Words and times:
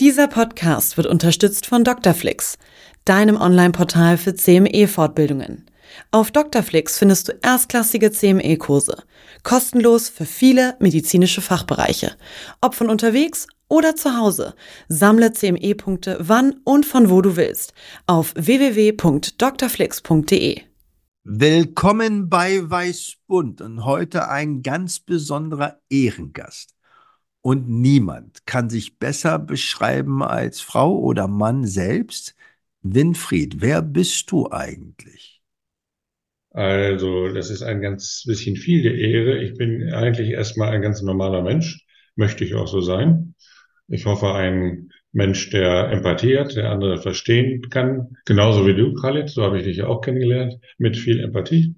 Dieser 0.00 0.26
Podcast 0.28 0.96
wird 0.96 1.06
unterstützt 1.06 1.66
von 1.66 1.84
Dr. 1.84 2.14
deinem 3.04 3.36
Online-Portal 3.36 4.16
für 4.16 4.34
CME-Fortbildungen. 4.34 5.66
Auf 6.10 6.30
Dr. 6.30 6.62
findest 6.96 7.28
du 7.28 7.32
erstklassige 7.42 8.10
CME-Kurse, 8.10 9.02
kostenlos 9.42 10.08
für 10.08 10.24
viele 10.24 10.74
medizinische 10.80 11.42
Fachbereiche, 11.42 12.16
ob 12.62 12.74
von 12.74 12.88
unterwegs 12.88 13.46
oder 13.68 13.94
zu 13.94 14.16
Hause. 14.16 14.54
Sammle 14.88 15.34
CME-Punkte 15.34 16.16
wann 16.18 16.62
und 16.64 16.86
von 16.86 17.10
wo 17.10 17.20
du 17.20 17.36
willst 17.36 17.74
auf 18.06 18.32
www.drflix.de. 18.36 20.62
Willkommen 21.24 22.30
bei 22.30 22.70
Weißbund 22.70 23.60
und 23.60 23.84
heute 23.84 24.30
ein 24.30 24.62
ganz 24.62 25.00
besonderer 25.00 25.78
Ehrengast. 25.90 26.74
Und 27.42 27.68
niemand 27.68 28.46
kann 28.46 28.68
sich 28.70 28.98
besser 28.98 29.38
beschreiben 29.38 30.22
als 30.22 30.60
Frau 30.60 30.98
oder 30.98 31.26
Mann 31.28 31.66
selbst. 31.66 32.34
Winfried, 32.82 33.60
wer 33.60 33.82
bist 33.82 34.30
du 34.30 34.50
eigentlich? 34.50 35.40
Also, 36.52 37.28
das 37.28 37.50
ist 37.50 37.62
ein 37.62 37.80
ganz 37.80 38.24
bisschen 38.26 38.56
viel 38.56 38.82
der 38.82 38.94
Ehre. 38.96 39.38
Ich 39.42 39.56
bin 39.56 39.92
eigentlich 39.92 40.30
erstmal 40.30 40.70
ein 40.70 40.82
ganz 40.82 41.00
normaler 41.00 41.42
Mensch. 41.42 41.86
Möchte 42.16 42.44
ich 42.44 42.54
auch 42.54 42.66
so 42.66 42.80
sein. 42.80 43.34
Ich 43.88 44.06
hoffe, 44.06 44.34
ein 44.34 44.90
Mensch, 45.12 45.50
der 45.50 45.90
Empathie 45.90 46.38
hat, 46.38 46.56
der 46.56 46.70
andere 46.70 46.98
verstehen 46.98 47.68
kann. 47.70 48.16
Genauso 48.24 48.66
wie 48.66 48.74
du, 48.74 48.94
Khalid. 48.94 49.28
So 49.28 49.42
habe 49.42 49.58
ich 49.58 49.64
dich 49.64 49.78
ja 49.78 49.86
auch 49.86 50.00
kennengelernt. 50.00 50.54
Mit 50.78 50.96
viel 50.96 51.20
Empathie. 51.20 51.76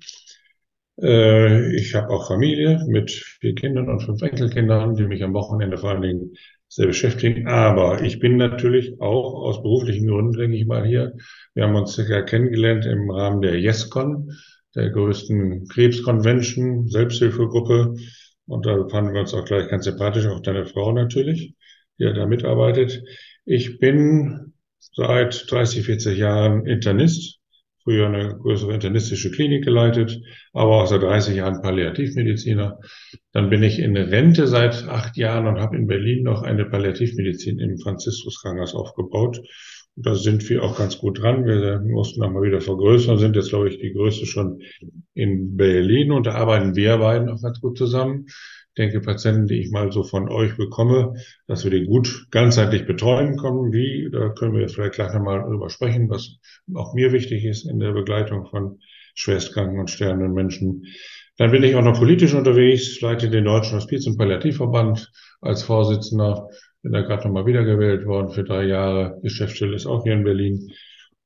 Äh, 1.00 1.74
ich 1.76 1.94
habe 1.94 2.10
auch 2.10 2.28
Familie 2.28 2.84
mit 2.86 3.10
vier 3.10 3.54
Kindern 3.54 3.88
und 3.88 4.00
fünf 4.00 4.22
Enkelkindern, 4.22 4.94
die 4.94 5.04
mich 5.04 5.22
am 5.22 5.34
Wochenende 5.34 5.78
vor 5.78 5.90
allen 5.90 6.02
Dingen 6.02 6.34
sehr 6.68 6.86
beschäftigen. 6.86 7.46
Aber 7.48 8.02
ich 8.02 8.18
bin 8.18 8.36
natürlich 8.36 9.00
auch 9.00 9.34
aus 9.34 9.62
beruflichen 9.62 10.06
Gründen, 10.08 10.32
denke 10.32 10.56
ich 10.56 10.66
mal, 10.66 10.86
hier. 10.86 11.12
Wir 11.54 11.64
haben 11.64 11.74
uns 11.74 11.96
ja 11.96 12.22
kennengelernt 12.22 12.86
im 12.86 13.10
Rahmen 13.10 13.42
der 13.42 13.58
YesCon, 13.58 14.32
der 14.74 14.90
größten 14.90 15.68
Krebsconvention, 15.68 16.88
Selbsthilfegruppe. 16.88 17.94
Und 18.46 18.66
da 18.66 18.88
fanden 18.88 19.12
wir 19.12 19.20
uns 19.20 19.34
auch 19.34 19.44
gleich 19.44 19.68
ganz 19.68 19.84
sympathisch, 19.84 20.26
auch 20.26 20.40
deine 20.40 20.66
Frau 20.66 20.92
natürlich, 20.92 21.54
die 21.98 22.04
ja 22.04 22.12
da 22.12 22.26
mitarbeitet. 22.26 23.02
Ich 23.44 23.78
bin 23.78 24.54
seit 24.78 25.50
30, 25.50 25.84
40 25.84 26.18
Jahren 26.18 26.66
Internist, 26.66 27.41
früher 27.82 28.06
eine 28.06 28.36
größere 28.36 28.74
internistische 28.74 29.30
Klinik 29.30 29.64
geleitet, 29.64 30.20
aber 30.52 30.82
auch 30.82 30.86
seit 30.86 31.02
30 31.02 31.36
Jahren 31.36 31.62
Palliativmediziner. 31.62 32.78
Dann 33.32 33.50
bin 33.50 33.62
ich 33.62 33.78
in 33.78 33.96
Rente 33.96 34.46
seit 34.46 34.88
acht 34.88 35.16
Jahren 35.16 35.46
und 35.46 35.60
habe 35.60 35.76
in 35.76 35.86
Berlin 35.86 36.22
noch 36.24 36.42
eine 36.42 36.64
Palliativmedizin 36.64 37.58
im 37.58 37.78
Franziskus-Krankenhaus 37.78 38.74
aufgebaut. 38.74 39.40
Und 39.94 40.06
da 40.06 40.14
sind 40.14 40.48
wir 40.48 40.62
auch 40.62 40.78
ganz 40.78 40.98
gut 40.98 41.20
dran. 41.20 41.44
Wir 41.44 41.80
mussten 41.80 42.20
nochmal 42.20 42.42
wieder 42.42 42.60
vergrößern, 42.60 43.18
sind 43.18 43.36
jetzt, 43.36 43.50
glaube 43.50 43.68
ich, 43.68 43.78
die 43.78 43.92
größte 43.92 44.26
schon 44.26 44.60
in 45.14 45.56
Berlin 45.56 46.12
und 46.12 46.26
da 46.26 46.32
arbeiten 46.32 46.76
wir 46.76 46.98
beiden 46.98 47.28
auch 47.28 47.42
ganz 47.42 47.60
gut 47.60 47.76
zusammen 47.76 48.26
denke, 48.78 49.00
Patienten, 49.00 49.46
die 49.46 49.60
ich 49.60 49.70
mal 49.70 49.92
so 49.92 50.02
von 50.02 50.28
euch 50.28 50.56
bekomme, 50.56 51.14
dass 51.46 51.64
wir 51.64 51.70
die 51.70 51.84
gut 51.84 52.26
ganzheitlich 52.30 52.86
betreuen 52.86 53.36
können. 53.36 53.72
Wie, 53.72 54.08
da 54.10 54.30
können 54.30 54.54
wir 54.54 54.68
vielleicht 54.68 54.94
gleich 54.94 55.12
nochmal 55.12 55.42
drüber 55.42 55.70
sprechen, 55.70 56.08
was 56.08 56.38
auch 56.74 56.94
mir 56.94 57.12
wichtig 57.12 57.44
ist 57.44 57.68
in 57.68 57.78
der 57.78 57.92
Begleitung 57.92 58.46
von 58.46 58.78
schwerstkranken 59.14 59.78
und 59.78 59.90
sterbenden 59.90 60.32
Menschen. 60.32 60.84
Dann 61.36 61.50
bin 61.50 61.62
ich 61.62 61.74
auch 61.74 61.82
noch 61.82 61.98
politisch 61.98 62.34
unterwegs, 62.34 63.00
leite 63.00 63.28
den 63.28 63.44
Deutschen 63.44 63.76
Hospiz- 63.76 64.06
und 64.06 64.16
Palliativverband 64.16 65.10
als 65.40 65.62
Vorsitzender. 65.62 66.48
Bin 66.82 66.92
da 66.92 67.02
gerade 67.02 67.26
nochmal 67.26 67.46
wiedergewählt 67.46 68.06
worden 68.06 68.30
für 68.30 68.44
drei 68.44 68.64
Jahre. 68.64 69.18
Geschäftsstelle 69.22 69.76
ist 69.76 69.86
auch 69.86 70.02
hier 70.04 70.14
in 70.14 70.24
Berlin. 70.24 70.72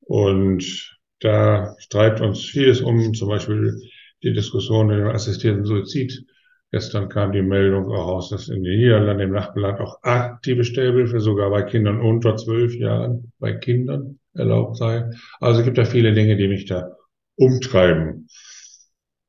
Und 0.01 0.97
da 1.19 1.75
treibt 1.89 2.21
uns 2.21 2.45
vieles 2.45 2.81
um, 2.81 3.13
zum 3.13 3.29
Beispiel 3.29 3.79
die 4.23 4.33
Diskussion 4.33 4.91
über 4.91 5.13
assistierten 5.13 5.65
Suizid 5.65 6.25
Gestern 6.71 7.07
kam 7.07 7.31
die 7.31 7.41
Meldung 7.41 7.89
auch 7.91 8.07
raus, 8.07 8.29
dass 8.29 8.49
in 8.49 8.61
den 8.61 8.79
Niederlanden 8.79 9.23
im 9.23 9.31
Nachbarland 9.31 9.79
auch 9.79 10.03
aktive 10.03 10.65
Sterbehilfe 10.65 11.21
sogar 11.21 11.49
bei 11.49 11.63
Kindern 11.63 12.01
unter 12.01 12.35
zwölf 12.35 12.75
Jahren 12.75 13.31
bei 13.39 13.53
Kindern 13.53 14.19
erlaubt 14.33 14.77
sei. 14.77 15.09
Also 15.39 15.61
es 15.61 15.65
gibt 15.65 15.77
da 15.77 15.85
viele 15.85 16.13
Dinge, 16.13 16.35
die 16.35 16.49
mich 16.49 16.65
da 16.65 16.91
umtreiben. 17.35 18.27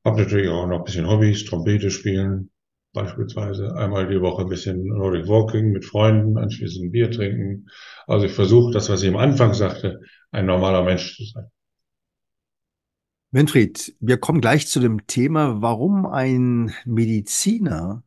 Hab 0.04 0.16
natürlich 0.16 0.48
auch 0.48 0.66
noch 0.66 0.78
ein 0.78 0.84
bisschen 0.84 1.08
Hobbys, 1.08 1.44
Trompete 1.44 1.90
spielen, 1.90 2.50
beispielsweise 2.92 3.76
einmal 3.76 4.08
die 4.08 4.20
Woche 4.20 4.42
ein 4.42 4.48
bisschen 4.48 4.84
Nordic 4.86 5.28
Walking 5.28 5.70
mit 5.70 5.84
Freunden, 5.84 6.38
anschließend 6.38 6.90
Bier 6.90 7.10
trinken. 7.10 7.68
Also 8.08 8.26
ich 8.26 8.32
versuche 8.32 8.72
das, 8.72 8.88
was 8.90 9.02
ich 9.02 9.10
am 9.10 9.16
Anfang 9.16 9.54
sagte, 9.54 10.00
ein 10.32 10.46
normaler 10.46 10.82
Mensch 10.82 11.16
zu 11.16 11.24
sein. 11.24 11.50
Winfried, 13.30 13.94
wir 14.00 14.16
kommen 14.18 14.40
gleich 14.40 14.68
zu 14.68 14.80
dem 14.80 15.06
Thema, 15.06 15.60
warum 15.60 16.06
ein 16.06 16.74
Mediziner 16.86 18.02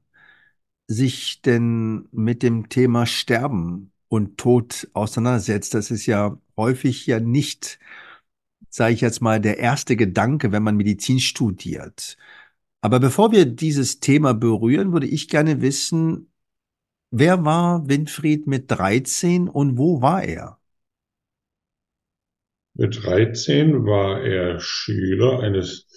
sich 0.88 1.42
denn 1.44 2.08
mit 2.12 2.44
dem 2.44 2.70
Thema 2.70 3.06
Sterben 3.06 3.92
und 4.10 4.38
Tod 4.38 4.90
auseinandersetzt. 4.94 5.74
Das 5.76 5.92
ist 5.92 6.08
ja 6.08 6.38
häufig 6.58 7.06
ja 7.08 7.20
nicht, 7.20 7.80
sage 8.70 8.94
ich 8.96 9.02
jetzt 9.02 9.22
mal, 9.22 9.40
der 9.42 9.60
erste 9.60 9.96
Gedanke, 9.96 10.52
wenn 10.52 10.64
man 10.64 10.78
Medizin 10.78 11.20
studiert. 11.20 12.18
Aber 12.82 13.00
bevor 13.00 13.32
wir 13.32 13.46
dieses 13.46 14.00
Thema 14.00 14.34
berühren, 14.34 14.92
würde 14.94 15.08
ich 15.08 15.30
gerne 15.30 15.62
wissen, 15.62 16.32
wer 17.12 17.46
war 17.46 17.88
Winfried 17.88 18.48
mit 18.48 18.72
13 18.72 19.50
und 19.50 19.78
wo 19.78 20.02
war 20.02 20.24
er? 20.24 20.61
Mit 22.74 23.04
13 23.04 23.86
war 23.86 24.22
er 24.24 24.60
Schüler 24.60 25.42
eines 25.42 25.88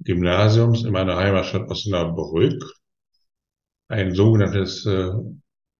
Gymnasiums 0.00 0.84
in 0.84 0.92
meiner 0.92 1.16
Heimatstadt 1.16 1.70
Osnabrück. 1.70 2.62
Ein 3.88 4.14
sogenanntes 4.14 4.86
äh, 4.86 5.10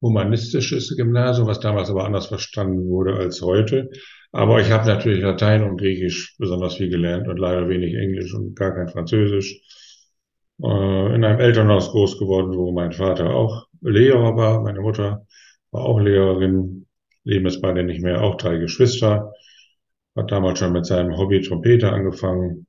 humanistisches 0.03 0.95
Gymnasium, 0.97 1.47
was 1.47 1.61
damals 1.61 1.89
aber 1.89 2.05
anders 2.05 2.27
verstanden 2.27 2.87
wurde 2.89 3.15
als 3.15 3.41
heute. 3.41 3.89
Aber 4.33 4.61
ich 4.61 4.71
habe 4.71 4.87
natürlich 4.87 5.23
Latein 5.23 5.65
und 5.65 5.79
Griechisch 5.79 6.37
besonders 6.39 6.77
viel 6.77 6.91
gelernt 6.91 7.27
und 7.27 7.39
leider 7.39 7.67
wenig 7.69 7.95
Englisch 7.95 8.35
und 8.35 8.55
gar 8.55 8.75
kein 8.75 8.89
Französisch. 8.89 9.63
Äh, 10.63 11.15
in 11.15 11.25
einem 11.25 11.41
Elternhaus 11.41 11.91
groß 11.91 12.19
geworden, 12.19 12.55
wo 12.55 12.71
mein 12.73 12.93
Vater 12.93 13.31
auch 13.31 13.67
Lehrer 13.81 14.37
war, 14.37 14.63
meine 14.63 14.81
Mutter 14.81 15.27
war 15.71 15.85
auch 15.85 16.01
Lehrerin, 16.01 16.87
leben 17.25 17.47
es 17.47 17.61
beide 17.63 17.83
nicht 17.83 18.03
mehr, 18.03 18.23
auch 18.23 18.37
drei 18.37 18.59
Geschwister 18.59 19.33
hat 20.17 20.31
damals 20.31 20.59
schon 20.59 20.73
mit 20.73 20.87
seinem 20.87 21.17
Hobby 21.17 21.41
Trompete 21.41 21.93
angefangen 21.93 22.67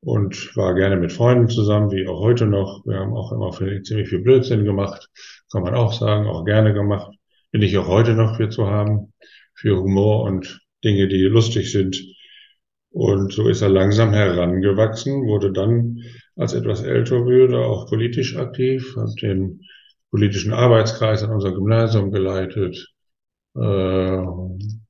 und 0.00 0.56
war 0.56 0.74
gerne 0.74 0.96
mit 0.96 1.12
Freunden 1.12 1.48
zusammen, 1.48 1.90
wie 1.90 2.06
auch 2.06 2.20
heute 2.20 2.46
noch. 2.46 2.84
Wir 2.86 3.00
haben 3.00 3.14
auch 3.14 3.32
immer 3.32 3.52
viel, 3.52 3.82
ziemlich 3.82 4.08
viel 4.08 4.20
Blödsinn 4.20 4.64
gemacht, 4.64 5.08
kann 5.50 5.62
man 5.62 5.74
auch 5.74 5.92
sagen, 5.92 6.26
auch 6.26 6.44
gerne 6.44 6.72
gemacht. 6.72 7.12
Bin 7.50 7.62
ich 7.62 7.76
auch 7.78 7.88
heute 7.88 8.14
noch 8.14 8.36
für 8.36 8.48
zu 8.48 8.68
haben, 8.68 9.12
für 9.54 9.78
Humor 9.80 10.22
und 10.24 10.60
Dinge, 10.84 11.08
die 11.08 11.22
lustig 11.22 11.72
sind. 11.72 12.00
Und 12.90 13.32
so 13.32 13.48
ist 13.48 13.62
er 13.62 13.68
langsam 13.68 14.12
herangewachsen, 14.12 15.26
wurde 15.26 15.52
dann, 15.52 16.02
als 16.36 16.54
etwas 16.54 16.82
älter 16.82 17.26
würde, 17.26 17.58
auch 17.58 17.88
politisch 17.88 18.36
aktiv, 18.36 18.94
hat 18.96 19.20
den 19.20 19.60
politischen 20.10 20.52
Arbeitskreis 20.52 21.22
an 21.22 21.32
unser 21.32 21.52
Gymnasium 21.52 22.10
geleitet, 22.10 22.92
äh, 23.56 24.22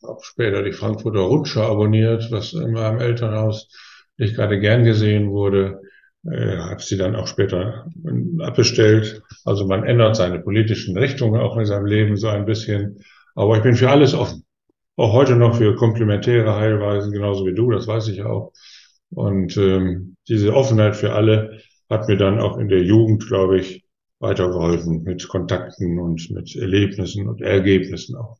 habe 0.06 0.20
später 0.23 0.62
die 0.62 0.73
Frankfurter 0.73 1.20
Rutsche 1.20 1.62
abonniert, 1.62 2.31
was 2.31 2.53
in 2.53 2.73
meinem 2.73 3.00
Elternhaus 3.00 3.69
nicht 4.17 4.35
gerade 4.35 4.58
gern 4.61 4.85
gesehen 4.85 5.31
wurde. 5.31 5.81
Äh, 6.31 6.56
habe 6.58 6.82
sie 6.82 6.97
dann 6.97 7.14
auch 7.14 7.29
später 7.29 7.87
abbestellt. 8.41 9.23
Also 9.44 9.67
man 9.67 9.85
ändert 9.85 10.17
seine 10.17 10.41
politischen 10.41 10.97
Richtungen 10.99 11.41
auch 11.41 11.56
in 11.56 11.67
seinem 11.67 11.87
Leben 11.87 12.17
so 12.17 12.29
ein 12.29 12.47
bisschen. 12.47 12.99
Aber 13.35 13.56
ich 13.56 13.62
bin 13.62 13.75
für 13.75 13.91
alles 13.91 14.14
offen. 14.14 14.44
Auch 14.97 15.12
heute 15.12 15.37
noch 15.37 15.56
für 15.56 15.76
komplementäre 15.76 16.56
Heilweisen, 16.56 17.12
genauso 17.12 17.47
wie 17.47 17.55
du, 17.55 17.70
das 17.70 17.87
weiß 17.87 18.08
ich 18.08 18.23
auch. 18.23 18.53
Und 19.11 19.56
ähm, 19.56 20.17
diese 20.29 20.55
Offenheit 20.55 20.97
für 20.97 21.12
alle 21.12 21.61
hat 21.88 22.08
mir 22.08 22.17
dann 22.17 22.41
auch 22.41 22.58
in 22.58 22.69
der 22.69 22.82
Jugend, 22.82 23.26
glaube 23.26 23.61
ich, 23.61 23.85
weitergeholfen 24.19 25.03
mit 25.03 25.29
Kontakten 25.29 25.99
und 25.99 26.31
mit 26.31 26.56
Erlebnissen 26.56 27.29
und 27.29 27.43
Ergebnissen 27.43 28.17
auch. 28.17 28.38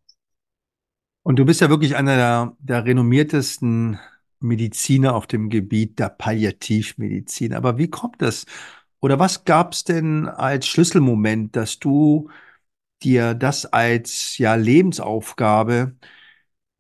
Und 1.27 1.41
du 1.41 1.45
bist 1.45 1.61
ja 1.61 1.69
wirklich 1.69 1.97
einer 1.97 2.15
der, 2.15 2.57
der 2.61 2.85
renommiertesten 2.85 3.99
Mediziner 4.39 5.17
auf 5.17 5.27
dem 5.27 5.51
Gebiet 5.51 5.99
der 5.99 6.09
Palliativmedizin. 6.09 7.53
Aber 7.53 7.79
wie 7.79 7.91
kommt 7.91 8.23
das? 8.23 8.47
Oder 9.01 9.19
was 9.19 9.45
gab 9.45 9.73
es 9.73 9.83
denn 9.83 10.29
als 10.29 10.69
Schlüsselmoment, 10.69 11.57
dass 11.57 11.81
du 11.81 12.31
dir 13.03 13.35
das 13.35 13.67
als 13.67 14.39
ja 14.39 14.55
Lebensaufgabe 14.55 15.97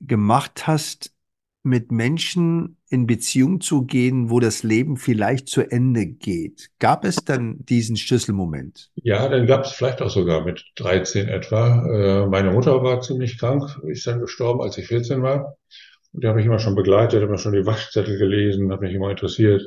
gemacht 0.01 0.69
hast, 0.69 1.13
mit 1.67 1.93
Menschen 1.93 2.79
in 2.89 3.07
Beziehung 3.07 3.61
zu 3.61 3.85
gehen, 3.85 4.31
wo 4.31 4.41
das 4.41 4.63
Leben 4.63 4.97
vielleicht 4.97 5.49
zu 5.49 5.63
Ende 5.63 6.07
geht. 6.07 6.71
Gab 6.79 7.05
es 7.05 7.17
dann 7.17 7.65
diesen 7.67 7.97
Schlüsselmoment? 7.97 8.91
Ja, 8.95 9.29
den 9.29 9.47
gab 9.47 9.65
es 9.65 9.73
vielleicht 9.73 10.01
auch 10.01 10.11
sogar 10.11 10.45
mit 10.45 10.65
13 10.77 11.29
etwa. 11.29 11.85
Äh, 12.25 12.27
meine 12.29 12.53
Mutter 12.53 12.83
war 12.83 13.01
ziemlich 13.01 13.39
krank, 13.39 13.65
ist 13.87 14.07
dann 14.07 14.21
gestorben, 14.21 14.63
als 14.63 14.79
ich 14.79 14.87
14 14.87 15.23
war. 15.23 15.57
Und 16.13 16.23
die 16.23 16.29
habe 16.29 16.41
ich 16.41 16.47
immer 16.47 16.61
schon 16.61 16.77
begleitet, 16.77 17.21
habe 17.21 17.33
mir 17.33 17.39
schon 17.39 17.53
die 17.53 17.67
Waschzettel 17.67 18.17
gelesen, 18.19 18.73
habe 18.73 18.87
mich 18.87 18.95
immer 18.95 19.11
interessiert 19.11 19.67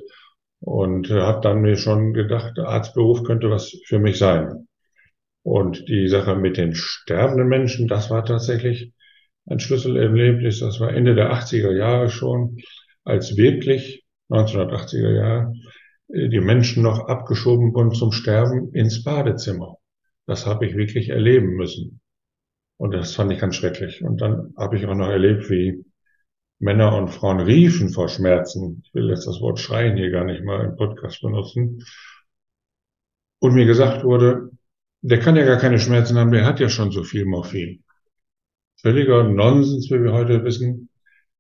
und 0.62 1.12
äh, 1.12 1.22
habe 1.22 1.42
dann 1.42 1.62
mir 1.62 1.76
schon 1.76 2.14
gedacht, 2.14 2.58
Arztberuf 2.58 3.24
könnte 3.24 3.50
was 3.50 3.78
für 3.86 4.00
mich 4.00 4.18
sein. 4.18 4.68
Und 5.44 5.88
die 5.88 6.08
Sache 6.08 6.36
mit 6.36 6.58
den 6.58 6.74
sterbenden 6.76 7.48
Menschen, 7.48 7.88
das 7.88 8.10
war 8.10 8.26
tatsächlich 8.26 8.94
ein 9.50 9.60
Schlüsselerlebnis, 9.60 10.60
das 10.60 10.80
war 10.80 10.94
Ende 10.94 11.16
der 11.16 11.34
80er 11.34 11.72
Jahre 11.72 12.10
schon, 12.10 12.58
als 13.04 13.36
wirklich 13.36 14.06
1980er 14.30 15.16
Jahre 15.16 15.54
äh, 16.10 16.30
die 16.30 16.40
Menschen 16.40 16.84
noch 16.84 17.08
abgeschoben 17.08 17.74
wurden 17.74 17.92
zum 17.92 18.12
Sterben 18.12 18.72
ins 18.74 19.04
Badezimmer. 19.04 19.78
Das 20.28 20.46
habe 20.46 20.68
ich 20.68 20.76
wirklich 20.76 21.10
erleben 21.10 21.56
müssen. 21.56 22.02
Und 22.78 22.94
das 22.94 23.16
fand 23.16 23.32
ich 23.32 23.40
ganz 23.40 23.56
schrecklich. 23.56 24.04
Und 24.04 24.22
dann 24.22 24.54
habe 24.56 24.78
ich 24.78 24.86
auch 24.86 24.96
noch 24.96 25.10
erlebt, 25.10 25.50
wie 25.50 25.84
Männer 26.60 26.96
und 26.96 27.10
Frauen 27.10 27.40
riefen 27.40 27.90
vor 27.90 28.08
Schmerzen. 28.08 28.84
Ich 28.86 28.94
will 28.94 29.10
jetzt 29.10 29.26
das 29.26 29.42
Wort 29.42 29.60
schreien 29.60 29.98
hier 29.98 30.12
gar 30.12 30.26
nicht 30.26 30.44
mal 30.44 30.66
im 30.66 30.76
Podcast 30.76 31.22
benutzen. 31.22 31.84
Und 33.40 33.56
mir 33.56 33.66
gesagt 33.66 34.04
wurde, 34.04 34.52
der 35.02 35.20
kann 35.20 35.36
ja 35.36 35.46
gar 35.46 35.58
keine 35.58 35.80
Schmerzen 35.80 36.18
haben, 36.18 36.32
der 36.32 36.46
hat 36.46 36.60
ja 36.60 36.70
schon 36.70 36.92
so 36.92 37.04
viel 37.04 37.26
Morphin 37.26 37.84
völliger 38.82 39.24
Nonsens, 39.24 39.90
wie 39.90 40.04
wir 40.04 40.14
heute 40.14 40.44
wissen. 40.44 40.90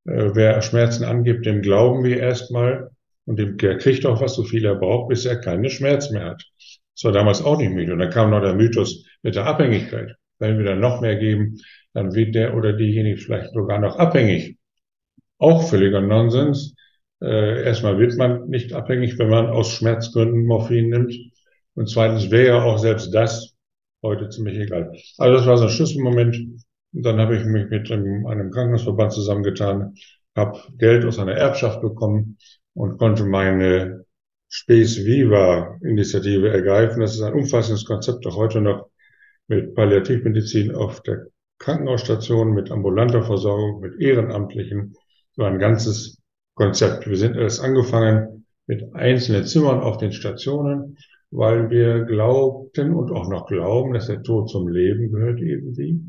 Äh, 0.06 0.32
wer 0.34 0.62
Schmerzen 0.62 1.04
angibt, 1.04 1.46
dem 1.46 1.62
glauben 1.62 2.04
wir 2.04 2.18
erstmal 2.18 2.90
und 3.26 3.38
dem, 3.38 3.58
der 3.58 3.78
kriegt 3.78 4.06
auch 4.06 4.22
was, 4.22 4.36
so 4.36 4.44
viel 4.44 4.66
er 4.66 4.76
braucht, 4.76 5.10
bis 5.10 5.26
er 5.26 5.38
keine 5.38 5.70
Schmerzen 5.70 6.14
mehr 6.14 6.26
hat. 6.26 6.44
Das 6.96 7.04
war 7.04 7.12
damals 7.12 7.44
auch 7.44 7.58
nicht 7.58 7.72
möglich. 7.72 7.92
Und 7.92 8.00
dann 8.00 8.10
kam 8.10 8.32
noch 8.32 8.42
der 8.42 8.56
Mythos 8.56 9.06
mit 9.24 9.36
der 9.36 9.46
Abhängigkeit. 9.46 10.16
Wenn 10.40 10.58
wir 10.58 10.66
dann 10.66 10.80
noch 10.80 11.02
mehr 11.02 11.16
geben, 11.16 11.60
dann 11.94 12.14
wird 12.14 12.36
der 12.36 12.56
oder 12.56 12.74
diejenige 12.74 13.18
vielleicht 13.18 13.54
sogar 13.54 13.80
noch 13.80 13.98
abhängig. 13.98 14.58
Auch 15.38 15.70
völliger 15.70 16.02
Nonsens. 16.02 16.76
Äh, 17.22 17.64
erstmal 17.64 18.00
wird 18.00 18.18
man 18.18 18.50
nicht 18.50 18.74
abhängig, 18.74 19.18
wenn 19.20 19.30
man 19.30 19.48
aus 19.48 19.72
Schmerzgründen 19.72 20.46
Morphin 20.46 20.90
nimmt. 20.90 21.14
Und 21.76 21.90
zweitens 21.90 22.32
wäre 22.32 22.48
ja 22.48 22.64
auch 22.64 22.78
selbst 22.78 23.14
das 23.14 23.54
heute 24.02 24.30
ziemlich 24.30 24.58
egal. 24.58 24.92
Also 25.18 25.38
das 25.38 25.46
war 25.46 25.58
so 25.58 25.66
ein 25.66 25.70
Schlüsselmoment, 25.70 26.38
dann 26.92 27.20
habe 27.20 27.38
ich 27.38 27.46
mich 27.46 27.70
mit 27.70 27.92
einem, 27.92 28.52
Krankenhausverband 28.52 29.14
zusammengetan, 29.14 29.96
habe 30.36 30.60
Geld 30.78 31.06
aus 31.06 31.20
einer 31.20 31.34
Erbschaft 31.34 31.82
bekommen 31.82 32.38
und 32.74 32.98
konnte 32.98 33.26
meine 33.26 34.06
Space 34.48 35.06
Viva 35.06 35.78
Initiative 35.82 36.50
ergreifen. 36.50 37.02
Das 37.02 37.14
ist 37.14 37.22
ein 37.22 37.34
umfassendes 37.34 37.86
Konzept, 37.86 38.26
auch 38.26 38.36
heute 38.36 38.62
noch 38.62 38.90
mit 39.48 39.76
Palliativmedizin 39.76 40.74
auf 40.74 41.02
der 41.02 41.28
Krankenhausstation, 41.60 42.54
mit 42.54 42.72
ambulanter 42.72 43.24
Versorgung, 43.24 43.82
mit 43.82 44.00
Ehrenamtlichen. 44.00 44.96
So 45.36 45.44
ein 45.44 45.60
ganzes 45.60 46.18
Konzept. 46.56 47.08
Wir 47.08 47.18
sind 47.18 47.36
erst 47.36 47.62
angefangen 47.62 48.46
mit 48.66 48.96
einzelnen 48.96 49.46
Zimmern 49.46 49.82
auf 49.82 49.98
den 49.98 50.12
Stationen, 50.12 50.98
weil 51.32 51.70
wir 51.70 52.06
glaubten 52.06 52.94
und 52.94 53.12
auch 53.12 53.30
noch 53.30 53.48
glauben, 53.48 53.94
dass 53.94 54.08
der 54.08 54.24
Tod 54.24 54.50
zum 54.50 54.68
Leben 54.68 55.12
gehört 55.12 55.40
irgendwie 55.40 56.00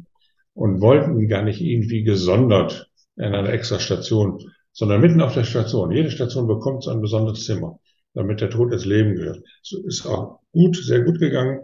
und 0.54 0.80
wollten 0.80 1.26
gar 1.28 1.42
nicht 1.42 1.60
irgendwie 1.60 2.02
gesondert 2.02 2.90
in 3.16 3.34
einer 3.34 3.52
extra 3.52 3.78
Station, 3.78 4.38
sondern 4.72 5.00
mitten 5.00 5.20
auf 5.20 5.34
der 5.34 5.44
Station. 5.44 5.92
Jede 5.92 6.10
Station 6.10 6.46
bekommt 6.46 6.84
so 6.84 6.90
ein 6.90 7.00
besonderes 7.00 7.44
Zimmer, 7.44 7.78
damit 8.14 8.40
der 8.40 8.50
Tod 8.50 8.72
ins 8.72 8.84
Leben 8.84 9.14
gehört. 9.14 9.42
So 9.62 9.84
ist 9.86 10.06
auch 10.06 10.40
gut, 10.52 10.76
sehr 10.76 11.02
gut 11.02 11.18
gegangen. 11.18 11.60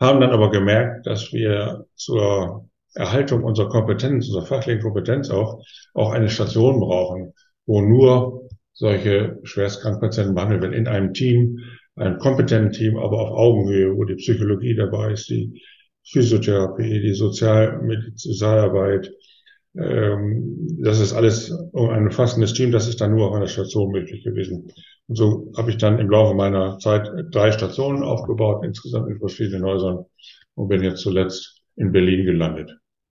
Haben 0.00 0.20
dann 0.20 0.30
aber 0.30 0.50
gemerkt, 0.50 1.06
dass 1.06 1.32
wir 1.32 1.86
zur 1.94 2.68
Erhaltung 2.94 3.44
unserer 3.44 3.68
Kompetenz, 3.68 4.26
unserer 4.26 4.46
fachlichen 4.46 4.82
Kompetenz 4.82 5.30
auch, 5.30 5.62
auch 5.94 6.10
eine 6.10 6.28
Station 6.28 6.80
brauchen, 6.80 7.32
wo 7.66 7.80
nur 7.80 8.48
solche 8.72 9.38
schwerstkranken 9.44 10.00
Patienten 10.00 10.34
behandelt 10.34 10.62
werden 10.62 10.74
in 10.74 10.88
einem 10.88 11.14
Team, 11.14 11.58
einem 11.94 12.18
kompetenten 12.18 12.72
Team, 12.72 12.96
aber 12.96 13.20
auf 13.20 13.30
Augenhöhe, 13.30 13.94
wo 13.96 14.04
die 14.04 14.14
Psychologie 14.16 14.74
dabei 14.74 15.12
ist, 15.12 15.28
die 15.28 15.62
Physiotherapie, 16.04 17.00
die 17.00 17.14
Sozialarbeit. 17.14 19.12
Ähm, 19.76 20.78
das 20.82 21.00
ist 21.00 21.12
alles 21.12 21.50
ein 21.50 22.06
umfassendes 22.06 22.52
Team. 22.52 22.72
Das 22.72 22.88
ist 22.88 23.00
dann 23.00 23.14
nur 23.14 23.28
auf 23.28 23.34
einer 23.34 23.46
Station 23.46 23.90
möglich 23.90 24.24
gewesen. 24.24 24.68
Und 25.08 25.16
so 25.16 25.52
habe 25.56 25.70
ich 25.70 25.78
dann 25.78 25.98
im 25.98 26.10
Laufe 26.10 26.34
meiner 26.34 26.78
Zeit 26.78 27.08
drei 27.30 27.52
Stationen 27.52 28.02
aufgebaut, 28.02 28.64
insgesamt 28.64 29.10
in 29.10 29.18
verschiedenen 29.18 29.64
Häusern 29.64 30.04
und 30.54 30.68
bin 30.68 30.82
jetzt 30.82 31.00
zuletzt 31.02 31.62
in 31.76 31.92
Berlin 31.92 32.24
gelandet. 32.26 32.70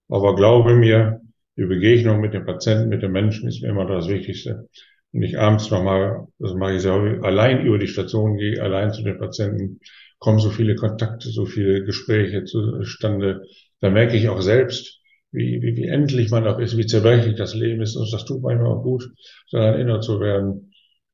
Aber 0.09 0.35
glaube 0.35 0.75
mir, 0.75 1.21
die 1.57 1.65
Begegnung 1.65 2.21
mit 2.21 2.33
den 2.33 2.45
Patienten, 2.45 2.89
mit 2.89 3.01
den 3.01 3.11
Menschen 3.11 3.47
ist 3.47 3.61
mir 3.61 3.69
immer 3.69 3.85
das 3.85 4.07
Wichtigste. 4.07 4.67
Und 5.13 5.23
ich 5.23 5.37
abends 5.37 5.69
nochmal, 5.69 6.27
das 6.39 6.53
mache 6.53 6.75
ich 6.75 6.81
sehr 6.81 6.93
häufig, 6.93 7.23
allein 7.23 7.65
über 7.65 7.77
die 7.77 7.87
Station 7.87 8.37
gehe, 8.37 8.61
allein 8.61 8.93
zu 8.93 9.03
den 9.03 9.17
Patienten 9.17 9.79
kommen 10.21 10.39
so 10.39 10.51
viele 10.51 10.75
Kontakte, 10.75 11.29
so 11.29 11.45
viele 11.45 11.83
Gespräche 11.83 12.45
zustande. 12.45 13.41
Da 13.79 13.89
merke 13.89 14.15
ich 14.15 14.29
auch 14.29 14.41
selbst, 14.41 15.01
wie, 15.31 15.61
wie, 15.63 15.75
wie 15.75 15.87
endlich 15.87 16.29
man 16.29 16.45
auch 16.47 16.59
ist, 16.59 16.77
wie 16.77 16.85
zerbrechlich 16.85 17.35
das 17.35 17.55
Leben 17.55 17.81
ist. 17.81 17.95
Und 17.95 18.13
das 18.13 18.23
tut 18.25 18.43
manchmal 18.43 18.67
auch 18.67 18.83
gut, 18.83 19.11
daran 19.51 19.73
erinnert 19.73 20.03
zu 20.03 20.19
werden. 20.19 20.73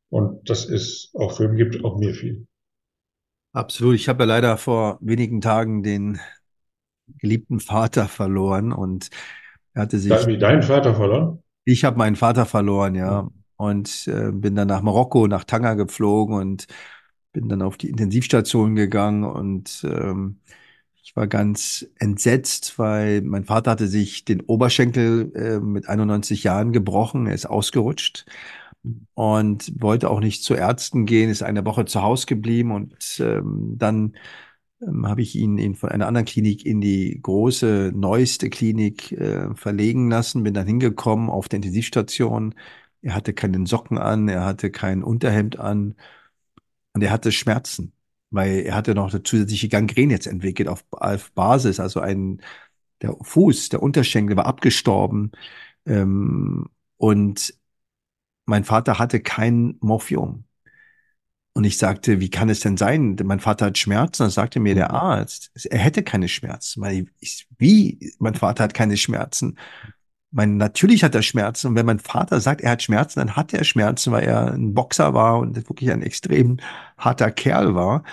Und 0.09 0.49
das 0.49 0.65
ist 0.65 1.11
auch 1.15 1.37
für 1.37 1.47
mich, 1.47 1.57
gibt 1.57 1.85
auch 1.85 1.97
mir 1.97 2.13
viel. 2.13 2.47
Absolut. 3.53 3.95
Ich 3.95 4.09
habe 4.09 4.23
ja 4.23 4.27
leider 4.27 4.57
vor 4.57 4.97
wenigen 4.99 5.39
Tagen 5.39 5.83
den 5.83 6.19
geliebten 7.19 7.61
Vater 7.61 8.09
verloren 8.09 8.73
und 8.73 9.09
er 9.73 9.83
hatte 9.83 9.99
sich. 9.99 10.11
Wie 10.27 10.37
dein 10.37 10.63
Vater 10.63 10.93
verloren? 10.93 11.41
Ich 11.63 11.85
habe 11.85 11.97
meinen 11.97 12.17
Vater 12.17 12.45
verloren, 12.45 12.95
ja. 12.95 13.29
Und 13.55 14.05
äh, 14.07 14.31
bin 14.33 14.55
dann 14.55 14.67
nach 14.67 14.81
Marokko, 14.81 15.27
nach 15.27 15.45
Tanger 15.45 15.77
geflogen 15.77 16.35
und 16.35 16.67
bin 17.37 17.49
dann 17.49 17.61
auf 17.61 17.77
die 17.77 17.89
Intensivstation 17.89 18.75
gegangen 18.75 19.23
und 19.23 19.85
ähm, 19.87 20.39
ich 21.03 21.15
war 21.15 21.27
ganz 21.27 21.87
entsetzt, 21.99 22.79
weil 22.79 23.21
mein 23.21 23.45
Vater 23.45 23.71
hatte 23.71 23.87
sich 23.87 24.25
den 24.25 24.41
Oberschenkel 24.41 25.31
äh, 25.35 25.59
mit 25.59 25.87
91 25.87 26.43
Jahren 26.43 26.73
gebrochen, 26.73 27.27
er 27.27 27.35
ist 27.35 27.45
ausgerutscht 27.45 28.25
und 29.13 29.71
wollte 29.79 30.09
auch 30.09 30.19
nicht 30.19 30.43
zu 30.43 30.55
Ärzten 30.55 31.05
gehen, 31.05 31.29
ist 31.29 31.43
eine 31.43 31.63
Woche 31.65 31.85
zu 31.85 32.01
Hause 32.01 32.25
geblieben 32.25 32.71
und 32.71 33.19
ähm, 33.19 33.75
dann 33.77 34.15
ähm, 34.81 35.07
habe 35.07 35.21
ich 35.21 35.35
ihn 35.35 35.59
in, 35.59 35.75
von 35.75 35.89
einer 35.89 36.07
anderen 36.07 36.25
Klinik 36.25 36.65
in 36.65 36.81
die 36.81 37.19
große, 37.21 37.91
neueste 37.95 38.49
Klinik 38.49 39.11
äh, 39.11 39.53
verlegen 39.55 40.09
lassen, 40.09 40.43
bin 40.43 40.55
dann 40.55 40.65
hingekommen 40.67 41.29
auf 41.29 41.49
der 41.49 41.57
Intensivstation. 41.57 42.55
Er 43.03 43.13
hatte 43.15 43.33
keinen 43.33 43.67
Socken 43.67 43.99
an, 43.99 44.27
er 44.27 44.43
hatte 44.45 44.71
kein 44.71 45.03
Unterhemd 45.03 45.59
an 45.59 45.95
und 46.97 47.03
er 47.03 47.11
hatte 47.11 47.31
Schmerzen, 47.31 47.93
weil 48.31 48.61
er 48.61 48.73
hatte 48.73 48.95
noch 48.95 49.13
eine 49.13 49.21
zusätzliche 49.21 49.69
Gangrene 49.69 50.13
jetzt 50.13 50.25
entwickelt 50.25 50.67
auf, 50.67 50.83
auf 50.89 51.31
Basis. 51.33 51.79
Also 51.79 51.99
ein, 51.99 52.41
der 53.03 53.15
Fuß, 53.21 53.69
der 53.69 53.83
Unterschenkel 53.83 54.35
war 54.35 54.47
abgestorben. 54.47 55.31
Ähm, 55.85 56.67
und 56.97 57.53
mein 58.47 58.63
Vater 58.63 58.97
hatte 58.97 59.19
kein 59.19 59.77
Morphium. 59.79 60.45
Und 61.53 61.65
ich 61.65 61.77
sagte, 61.77 62.19
wie 62.19 62.31
kann 62.31 62.49
es 62.49 62.61
denn 62.61 62.77
sein? 62.77 63.15
Mein 63.23 63.39
Vater 63.39 63.67
hat 63.67 63.77
Schmerzen. 63.77 64.23
Dann 64.23 64.31
sagte 64.31 64.59
mir 64.59 64.73
der 64.73 64.89
Arzt, 64.89 65.51
er 65.69 65.77
hätte 65.77 66.01
keine 66.01 66.29
Schmerzen. 66.29 67.11
Ich, 67.19 67.47
wie? 67.59 68.11
Mein 68.17 68.33
Vater 68.33 68.63
hat 68.63 68.73
keine 68.73 68.97
Schmerzen 68.97 69.55
mein, 70.31 70.57
natürlich 70.57 71.03
hat 71.03 71.15
er 71.15 71.21
Schmerzen. 71.21 71.67
Und 71.67 71.75
wenn 71.75 71.85
mein 71.85 71.99
Vater 71.99 72.39
sagt, 72.41 72.61
er 72.61 72.71
hat 72.71 72.83
Schmerzen, 72.83 73.19
dann 73.19 73.35
hat 73.35 73.53
er 73.53 73.63
Schmerzen, 73.63 74.11
weil 74.11 74.23
er 74.25 74.53
ein 74.53 74.73
Boxer 74.73 75.13
war 75.13 75.39
und 75.39 75.55
wirklich 75.55 75.91
ein 75.91 76.01
extrem 76.01 76.57
harter 76.97 77.31
Kerl 77.31 77.75
war. 77.75 78.03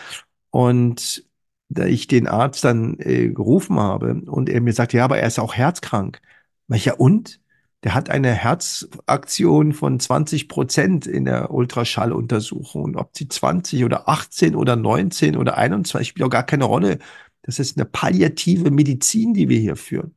Und 0.51 1.25
da 1.69 1.87
ich 1.87 2.07
den 2.07 2.29
Arzt 2.29 2.65
dann 2.65 2.99
äh, 3.01 3.29
gerufen 3.31 3.79
habe 3.81 4.23
und 4.27 4.49
er 4.49 4.61
mir 4.61 4.73
sagte, 4.73 4.99
ja, 4.99 5.05
aber 5.05 5.19
er 5.19 5.27
ist 5.27 5.39
auch 5.41 5.55
herzkrank. 5.55 6.21
Weil 6.69 6.79
ich, 6.79 6.87
ja, 6.87 6.95
und? 6.95 7.41
Der 7.85 7.95
hat 7.95 8.09
eine 8.09 8.33
Herzaktion 8.33 9.75
von 9.75 10.01
20 10.01 10.49
Prozent 10.49 11.07
in 11.07 11.27
der 11.27 11.51
Ultraschalluntersuchung. 11.53 12.85
Und 12.85 12.97
ob 12.97 13.17
sie 13.17 13.29
20 13.29 13.85
oder 13.85 14.09
18 14.09 14.57
oder 14.57 14.77
19 14.77 15.37
oder 15.37 15.59
21 15.59 16.09
spielt 16.09 16.27
auch 16.27 16.31
gar 16.31 16.45
keine 16.45 16.65
Rolle. 16.65 16.99
Das 17.43 17.59
ist 17.59 17.77
eine 17.77 17.85
palliative 17.85 18.71
Medizin, 18.71 19.35
die 19.35 19.51
wir 19.51 19.59
hier 19.59 19.77
führen. 19.77 20.15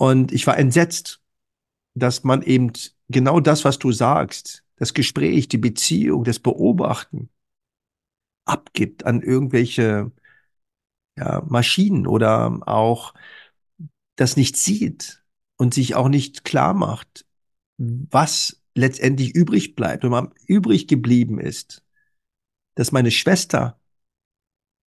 Und 0.00 0.32
ich 0.32 0.46
war 0.46 0.56
entsetzt, 0.56 1.20
dass 1.92 2.24
man 2.24 2.40
eben 2.40 2.72
genau 3.10 3.38
das, 3.38 3.66
was 3.66 3.78
du 3.78 3.92
sagst, 3.92 4.64
das 4.76 4.94
Gespräch, 4.94 5.46
die 5.48 5.58
Beziehung, 5.58 6.24
das 6.24 6.38
Beobachten 6.38 7.28
abgibt 8.46 9.04
an 9.04 9.20
irgendwelche 9.20 10.10
ja, 11.18 11.42
Maschinen 11.46 12.06
oder 12.06 12.66
auch 12.66 13.12
das 14.16 14.38
nicht 14.38 14.56
sieht 14.56 15.22
und 15.58 15.74
sich 15.74 15.96
auch 15.96 16.08
nicht 16.08 16.44
klar 16.46 16.72
macht, 16.72 17.26
was 17.76 18.62
letztendlich 18.74 19.34
übrig 19.34 19.74
bleibt. 19.74 20.02
Und 20.02 20.12
man 20.12 20.32
übrig 20.46 20.88
geblieben 20.88 21.38
ist, 21.38 21.84
dass 22.74 22.90
meine 22.90 23.10
Schwester, 23.10 23.78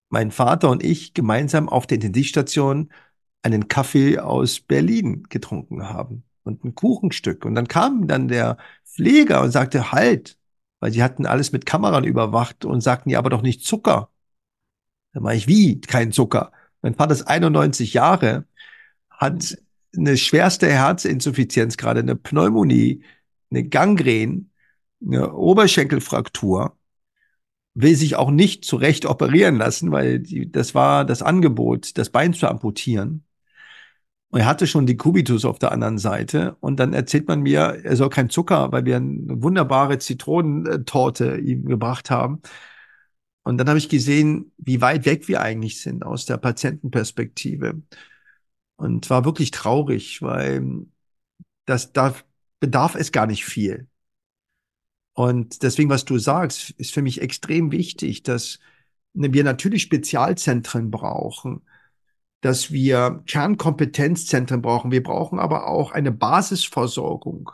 mein 0.08 0.32
Vater 0.32 0.70
und 0.70 0.82
ich 0.82 1.14
gemeinsam 1.14 1.68
auf 1.68 1.86
der 1.86 1.98
Intensivstation 1.98 2.90
einen 3.44 3.68
Kaffee 3.68 4.18
aus 4.18 4.60
Berlin 4.60 5.24
getrunken 5.28 5.88
haben 5.88 6.24
und 6.44 6.64
ein 6.64 6.74
Kuchenstück. 6.74 7.44
Und 7.44 7.54
dann 7.54 7.68
kam 7.68 8.08
dann 8.08 8.28
der 8.28 8.56
Pfleger 8.86 9.42
und 9.42 9.50
sagte, 9.50 9.92
halt, 9.92 10.38
weil 10.80 10.92
sie 10.92 11.02
hatten 11.02 11.26
alles 11.26 11.52
mit 11.52 11.66
Kameran 11.66 12.04
überwacht 12.04 12.64
und 12.64 12.80
sagten, 12.80 13.10
ja, 13.10 13.18
aber 13.18 13.30
doch 13.30 13.42
nicht 13.42 13.64
Zucker. 13.64 14.10
Da 15.12 15.22
war 15.22 15.34
ich, 15.34 15.46
wie, 15.46 15.80
kein 15.80 16.10
Zucker? 16.10 16.52
Mein 16.82 16.94
Vater 16.94 17.12
ist 17.12 17.22
91 17.24 17.94
Jahre, 17.94 18.46
hat 19.10 19.58
eine 19.96 20.16
schwerste 20.16 20.68
Herzinsuffizienz, 20.68 21.76
gerade 21.76 22.00
eine 22.00 22.16
Pneumonie, 22.16 23.04
eine 23.50 23.64
Gangren, 23.68 24.50
eine 25.04 25.34
Oberschenkelfraktur, 25.34 26.76
will 27.74 27.96
sich 27.96 28.16
auch 28.16 28.30
nicht 28.30 28.64
zurecht 28.64 29.04
operieren 29.06 29.56
lassen, 29.56 29.90
weil 29.92 30.20
die, 30.20 30.50
das 30.50 30.74
war 30.74 31.04
das 31.04 31.22
Angebot, 31.22 31.98
das 31.98 32.10
Bein 32.10 32.32
zu 32.32 32.48
amputieren. 32.48 33.23
Und 34.34 34.40
er 34.40 34.46
hatte 34.46 34.66
schon 34.66 34.84
die 34.84 34.96
Kubitus 34.96 35.44
auf 35.44 35.60
der 35.60 35.70
anderen 35.70 35.96
Seite. 35.96 36.56
Und 36.58 36.80
dann 36.80 36.92
erzählt 36.92 37.28
man 37.28 37.42
mir, 37.42 37.80
er 37.84 37.94
soll 37.94 38.10
kein 38.10 38.30
Zucker, 38.30 38.72
weil 38.72 38.84
wir 38.84 38.96
eine 38.96 39.40
wunderbare 39.44 39.98
Zitronentorte 39.98 41.36
ihm 41.36 41.66
gebracht 41.66 42.10
haben. 42.10 42.42
Und 43.44 43.58
dann 43.58 43.68
habe 43.68 43.78
ich 43.78 43.88
gesehen, 43.88 44.50
wie 44.56 44.80
weit 44.80 45.06
weg 45.06 45.28
wir 45.28 45.40
eigentlich 45.40 45.80
sind 45.80 46.04
aus 46.04 46.26
der 46.26 46.38
Patientenperspektive. 46.38 47.80
Und 48.74 49.08
war 49.08 49.24
wirklich 49.24 49.52
traurig, 49.52 50.20
weil 50.20 50.84
das 51.64 51.92
da 51.92 52.12
bedarf 52.58 52.96
es 52.96 53.12
gar 53.12 53.28
nicht 53.28 53.44
viel. 53.44 53.86
Und 55.12 55.62
deswegen, 55.62 55.90
was 55.90 56.04
du 56.06 56.18
sagst, 56.18 56.70
ist 56.70 56.92
für 56.92 57.02
mich 57.02 57.22
extrem 57.22 57.70
wichtig, 57.70 58.24
dass 58.24 58.58
wir 59.12 59.44
natürlich 59.44 59.82
Spezialzentren 59.82 60.90
brauchen, 60.90 61.62
dass 62.44 62.70
wir 62.70 63.22
Kernkompetenzzentren 63.26 64.60
brauchen. 64.60 64.90
Wir 64.90 65.02
brauchen 65.02 65.38
aber 65.38 65.66
auch 65.66 65.92
eine 65.92 66.12
Basisversorgung, 66.12 67.50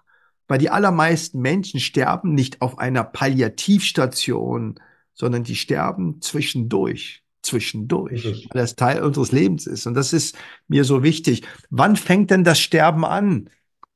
weil 0.49 0.59
die 0.59 0.71
allermeisten 0.71 1.41
Menschen 1.41 1.79
sterben 1.79 2.35
nicht 2.35 2.61
auf 2.61 2.79
einer 2.81 3.05
Palliativstation, 3.05 4.81
sondern 5.15 5.45
die 5.45 5.55
sterben 5.55 6.21
zwischendurch 6.21 7.23
zwischendurch, 7.43 8.49
weil 8.53 8.63
das 8.63 8.77
Teil 8.77 9.03
unseres 9.03 9.33
Lebens 9.33 9.67
ist. 9.67 9.87
Und 9.87 9.95
das 9.95 10.13
ist 10.13 10.37
mir 10.69 10.85
so 10.85 11.03
wichtig. 11.03 11.43
Wann 11.71 11.97
fängt 11.97 12.31
denn 12.31 12.45
das 12.45 12.59
Sterben 12.61 13.05
an, 13.05 13.49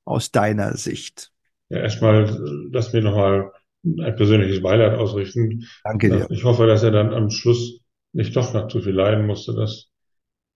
aus 0.05 0.31
deiner 0.31 0.77
Sicht? 0.77 1.33
Ja, 1.71 1.81
erstmal, 1.81 2.41
lass 2.71 2.93
mir 2.93 3.03
nochmal 3.03 3.53
ein 3.85 4.17
persönliches 4.17 4.63
Beileid 4.63 4.99
ausrichten. 4.99 5.67
Danke 5.83 6.09
dir. 6.09 6.27
Ich 6.31 6.45
hoffe, 6.45 6.67
dass 6.67 6.85
er 6.85 6.93
dann 6.93 7.13
am 7.13 7.31
Schluss 7.31 7.81
nicht 8.13 8.35
doch 8.37 8.55
noch 8.55 8.69
zu 8.69 8.81
viel 8.81 8.95
leiden 8.95 9.27
musste, 9.27 9.55
dass 9.55 9.91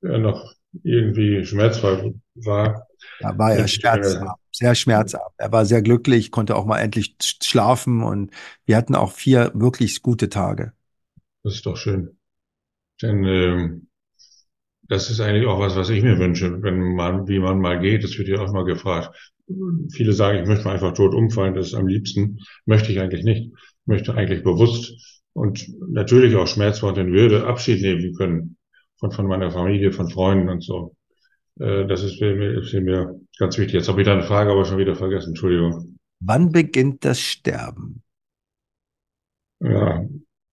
er 0.03 0.19
noch 0.19 0.55
irgendwie 0.83 1.45
schmerzfrei 1.45 2.13
war. 2.35 2.87
Da 3.21 3.37
war 3.39 3.53
er 3.53 3.69
schmerzarm, 3.69 4.37
sehr 4.53 4.75
schmerzarm. 4.75 5.31
Er 5.37 5.53
war 5.53 5.65
sehr 5.65 5.83
glücklich, 5.83 6.31
konnte 6.31 6.57
auch 6.57 6.67
mal 6.67 6.79
endlich 6.79 7.17
schlafen 7.43 8.03
und 8.03 8.33
wir 8.65 8.77
hatten 8.77 8.95
auch 8.95 9.13
vier 9.13 9.51
wirklich 9.55 10.03
gute 10.03 10.29
Tage. 10.29 10.73
Das 11.43 11.55
ist 11.55 11.67
doch 11.67 11.77
schön. 11.77 12.17
Denn 13.03 13.25
äh, 13.25 13.71
das 14.83 15.11
ist 15.11 15.21
eigentlich 15.21 15.47
auch 15.47 15.61
was, 15.61 15.77
was 15.77 15.91
ich 15.91 16.03
mir 16.03 16.19
wünsche, 16.19 16.63
wenn 16.63 16.95
man, 16.95 17.29
wie 17.29 17.39
man 17.39 17.61
mal 17.61 17.81
geht. 17.81 18.05
Das 18.05 18.17
wird 18.19 18.29
ja 18.29 18.41
auch 18.41 18.53
mal 18.53 18.65
gefragt. 18.65 19.17
Viele 19.93 20.13
sagen, 20.13 20.43
ich 20.43 20.49
möchte 20.49 20.65
mal 20.65 20.75
einfach 20.75 20.95
tot 20.95 21.15
umfallen. 21.15 21.55
Das 21.55 21.69
ist 21.69 21.75
am 21.75 21.87
liebsten. 21.87 22.39
Möchte 22.67 22.93
ich 22.93 23.01
eigentlich 23.01 23.25
nicht. 23.25 23.53
Ich 23.53 23.87
möchte 23.87 24.15
eigentlich 24.15 24.43
bewusst 24.43 25.25
und 25.33 25.67
natürlich 25.89 26.37
auch 26.37 26.47
schmerzvoll 26.47 26.93
und 26.93 26.99
in 26.99 27.13
Würde 27.13 27.47
Abschied 27.47 27.81
nehmen 27.81 28.15
können 28.15 28.58
von, 28.99 29.11
von 29.13 29.27
meiner 29.27 29.51
Familie, 29.51 29.93
von 29.93 30.11
Freunden 30.11 30.49
und 30.49 30.63
so. 30.63 30.95
Äh, 31.61 31.87
das 31.87 32.03
ist 32.03 32.21
mir, 32.21 32.59
ist 32.59 32.73
mir 32.75 33.21
ganz 33.39 33.59
wichtig. 33.59 33.75
Jetzt 33.75 33.89
habe 33.89 34.01
ich 34.01 34.07
da 34.07 34.13
eine 34.13 34.23
Frage 34.23 34.51
aber 34.51 34.65
schon 34.65 34.79
wieder 34.79 34.95
vergessen. 34.95 35.31
Entschuldigung. 35.31 35.99
Wann 36.21 36.51
beginnt 36.51 37.05
das 37.05 37.21
Sterben? 37.21 38.03
Ja, 39.61 40.05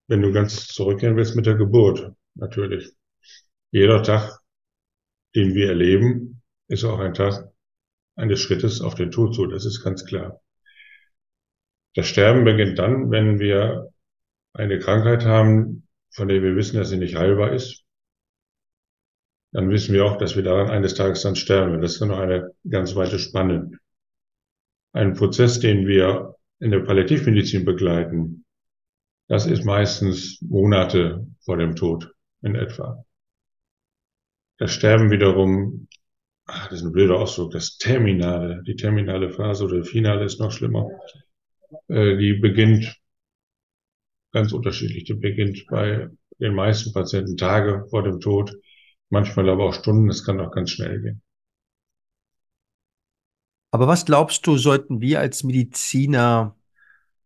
wenn 0.08 0.22
du 0.22 0.32
ganz 0.32 0.68
zurückgehen 0.68 1.16
willst 1.16 1.36
mit 1.36 1.46
der 1.46 1.56
Geburt 1.56 2.12
natürlich. 2.36 2.92
Jeder 3.72 4.02
Tag, 4.04 4.40
den 5.36 5.54
wir 5.54 5.70
erleben, 5.70 6.42
ist 6.68 6.84
auch 6.84 7.00
ein 7.00 7.14
Tag 7.14 7.52
eines 8.16 8.40
Schrittes 8.40 8.82
auf 8.82 8.96
den 8.96 9.12
Tod 9.12 9.36
zu. 9.36 9.46
Das 9.48 9.66
ist 9.66 9.84
ganz 9.84 10.06
klar. 10.06 10.42
Das 11.96 12.08
Sterben 12.08 12.44
beginnt 12.44 12.80
dann, 12.80 13.12
wenn 13.12 13.40
wir 13.40 13.90
eine 14.54 14.80
Krankheit 14.80 15.26
haben, 15.26 15.88
von 16.12 16.28
der 16.28 16.42
wir 16.42 16.56
wissen, 16.56 16.78
dass 16.78 16.90
sie 16.90 16.98
nicht 16.98 17.16
heilbar 17.16 17.54
ist. 17.54 17.85
Dann 19.56 19.70
wissen 19.70 19.94
wir 19.94 20.04
auch, 20.04 20.18
dass 20.18 20.36
wir 20.36 20.44
daran 20.44 20.70
eines 20.70 20.96
Tages 20.96 21.22
dann 21.22 21.38
sterben. 21.38 21.82
Das 21.82 21.94
ist 21.94 22.02
dann 22.02 22.10
noch 22.10 22.20
eine 22.20 22.52
ganz 22.70 22.94
weite 22.98 23.18
Spanne. 23.20 23.72
Ein 24.92 25.14
Prozess, 25.14 25.62
den 25.62 25.88
wir 25.88 26.36
in 26.60 26.72
der 26.72 26.82
Palliativmedizin 26.82 27.64
begleiten, 27.64 28.44
das 29.30 29.46
ist 29.46 29.64
meistens 29.64 30.42
Monate 30.42 31.26
vor 31.40 31.56
dem 31.56 31.74
Tod 31.78 32.12
in 32.42 32.56
etwa. 32.56 33.06
Das 34.58 34.74
Sterben 34.74 35.10
wiederum, 35.10 35.88
ach, 36.48 36.68
das 36.68 36.80
ist 36.80 36.88
ein 36.88 36.92
blöder 36.92 37.18
Ausdruck, 37.18 37.52
das 37.52 37.78
Terminale, 37.78 38.62
die 38.68 38.76
terminale 38.76 39.30
Phase 39.30 39.64
oder 39.64 39.86
Finale 39.86 40.26
ist 40.26 40.38
noch 40.42 40.52
schlimmer. 40.52 40.90
Äh, 41.88 42.18
die 42.18 42.34
beginnt 42.34 42.94
ganz 44.34 44.52
unterschiedlich. 44.52 45.06
Die 45.06 45.14
beginnt 45.14 45.66
bei 45.68 46.10
den 46.42 46.54
meisten 46.54 46.92
Patienten 46.92 47.38
Tage 47.38 47.86
vor 47.90 48.04
dem 48.04 48.20
Tod, 48.20 48.54
manchmal 49.10 49.50
aber 49.50 49.66
auch 49.66 49.74
Stunden. 49.74 50.08
Das 50.08 50.24
kann 50.24 50.40
auch 50.40 50.52
ganz 50.52 50.72
schnell 50.72 51.02
gehen. 51.02 51.22
Aber 53.72 53.88
was 53.88 54.06
glaubst 54.06 54.48
du, 54.48 54.58
sollten 54.58 55.02
wir 55.02 55.20
als 55.20 55.44
Mediziner 55.44 56.56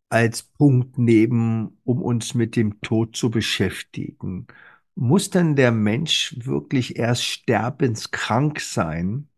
als 0.09 0.43
Punkt 0.43 0.97
nehmen, 0.99 1.79
um 1.85 2.01
uns 2.01 2.33
mit 2.35 2.55
dem 2.57 2.81
Tod 2.81 3.15
zu 3.15 3.31
beschäftigen? 3.31 4.47
Muss 4.95 5.31
denn 5.31 5.55
der 5.55 5.71
Mensch 5.71 6.35
wirklich 6.39 6.97
erst 6.97 7.25
sterbenskrank 7.25 8.61
sein? 8.61 9.28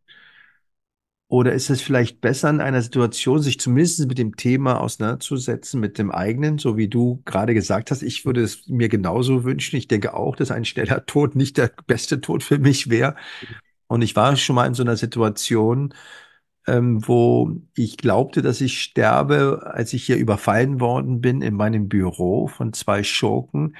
Oder 1.31 1.53
ist 1.53 1.69
es 1.69 1.81
vielleicht 1.81 2.19
besser 2.19 2.49
in 2.49 2.59
einer 2.59 2.81
Situation, 2.81 3.41
sich 3.41 3.57
zumindest 3.57 4.05
mit 4.05 4.17
dem 4.17 4.35
Thema 4.35 4.81
auseinanderzusetzen, 4.81 5.79
mit 5.79 5.97
dem 5.97 6.11
eigenen, 6.11 6.57
so 6.57 6.75
wie 6.75 6.89
du 6.89 7.21
gerade 7.23 7.53
gesagt 7.53 7.89
hast? 7.89 8.01
Ich 8.03 8.25
würde 8.25 8.43
es 8.43 8.67
mir 8.67 8.89
genauso 8.89 9.45
wünschen. 9.45 9.77
Ich 9.77 9.87
denke 9.87 10.13
auch, 10.13 10.35
dass 10.35 10.51
ein 10.51 10.65
schneller 10.65 11.05
Tod 11.05 11.37
nicht 11.37 11.55
der 11.55 11.71
beste 11.87 12.19
Tod 12.19 12.43
für 12.43 12.59
mich 12.59 12.89
wäre. 12.89 13.15
Und 13.87 14.01
ich 14.01 14.17
war 14.17 14.35
schon 14.35 14.55
mal 14.57 14.67
in 14.67 14.73
so 14.73 14.83
einer 14.83 14.97
Situation, 14.97 15.93
ähm, 16.67 17.07
wo 17.07 17.51
ich 17.75 17.97
glaubte, 17.97 18.41
dass 18.41 18.61
ich 18.61 18.81
sterbe, 18.81 19.71
als 19.73 19.93
ich 19.93 20.03
hier 20.05 20.17
überfallen 20.17 20.81
worden 20.81 21.21
bin 21.21 21.41
in 21.41 21.55
meinem 21.55 21.87
Büro 21.89 22.47
von 22.47 22.73
zwei 22.73 23.03
Schurken 23.03 23.77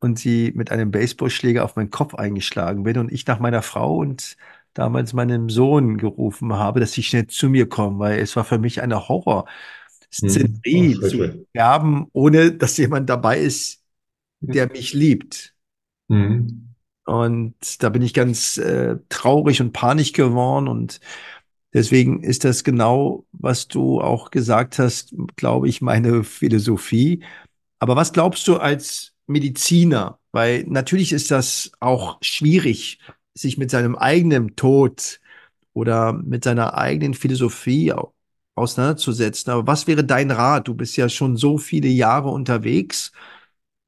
und 0.00 0.18
sie 0.18 0.52
mit 0.56 0.70
einem 0.72 0.90
Baseballschläger 0.90 1.64
auf 1.64 1.76
meinen 1.76 1.90
Kopf 1.90 2.14
eingeschlagen 2.14 2.84
bin 2.84 2.98
und 2.98 3.12
ich 3.12 3.26
nach 3.26 3.40
meiner 3.40 3.62
Frau 3.62 3.96
und 3.98 4.36
damals 4.76 5.12
meinem 5.12 5.48
Sohn 5.48 5.96
gerufen 5.96 6.52
habe, 6.52 6.80
dass 6.80 6.92
sie 6.92 7.02
schnell 7.02 7.26
zu 7.26 7.48
mir 7.48 7.68
kommen, 7.68 7.98
weil 7.98 8.20
es 8.20 8.36
war 8.36 8.44
für 8.44 8.58
mich 8.58 8.82
eine 8.82 9.08
Horrorszenerie 9.08 10.94
hm. 10.94 11.02
zu 11.02 11.46
sterben, 11.50 12.06
ohne 12.12 12.52
dass 12.52 12.76
jemand 12.76 13.08
dabei 13.08 13.38
ist, 13.40 13.82
der 14.40 14.70
mich 14.70 14.92
liebt. 14.92 15.54
Hm. 16.08 16.74
Und 17.06 17.82
da 17.82 17.88
bin 17.88 18.02
ich 18.02 18.12
ganz 18.14 18.58
äh, 18.58 18.96
traurig 19.08 19.60
und 19.60 19.72
panisch 19.72 20.12
geworden 20.12 20.68
und 20.68 21.00
deswegen 21.72 22.22
ist 22.22 22.44
das 22.44 22.64
genau, 22.64 23.24
was 23.32 23.68
du 23.68 24.00
auch 24.00 24.30
gesagt 24.30 24.78
hast, 24.78 25.14
glaube 25.36 25.68
ich, 25.68 25.80
meine 25.80 26.24
Philosophie. 26.24 27.24
Aber 27.78 27.96
was 27.96 28.12
glaubst 28.12 28.46
du 28.48 28.56
als 28.56 29.14
Mediziner, 29.26 30.18
weil 30.32 30.64
natürlich 30.66 31.12
ist 31.12 31.30
das 31.30 31.72
auch 31.80 32.18
schwierig, 32.20 32.98
sich 33.36 33.58
mit 33.58 33.70
seinem 33.70 33.96
eigenen 33.96 34.56
Tod 34.56 35.20
oder 35.72 36.12
mit 36.12 36.44
seiner 36.44 36.74
eigenen 36.74 37.14
Philosophie 37.14 37.92
auseinanderzusetzen. 38.54 39.52
Aber 39.52 39.66
was 39.66 39.86
wäre 39.86 40.04
dein 40.04 40.30
Rat? 40.30 40.68
Du 40.68 40.74
bist 40.74 40.96
ja 40.96 41.08
schon 41.08 41.36
so 41.36 41.58
viele 41.58 41.88
Jahre 41.88 42.30
unterwegs. 42.30 43.12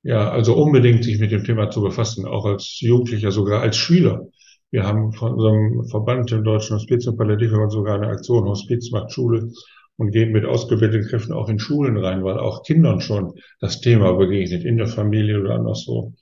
Ja, 0.03 0.31
also 0.31 0.55
unbedingt 0.55 1.05
sich 1.05 1.19
mit 1.19 1.33
dem 1.33 1.45
Thema 1.45 1.71
zu 1.71 1.83
befassen, 1.83 2.25
auch 2.27 2.45
als 2.45 2.81
Jugendlicher, 2.81 3.31
sogar 3.31 3.63
als 3.63 3.77
Schüler. 3.77 4.29
Wir 4.71 4.85
haben 4.85 5.13
von 5.13 5.33
unserem 5.33 5.87
Verband 5.89 6.31
im 6.33 6.45
Deutschen 6.45 6.77
Hospiz 6.77 7.07
und 7.07 7.17
Palliativverband 7.17 7.73
sogar 7.73 7.97
eine 7.97 8.09
Aktion 8.09 8.45
Hospiz 8.49 8.91
macht 8.91 9.13
Schule 9.13 9.51
und 9.97 10.13
gehen 10.13 10.31
mit 10.33 10.45
ausgebildeten 10.45 11.09
Kräften 11.09 11.33
auch 11.33 11.49
in 11.49 11.59
Schulen 11.59 11.97
rein, 11.97 12.23
weil 12.23 12.39
auch 12.39 12.63
Kindern 12.63 13.01
schon 13.01 13.33
das 13.61 13.81
Thema 13.81 14.13
begegnet, 14.13 14.65
in 14.65 14.77
der 14.77 14.87
Familie 14.87 15.41
oder 15.41 15.55
anderswo. 15.55 16.15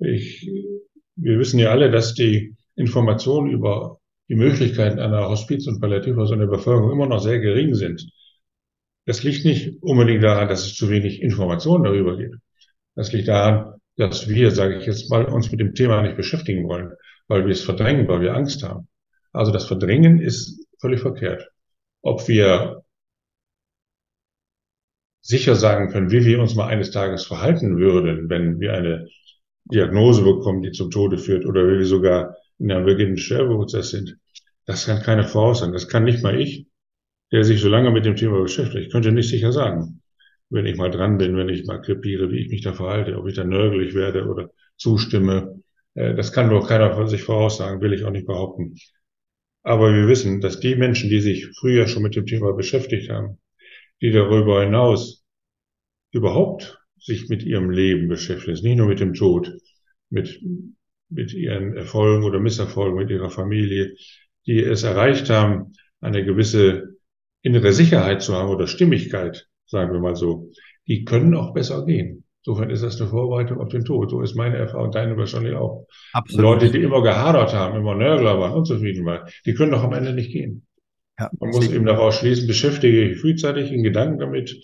Ich, 0.00 0.48
wir 1.20 1.38
wissen 1.38 1.58
ja 1.58 1.70
alle, 1.70 1.90
dass 1.90 2.14
die 2.14 2.54
Informationen 2.76 3.50
über 3.50 3.98
die 4.28 4.36
Möglichkeiten 4.36 4.98
einer 4.98 5.28
Hospiz- 5.28 5.66
und 5.66 5.80
Palliativversorgung 5.80 6.42
in 6.42 6.50
der 6.50 6.56
Bevölkerung 6.56 6.92
immer 6.92 7.06
noch 7.06 7.20
sehr 7.20 7.40
gering 7.40 7.74
sind. 7.74 8.08
Das 9.06 9.22
liegt 9.22 9.44
nicht 9.44 9.82
unbedingt 9.82 10.22
daran, 10.22 10.48
dass 10.48 10.66
es 10.66 10.76
zu 10.76 10.90
wenig 10.90 11.22
Informationen 11.22 11.84
darüber 11.84 12.16
gibt. 12.16 12.36
Das 12.94 13.12
liegt 13.12 13.28
daran, 13.28 13.74
dass 13.96 14.28
wir, 14.28 14.50
sage 14.50 14.76
ich 14.78 14.86
jetzt 14.86 15.10
mal, 15.10 15.24
uns 15.24 15.50
mit 15.50 15.60
dem 15.60 15.74
Thema 15.74 16.02
nicht 16.02 16.16
beschäftigen 16.16 16.68
wollen, 16.68 16.92
weil 17.26 17.46
wir 17.46 17.52
es 17.52 17.62
verdrängen, 17.62 18.06
weil 18.06 18.20
wir 18.20 18.34
Angst 18.34 18.62
haben. 18.62 18.88
Also 19.32 19.50
das 19.50 19.66
Verdrängen 19.66 20.20
ist 20.20 20.66
völlig 20.80 21.00
verkehrt. 21.00 21.48
Ob 22.02 22.28
wir 22.28 22.82
sicher 25.20 25.56
sagen 25.56 25.90
können, 25.90 26.10
wie 26.10 26.24
wir 26.24 26.40
uns 26.40 26.54
mal 26.54 26.68
eines 26.68 26.90
Tages 26.90 27.26
verhalten 27.26 27.78
würden, 27.78 28.28
wenn 28.28 28.60
wir 28.60 28.74
eine 28.74 29.08
Diagnose 29.70 30.22
bekommen, 30.22 30.62
die 30.62 30.72
zum 30.72 30.90
Tode 30.90 31.18
führt, 31.18 31.46
oder 31.46 31.66
wie 31.66 31.78
wir 31.78 31.86
sogar 31.86 32.36
in 32.58 32.72
einem 32.72 32.86
beginnenden 32.86 33.18
Sterbeprozess 33.18 33.90
sind, 33.90 34.16
das 34.66 34.86
kann 34.86 35.02
keiner 35.02 35.24
voraussagen. 35.24 35.72
Das 35.72 35.88
kann 35.88 36.04
nicht 36.04 36.22
mal 36.22 36.38
ich, 36.38 36.66
der 37.32 37.44
sich 37.44 37.60
so 37.60 37.68
lange 37.68 37.90
mit 37.90 38.04
dem 38.04 38.16
Thema 38.16 38.40
beschäftigt. 38.42 38.86
Ich 38.86 38.92
könnte 38.92 39.12
nicht 39.12 39.28
sicher 39.28 39.52
sagen, 39.52 40.02
wenn 40.50 40.66
ich 40.66 40.76
mal 40.76 40.90
dran 40.90 41.18
bin, 41.18 41.36
wenn 41.36 41.48
ich 41.48 41.66
mal 41.66 41.80
krepiere, 41.80 42.30
wie 42.30 42.38
ich 42.38 42.50
mich 42.50 42.62
da 42.62 42.72
verhalte, 42.72 43.16
ob 43.16 43.26
ich 43.28 43.34
da 43.34 43.44
nörgelig 43.44 43.94
werde 43.94 44.26
oder 44.26 44.50
zustimme. 44.76 45.62
Äh, 45.94 46.14
das 46.14 46.32
kann 46.32 46.50
doch 46.50 46.68
keiner 46.68 46.94
von 46.94 47.08
sich 47.08 47.22
voraussagen, 47.22 47.80
will 47.80 47.92
ich 47.92 48.04
auch 48.04 48.10
nicht 48.10 48.26
behaupten. 48.26 48.74
Aber 49.62 49.92
wir 49.94 50.08
wissen, 50.08 50.40
dass 50.40 50.60
die 50.60 50.76
Menschen, 50.76 51.10
die 51.10 51.20
sich 51.20 51.48
früher 51.58 51.86
schon 51.86 52.02
mit 52.02 52.16
dem 52.16 52.26
Thema 52.26 52.52
beschäftigt 52.52 53.10
haben, 53.10 53.38
die 54.00 54.12
darüber 54.12 54.62
hinaus 54.62 55.24
überhaupt 56.12 56.78
sich 56.98 57.28
mit 57.28 57.42
ihrem 57.42 57.70
Leben 57.70 58.08
beschäftigen, 58.08 58.52
nicht 58.62 58.76
nur 58.76 58.88
mit 58.88 59.00
dem 59.00 59.14
Tod, 59.14 59.52
mit, 60.10 60.40
mit 61.08 61.32
ihren 61.32 61.76
Erfolgen 61.76 62.24
oder 62.24 62.40
Misserfolgen, 62.40 62.98
mit 62.98 63.10
ihrer 63.10 63.30
Familie, 63.30 63.94
die 64.46 64.60
es 64.60 64.82
erreicht 64.82 65.30
haben, 65.30 65.72
eine 66.00 66.24
gewisse 66.24 66.96
innere 67.42 67.72
Sicherheit 67.72 68.22
zu 68.22 68.34
haben 68.34 68.50
oder 68.50 68.66
Stimmigkeit, 68.66 69.48
sagen 69.66 69.92
wir 69.92 70.00
mal 70.00 70.16
so, 70.16 70.50
die 70.86 71.04
können 71.04 71.34
auch 71.34 71.52
besser 71.52 71.84
gehen. 71.84 72.24
Insofern 72.44 72.70
ist 72.70 72.82
das 72.82 73.00
eine 73.00 73.10
Vorbereitung 73.10 73.60
auf 73.60 73.68
den 73.68 73.84
Tod. 73.84 74.10
So 74.10 74.22
ist 74.22 74.34
meine 74.34 74.56
Erfahrung, 74.56 74.90
deine 74.90 75.16
wahrscheinlich 75.16 75.54
auch. 75.54 75.86
Absolut. 76.12 76.42
Leute, 76.42 76.70
die 76.70 76.82
immer 76.82 77.02
gehadert 77.02 77.52
haben, 77.52 77.76
immer 77.76 77.94
Nörgler 77.94 78.38
waren, 78.38 78.54
unzufrieden 78.54 79.04
waren, 79.04 79.28
die 79.44 79.54
können 79.54 79.72
doch 79.72 79.82
am 79.82 79.92
Ende 79.92 80.14
nicht 80.14 80.32
gehen. 80.32 80.66
Ja, 81.18 81.30
Man 81.40 81.50
muss 81.50 81.70
eben 81.70 81.84
daraus 81.84 82.16
schließen, 82.16 82.46
beschäftige 82.46 83.08
dich 83.08 83.20
frühzeitig 83.20 83.72
in 83.72 83.82
Gedanken 83.82 84.18
damit, 84.18 84.56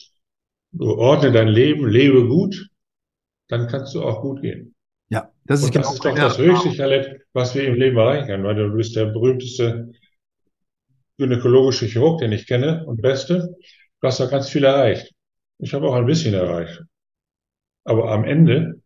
ordne 0.78 1.32
dein 1.32 1.48
Leben, 1.48 1.88
lebe 1.88 2.26
gut, 2.26 2.68
dann 3.48 3.68
kannst 3.68 3.94
du 3.94 4.02
auch 4.02 4.22
gut 4.22 4.42
gehen. 4.42 4.74
Ja, 5.08 5.30
das 5.44 5.60
ist, 5.60 5.66
Und 5.66 5.76
das 5.76 5.82
genau 5.84 5.94
ist 5.94 6.04
doch 6.04 6.14
das 6.14 6.38
höchste 6.38 6.76
Talent, 6.76 7.20
was 7.32 7.54
wir 7.54 7.64
im 7.64 7.74
Leben 7.74 7.96
erreichen 7.96 8.26
können, 8.26 8.44
weil 8.44 8.54
du 8.56 8.74
bist 8.74 8.96
der 8.96 9.06
berühmteste 9.06 9.92
gynäkologische 11.18 11.86
Chirurg, 11.86 12.20
den 12.20 12.32
ich 12.32 12.46
kenne 12.46 12.84
und 12.86 13.00
beste. 13.00 13.54
Du 14.00 14.08
hast 14.08 14.20
doch 14.20 14.30
ganz 14.30 14.48
viel 14.48 14.64
erreicht. 14.64 15.12
Ich 15.58 15.72
habe 15.72 15.88
auch 15.88 15.94
ein 15.94 16.06
bisschen 16.06 16.34
erreicht. 16.34 16.82
Aber 17.84 18.10
am 18.10 18.24
Ende 18.24 18.80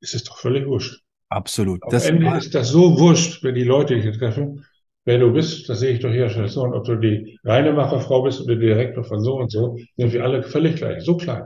ist 0.00 0.14
es 0.14 0.24
doch 0.24 0.38
völlig 0.38 0.66
wurscht. 0.66 1.02
Absolut. 1.28 1.82
Am 1.82 1.90
das 1.90 2.06
Ende 2.06 2.36
ist 2.36 2.54
das 2.54 2.68
so 2.68 2.98
wurscht, 2.98 3.42
wenn 3.42 3.54
die 3.54 3.64
Leute 3.64 3.94
dich 3.94 4.04
hier 4.04 4.12
treffen, 4.12 4.64
wer 5.06 5.18
du 5.18 5.32
bist, 5.32 5.68
das 5.68 5.80
sehe 5.80 5.94
ich 5.94 6.00
doch 6.00 6.10
hier 6.10 6.28
schon 6.28 6.46
so. 6.48 6.62
Und 6.62 6.74
ob 6.74 6.84
du 6.84 6.96
die 6.96 7.38
Reinemacherfrau 7.44 8.22
bist 8.22 8.40
oder 8.42 8.56
der 8.56 8.74
Direktor 8.74 9.04
von 9.04 9.22
so 9.22 9.38
und 9.38 9.50
so, 9.50 9.78
sind 9.96 10.12
wir 10.12 10.22
alle 10.22 10.42
völlig 10.42 10.76
gleich, 10.76 11.02
so 11.02 11.16
klein. 11.16 11.44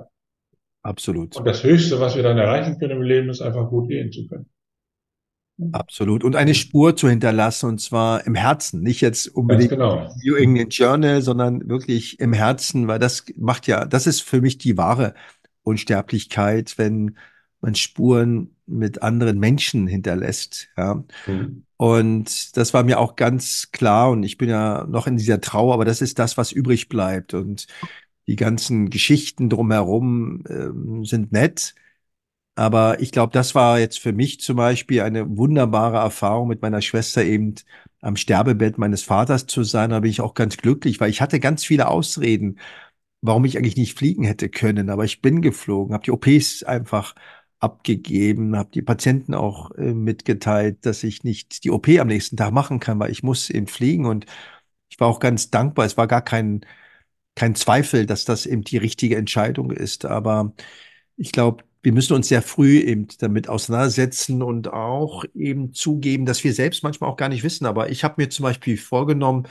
Absolut. 0.83 1.37
Und 1.37 1.47
das 1.47 1.63
Höchste, 1.63 2.01
was 2.01 2.17
wir 2.17 2.23
dann 2.23 2.39
erreichen 2.39 2.79
können 2.79 2.97
im 2.97 3.03
Leben, 3.03 3.29
ist 3.29 3.43
einfach 3.43 3.69
gut 3.69 3.89
gehen 3.89 4.11
zu 4.11 4.27
können. 4.27 4.47
Absolut. 5.73 6.25
Und 6.25 6.37
eine 6.37 6.55
Spur 6.55 6.97
zu 6.97 7.11
hinterlassen, 7.11 7.69
und 7.69 7.83
zwar 7.83 8.27
im 8.27 8.35
Herzen, 8.35 8.83
nicht 8.83 9.03
jetzt 9.03 9.29
unbedingt 9.29 9.69
genau. 9.69 10.09
New 10.25 10.35
England 10.37 10.75
Journal, 10.75 11.21
sondern 11.21 11.69
wirklich 11.69 12.19
im 12.19 12.33
Herzen, 12.33 12.89
weil 12.89 12.99
das 12.99 13.27
macht 13.37 13.67
ja, 13.67 13.85
das 13.85 14.07
ist 14.07 14.23
für 14.23 14.41
mich 14.41 14.57
die 14.57 14.79
wahre 14.79 15.13
Unsterblichkeit, 15.63 16.79
wenn 16.79 17.19
man 17.61 17.75
Spuren 17.75 18.57
mit 18.67 19.03
anderen 19.03 19.39
Menschen 19.39 19.87
hinterlässt. 19.87 20.69
Ja. 20.77 21.05
Mhm. 21.27 21.65
Und 21.77 22.57
das 22.57 22.75
war 22.75 22.85
mir 22.85 22.99
auch 23.01 23.17
ganz 23.17 23.71
klar. 23.73 24.11
Und 24.11 24.23
ich 24.23 24.39
bin 24.39 24.49
ja 24.49 24.87
noch 24.87 25.07
in 25.07 25.17
dieser 25.17 25.41
Trauer, 25.41 25.75
aber 25.75 25.85
das 25.85 26.01
ist 26.01 26.19
das, 26.19 26.37
was 26.37 26.53
übrig 26.53 26.89
bleibt. 26.89 27.35
Und 27.35 27.67
die 28.27 28.37
ganzen 28.37 28.91
Geschichten 28.91 29.49
drumherum 29.49 30.45
äh, 30.47 31.05
sind 31.07 31.33
nett. 31.33 31.75
Aber 32.55 33.01
ich 33.01 33.13
glaube, 33.13 33.33
das 33.33 33.55
war 33.55 33.79
jetzt 33.79 33.99
für 33.99 34.13
mich 34.13 34.41
zum 34.41 34.57
Beispiel 34.57 35.01
eine 35.03 35.37
wunderbare 35.37 35.97
Erfahrung, 35.97 36.49
mit 36.49 36.63
meiner 36.63 36.83
Schwester 36.83 37.25
eben 37.25 37.55
am 38.03 38.17
Sterbebett 38.17 38.77
meines 38.79 39.03
Vaters 39.03 39.47
zu 39.47 39.65
sein. 39.65 39.91
Da 39.91 40.01
bin 40.01 40.11
ich 40.11 40.21
auch 40.21 40.35
ganz 40.35 40.57
glücklich, 40.59 41.01
weil 41.01 41.11
ich 41.11 41.21
hatte 41.23 41.41
ganz 41.41 41.65
viele 41.65 41.89
Ausreden, 41.89 42.59
warum 43.23 43.45
ich 43.45 43.57
eigentlich 43.57 43.77
nicht 43.77 43.99
fliegen 43.99 44.25
hätte 44.25 44.49
können. 44.49 44.91
Aber 44.91 45.05
ich 45.05 45.23
bin 45.23 45.43
geflogen, 45.43 45.95
habe 45.95 46.05
die 46.05 46.11
OPs 46.13 46.63
einfach 46.63 47.15
abgegeben, 47.61 48.57
habe 48.57 48.71
die 48.73 48.83
Patienten 48.83 49.35
auch 49.35 49.71
äh, 49.73 49.95
mitgeteilt, 49.95 50.87
dass 50.87 51.05
ich 51.05 51.25
nicht 51.25 51.65
die 51.65 51.71
OP 51.71 51.89
am 51.89 52.09
nächsten 52.09 52.37
Tag 52.37 52.53
machen 52.53 52.81
kann, 52.81 52.99
weil 52.99 53.11
ich 53.13 53.23
muss 53.23 53.51
eben 53.51 53.67
fliegen 53.67 54.07
und 54.07 54.27
ich 54.91 55.01
war 55.01 55.09
auch 55.09 55.21
ganz 55.21 55.51
dankbar. 55.51 55.87
Es 55.87 55.97
war 55.97 56.07
gar 56.09 56.23
kein, 56.23 56.65
kein 57.35 57.55
Zweifel, 57.55 58.07
dass 58.07 58.25
das 58.25 58.47
eben 58.47 58.63
die 58.63 58.79
richtige 58.79 59.17
Entscheidung 59.17 59.71
ist. 59.71 60.05
Aber 60.05 60.55
ich 61.17 61.33
glaube, 61.33 61.65
wir 61.83 61.93
müssen 61.93 62.15
uns 62.15 62.29
sehr 62.29 62.43
früh 62.43 62.79
eben 62.81 63.09
damit 63.19 63.49
auseinandersetzen 63.49 64.43
und 64.43 64.69
auch 64.73 65.25
eben 65.35 65.73
zugeben, 65.75 66.27
dass 66.27 66.45
wir 66.45 66.55
selbst 66.55 66.83
manchmal 66.83 67.11
auch 67.11 67.17
gar 67.17 67.29
nicht 67.31 67.45
wissen. 67.45 67.67
Aber 67.67 67.91
ich 67.91 68.05
habe 68.05 68.17
mir 68.19 68.31
zum 68.31 68.45
Beispiel 68.45 68.77
vorgenommen, 68.79 69.49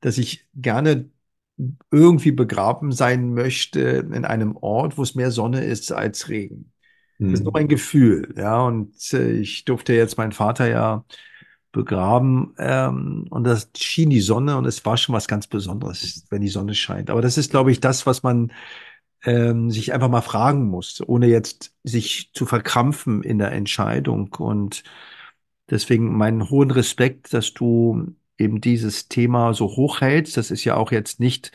dass 0.00 0.18
ich 0.18 0.46
gerne 0.54 1.10
irgendwie 1.90 2.32
begraben 2.32 2.92
sein 2.92 3.34
möchte 3.34 3.80
in 3.80 4.24
einem 4.24 4.56
Ort, 4.56 4.98
wo 4.98 5.02
es 5.02 5.14
mehr 5.14 5.30
Sonne 5.30 5.64
ist 5.64 5.92
als 5.92 6.28
Regen. 6.28 6.72
Das 7.18 7.32
ist 7.34 7.44
nur 7.44 7.52
hm. 7.52 7.60
mein 7.60 7.68
Gefühl, 7.68 8.34
ja. 8.36 8.60
Und 8.62 8.94
äh, 9.12 9.32
ich 9.32 9.64
durfte 9.64 9.92
jetzt 9.92 10.18
meinen 10.18 10.32
Vater 10.32 10.68
ja 10.68 11.04
begraben 11.72 12.54
ähm, 12.58 13.26
und 13.30 13.44
das 13.44 13.70
schien 13.76 14.10
die 14.10 14.20
Sonne 14.20 14.56
und 14.56 14.64
es 14.64 14.84
war 14.86 14.96
schon 14.96 15.14
was 15.14 15.28
ganz 15.28 15.46
Besonderes, 15.46 16.24
wenn 16.30 16.40
die 16.40 16.48
Sonne 16.48 16.74
scheint. 16.74 17.10
Aber 17.10 17.20
das 17.20 17.36
ist, 17.36 17.50
glaube 17.50 17.70
ich, 17.70 17.80
das, 17.80 18.06
was 18.06 18.22
man 18.22 18.52
ähm, 19.24 19.70
sich 19.70 19.92
einfach 19.92 20.08
mal 20.08 20.22
fragen 20.22 20.66
muss, 20.68 21.02
ohne 21.06 21.26
jetzt 21.26 21.74
sich 21.84 22.30
zu 22.32 22.46
verkrampfen 22.46 23.22
in 23.22 23.38
der 23.38 23.52
Entscheidung. 23.52 24.34
Und 24.38 24.84
deswegen 25.70 26.16
meinen 26.16 26.50
hohen 26.50 26.70
Respekt, 26.70 27.32
dass 27.34 27.52
du 27.52 28.14
eben 28.38 28.60
dieses 28.60 29.08
Thema 29.08 29.54
so 29.54 29.66
hochhältst. 29.66 30.36
Das 30.36 30.50
ist 30.50 30.64
ja 30.64 30.76
auch 30.76 30.92
jetzt 30.92 31.20
nicht 31.20 31.52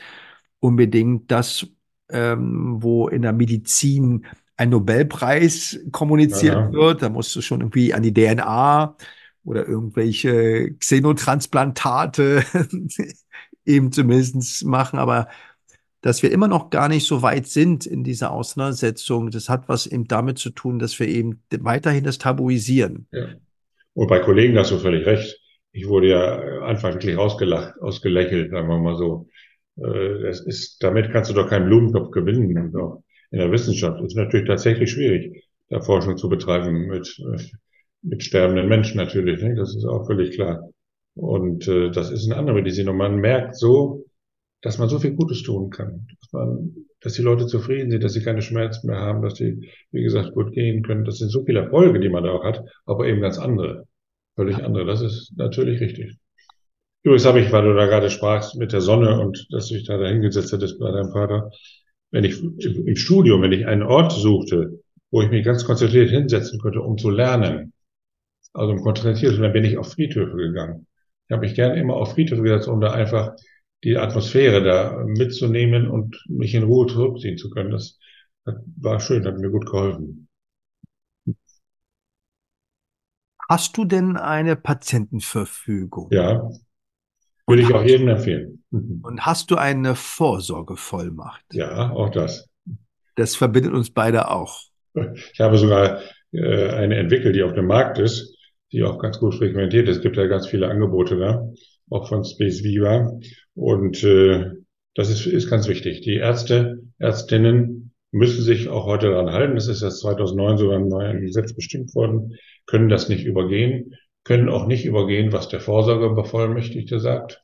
unbedingt 0.60 1.30
das, 1.30 1.66
ähm, 2.10 2.82
wo 2.82 3.08
in 3.08 3.22
der 3.22 3.32
Medizin 3.32 4.26
ein 4.56 4.70
Nobelpreis 4.70 5.80
kommuniziert 5.90 6.54
ja. 6.54 6.72
wird. 6.72 7.02
Da 7.02 7.08
musst 7.08 7.34
du 7.34 7.40
schon 7.40 7.60
irgendwie 7.60 7.92
an 7.92 8.02
die 8.02 8.14
DNA 8.14 8.96
oder 9.44 9.66
irgendwelche 9.66 10.74
Xenotransplantate 10.78 12.44
eben 13.64 13.92
zumindest 13.92 14.64
machen. 14.64 14.98
Aber 14.98 15.28
dass 16.00 16.22
wir 16.22 16.30
immer 16.30 16.48
noch 16.48 16.70
gar 16.70 16.88
nicht 16.88 17.06
so 17.06 17.22
weit 17.22 17.46
sind 17.46 17.86
in 17.86 18.04
dieser 18.04 18.30
Auseinandersetzung, 18.30 19.30
das 19.30 19.48
hat 19.48 19.68
was 19.68 19.86
eben 19.86 20.06
damit 20.06 20.38
zu 20.38 20.50
tun, 20.50 20.78
dass 20.78 20.98
wir 21.00 21.08
eben 21.08 21.42
weiterhin 21.50 22.04
das 22.04 22.18
tabuisieren. 22.18 23.06
Ja. 23.10 23.28
Und 23.94 24.08
bei 24.08 24.18
Kollegen 24.18 24.58
hast 24.58 24.70
du 24.70 24.78
völlig 24.78 25.06
recht. 25.06 25.40
Ich 25.72 25.88
wurde 25.88 26.08
ja 26.08 26.62
einfach 26.62 26.92
wirklich 26.92 27.16
ausgelacht, 27.16 27.80
ausgelächelt, 27.80 28.50
sagen 28.50 28.68
wir 28.68 28.78
mal 28.78 28.96
so. 28.96 29.28
Äh, 29.76 30.22
das 30.22 30.40
ist, 30.40 30.82
damit 30.82 31.10
kannst 31.10 31.30
du 31.30 31.34
doch 31.34 31.48
keinen 31.48 31.66
Blumentopf 31.66 32.10
gewinnen 32.10 32.48
in 33.30 33.38
der 33.38 33.50
Wissenschaft. 33.50 34.00
Es 34.00 34.08
ist 34.08 34.16
natürlich 34.16 34.46
tatsächlich 34.46 34.90
schwierig, 34.90 35.44
da 35.68 35.80
Forschung 35.80 36.16
zu 36.16 36.28
betreiben 36.28 36.86
mit, 36.86 37.20
mit 38.02 38.22
sterbenden 38.22 38.68
Menschen 38.68 38.98
natürlich. 38.98 39.42
Ne? 39.42 39.54
Das 39.54 39.74
ist 39.74 39.84
auch 39.84 40.06
völlig 40.06 40.34
klar. 40.34 40.68
Und 41.14 41.68
äh, 41.68 41.90
das 41.90 42.10
ist 42.10 42.26
eine 42.26 42.36
andere 42.36 42.56
Medizin. 42.56 42.88
Und 42.88 42.96
man 42.96 43.16
merkt 43.16 43.56
so, 43.56 44.04
dass 44.62 44.78
man 44.78 44.88
so 44.88 44.98
viel 44.98 45.12
Gutes 45.12 45.42
tun 45.42 45.70
kann. 45.70 46.06
Dass, 46.20 46.32
man, 46.32 46.74
dass 47.00 47.12
die 47.14 47.22
Leute 47.22 47.46
zufrieden 47.46 47.90
sind, 47.90 48.02
dass 48.02 48.14
sie 48.14 48.22
keine 48.22 48.42
Schmerzen 48.42 48.88
mehr 48.88 48.98
haben, 48.98 49.22
dass 49.22 49.36
sie, 49.36 49.70
wie 49.90 50.02
gesagt, 50.02 50.32
gut 50.32 50.52
gehen 50.52 50.82
können. 50.82 51.04
Das 51.04 51.18
sind 51.18 51.30
so 51.30 51.44
viele 51.44 51.60
Erfolge, 51.60 52.00
die 52.00 52.08
man 52.08 52.24
da 52.24 52.30
auch 52.30 52.44
hat, 52.44 52.64
aber 52.86 53.06
eben 53.06 53.20
ganz 53.20 53.38
andere. 53.38 53.86
Völlig 54.36 54.56
andere. 54.56 54.84
Das 54.86 55.00
ist 55.00 55.32
natürlich 55.36 55.80
richtig. 55.80 56.16
Übrigens 57.04 57.26
habe 57.26 57.40
ich, 57.40 57.52
weil 57.52 57.64
du 57.64 57.74
da 57.74 57.86
gerade 57.86 58.08
sprachst 58.08 58.56
mit 58.56 58.72
der 58.72 58.80
Sonne 58.80 59.20
und 59.20 59.46
dass 59.50 59.68
du 59.68 59.74
dich 59.74 59.86
da 59.86 59.98
dahingesetzt 59.98 60.52
hättest 60.52 60.78
bei 60.78 60.90
deinem 60.90 61.12
Vater, 61.12 61.50
wenn 62.10 62.24
ich 62.24 62.42
im 62.42 62.96
Studium, 62.96 63.42
wenn 63.42 63.52
ich 63.52 63.66
einen 63.66 63.82
Ort 63.82 64.12
suchte, 64.12 64.80
wo 65.10 65.22
ich 65.22 65.30
mich 65.30 65.44
ganz 65.44 65.64
konzentriert 65.64 66.10
hinsetzen 66.10 66.60
könnte, 66.60 66.80
um 66.80 66.98
zu 66.98 67.10
lernen, 67.10 67.72
also 68.52 68.72
im 68.72 68.82
konzentriert, 68.82 69.38
dann 69.38 69.52
bin 69.52 69.64
ich 69.64 69.78
auf 69.78 69.92
Friedhöfe 69.92 70.36
gegangen. 70.36 70.86
Ich 71.26 71.32
habe 71.32 71.46
mich 71.46 71.54
gerne 71.54 71.80
immer 71.80 71.94
auf 71.94 72.12
Friedhöfe 72.12 72.42
gesetzt, 72.42 72.68
um 72.68 72.80
da 72.80 72.92
einfach 72.92 73.34
die 73.82 73.96
Atmosphäre 73.96 74.62
da 74.62 75.04
mitzunehmen 75.04 75.88
und 75.88 76.16
mich 76.28 76.54
in 76.54 76.62
Ruhe 76.62 76.86
zurückziehen 76.86 77.36
zu 77.36 77.50
können. 77.50 77.70
Das, 77.70 77.98
das 78.44 78.56
war 78.76 79.00
schön, 79.00 79.24
hat 79.24 79.38
mir 79.38 79.50
gut 79.50 79.66
geholfen. 79.66 80.28
Hast 83.48 83.76
du 83.76 83.84
denn 83.84 84.16
eine 84.16 84.56
Patientenverfügung? 84.56 86.08
Ja, 86.10 86.50
würde 87.46 87.62
ich 87.62 87.74
auch 87.74 87.84
jedem 87.84 88.08
empfehlen. 88.08 88.63
Mhm. 88.74 89.00
Und 89.02 89.24
hast 89.24 89.50
du 89.50 89.56
eine 89.56 89.94
Vorsorgevollmacht? 89.94 91.44
Ja, 91.52 91.90
auch 91.90 92.10
das. 92.10 92.48
Das 93.14 93.36
verbindet 93.36 93.72
uns 93.72 93.90
beide 93.90 94.30
auch. 94.30 94.62
Ich 95.32 95.40
habe 95.40 95.58
sogar 95.58 96.00
äh, 96.32 96.68
eine 96.70 96.96
entwickelt, 96.96 97.36
die 97.36 97.42
auf 97.42 97.54
dem 97.54 97.66
Markt 97.66 97.98
ist, 97.98 98.36
die 98.72 98.82
auch 98.82 98.98
ganz 98.98 99.18
gut 99.18 99.34
frequentiert 99.36 99.88
ist. 99.88 99.98
Es 99.98 100.02
gibt 100.02 100.16
ja 100.16 100.26
ganz 100.26 100.48
viele 100.48 100.68
Angebote 100.68 101.16
da, 101.16 101.48
auch 101.90 102.08
von 102.08 102.24
Space 102.24 102.64
Viva. 102.64 103.16
Und 103.54 104.02
äh, 104.02 104.50
das 104.94 105.10
ist, 105.10 105.26
ist 105.26 105.48
ganz 105.48 105.68
wichtig. 105.68 106.00
Die 106.00 106.16
Ärzte, 106.16 106.82
Ärztinnen 106.98 107.92
müssen 108.10 108.42
sich 108.42 108.68
auch 108.68 108.86
heute 108.86 109.10
daran 109.10 109.30
halten. 109.30 109.54
Das 109.54 109.68
ist 109.68 109.82
jetzt 109.82 110.00
2009 110.00 110.58
sogar 110.58 110.76
im 110.76 110.88
neuen 110.88 111.20
Gesetz 111.20 111.54
bestimmt 111.54 111.94
worden, 111.94 112.36
können 112.66 112.88
das 112.88 113.08
nicht 113.08 113.24
übergehen, 113.24 113.94
können 114.24 114.48
auch 114.48 114.66
nicht 114.66 114.84
übergehen, 114.84 115.32
was 115.32 115.48
der 115.48 115.60
Vorsorgebevollmächtigte 115.60 116.98
sagt. 116.98 117.43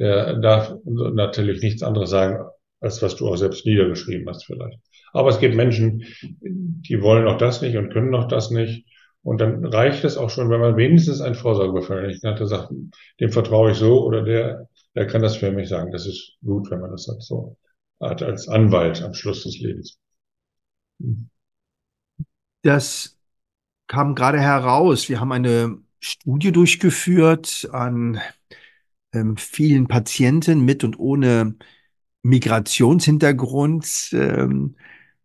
Der 0.00 0.34
darf 0.36 0.74
natürlich 0.84 1.62
nichts 1.62 1.82
anderes 1.82 2.10
sagen, 2.10 2.44
als 2.80 3.02
was 3.02 3.16
du 3.16 3.28
auch 3.28 3.36
selbst 3.36 3.66
niedergeschrieben 3.66 4.26
hast 4.28 4.46
vielleicht. 4.46 4.78
Aber 5.12 5.28
es 5.28 5.38
gibt 5.38 5.54
Menschen, 5.54 6.04
die 6.40 7.02
wollen 7.02 7.28
auch 7.28 7.36
das 7.36 7.60
nicht 7.60 7.76
und 7.76 7.92
können 7.92 8.14
auch 8.14 8.26
das 8.26 8.50
nicht. 8.50 8.86
Und 9.22 9.42
dann 9.42 9.64
reicht 9.66 10.02
es 10.04 10.16
auch 10.16 10.30
schon, 10.30 10.48
wenn 10.48 10.60
man 10.60 10.78
wenigstens 10.78 11.20
einen 11.20 11.34
Vorsorgebevollmächtigten 11.34 12.30
hat, 12.30 12.40
der 12.40 12.46
sagt, 12.46 12.72
dem 13.20 13.30
vertraue 13.30 13.72
ich 13.72 13.76
so 13.76 14.02
oder 14.02 14.22
der, 14.22 14.68
der 14.94 15.06
kann 15.06 15.20
das 15.20 15.36
für 15.36 15.52
mich 15.52 15.68
sagen. 15.68 15.92
Das 15.92 16.06
ist 16.06 16.38
gut, 16.42 16.70
wenn 16.70 16.80
man 16.80 16.90
das 16.90 17.06
hat, 17.06 17.22
so 17.22 17.58
hat 18.00 18.22
als 18.22 18.48
Anwalt 18.48 19.02
am 19.02 19.12
Schluss 19.12 19.42
des 19.44 19.60
Lebens. 19.60 19.98
Das 22.62 23.18
kam 23.86 24.14
gerade 24.14 24.40
heraus. 24.40 25.10
Wir 25.10 25.20
haben 25.20 25.32
eine 25.32 25.76
Studie 25.98 26.52
durchgeführt 26.52 27.68
an 27.72 28.20
ähm, 29.12 29.36
vielen 29.36 29.88
Patienten 29.88 30.64
mit 30.64 30.84
und 30.84 30.98
ohne 30.98 31.56
Migrationshintergrund. 32.22 34.10
Ähm, 34.12 34.76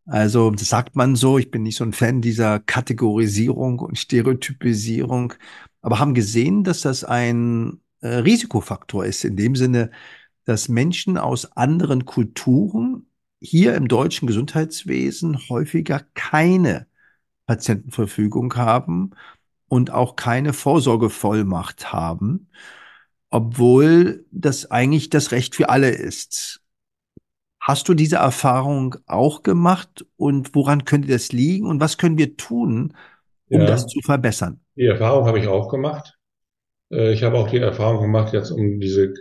also 0.06 0.52
das 0.52 0.70
sagt 0.70 0.96
man 0.96 1.16
so. 1.16 1.38
Ich 1.38 1.52
bin 1.52 1.64
nicht 1.64 1.78
so 1.78 1.84
ein 1.84 1.94
Fan 1.94 2.22
dieser 2.22 2.60
Kategorisierung 2.60 3.80
und 3.80 3.98
Stereotypisierung, 3.98 5.34
aber 5.82 6.00
haben 6.00 6.14
gesehen, 6.14 6.64
dass 6.64 6.82
das 6.82 7.04
ein 7.04 7.82
äh, 8.02 8.08
Risikofaktor 8.08 9.06
ist 9.06 9.26
in 9.26 9.36
dem 9.36 9.56
Sinne, 9.56 9.92
dass 10.46 10.70
Menschen 10.70 11.18
aus 11.18 11.52
anderen 11.58 12.06
Kulturen 12.06 13.08
hier 13.42 13.76
im 13.76 13.88
deutschen 13.88 14.28
Gesundheitswesen 14.28 15.50
häufiger 15.50 16.02
keine 16.14 16.88
Patientenverfügung 17.48 18.56
haben 18.56 19.12
und 19.68 19.92
auch 19.92 20.16
keine 20.16 20.54
Vorsorgevollmacht 20.54 21.92
haben, 21.94 22.50
obwohl 23.30 24.26
das 24.32 24.72
eigentlich 24.72 25.10
das 25.10 25.32
Recht 25.32 25.56
für 25.56 25.70
alle 25.70 25.90
ist. 25.90 26.62
Hast 27.60 27.90
du 27.90 27.94
diese 27.94 28.18
Erfahrung 28.18 28.96
auch 29.08 29.42
gemacht 29.42 30.06
und 30.18 30.54
woran 30.54 30.86
könnte 30.86 31.08
das 31.08 31.32
liegen 31.32 31.68
und 31.68 31.80
was 31.80 31.98
können 31.98 32.18
wir 32.18 32.38
tun, 32.38 32.96
um 33.50 33.62
ja, 33.62 33.66
das 33.66 33.88
zu 33.88 34.02
verbessern? 34.02 34.60
Die 34.76 34.86
Erfahrung 34.86 35.26
habe 35.26 35.40
ich 35.40 35.48
auch 35.48 35.70
gemacht. 35.70 36.16
Äh, 36.92 37.14
ich 37.14 37.24
habe 37.24 37.38
auch 37.38 37.50
die 37.50 37.58
Erfahrung 37.58 38.02
gemacht, 38.02 38.34
jetzt 38.34 38.52
um 38.52 38.80
diese 38.80 39.14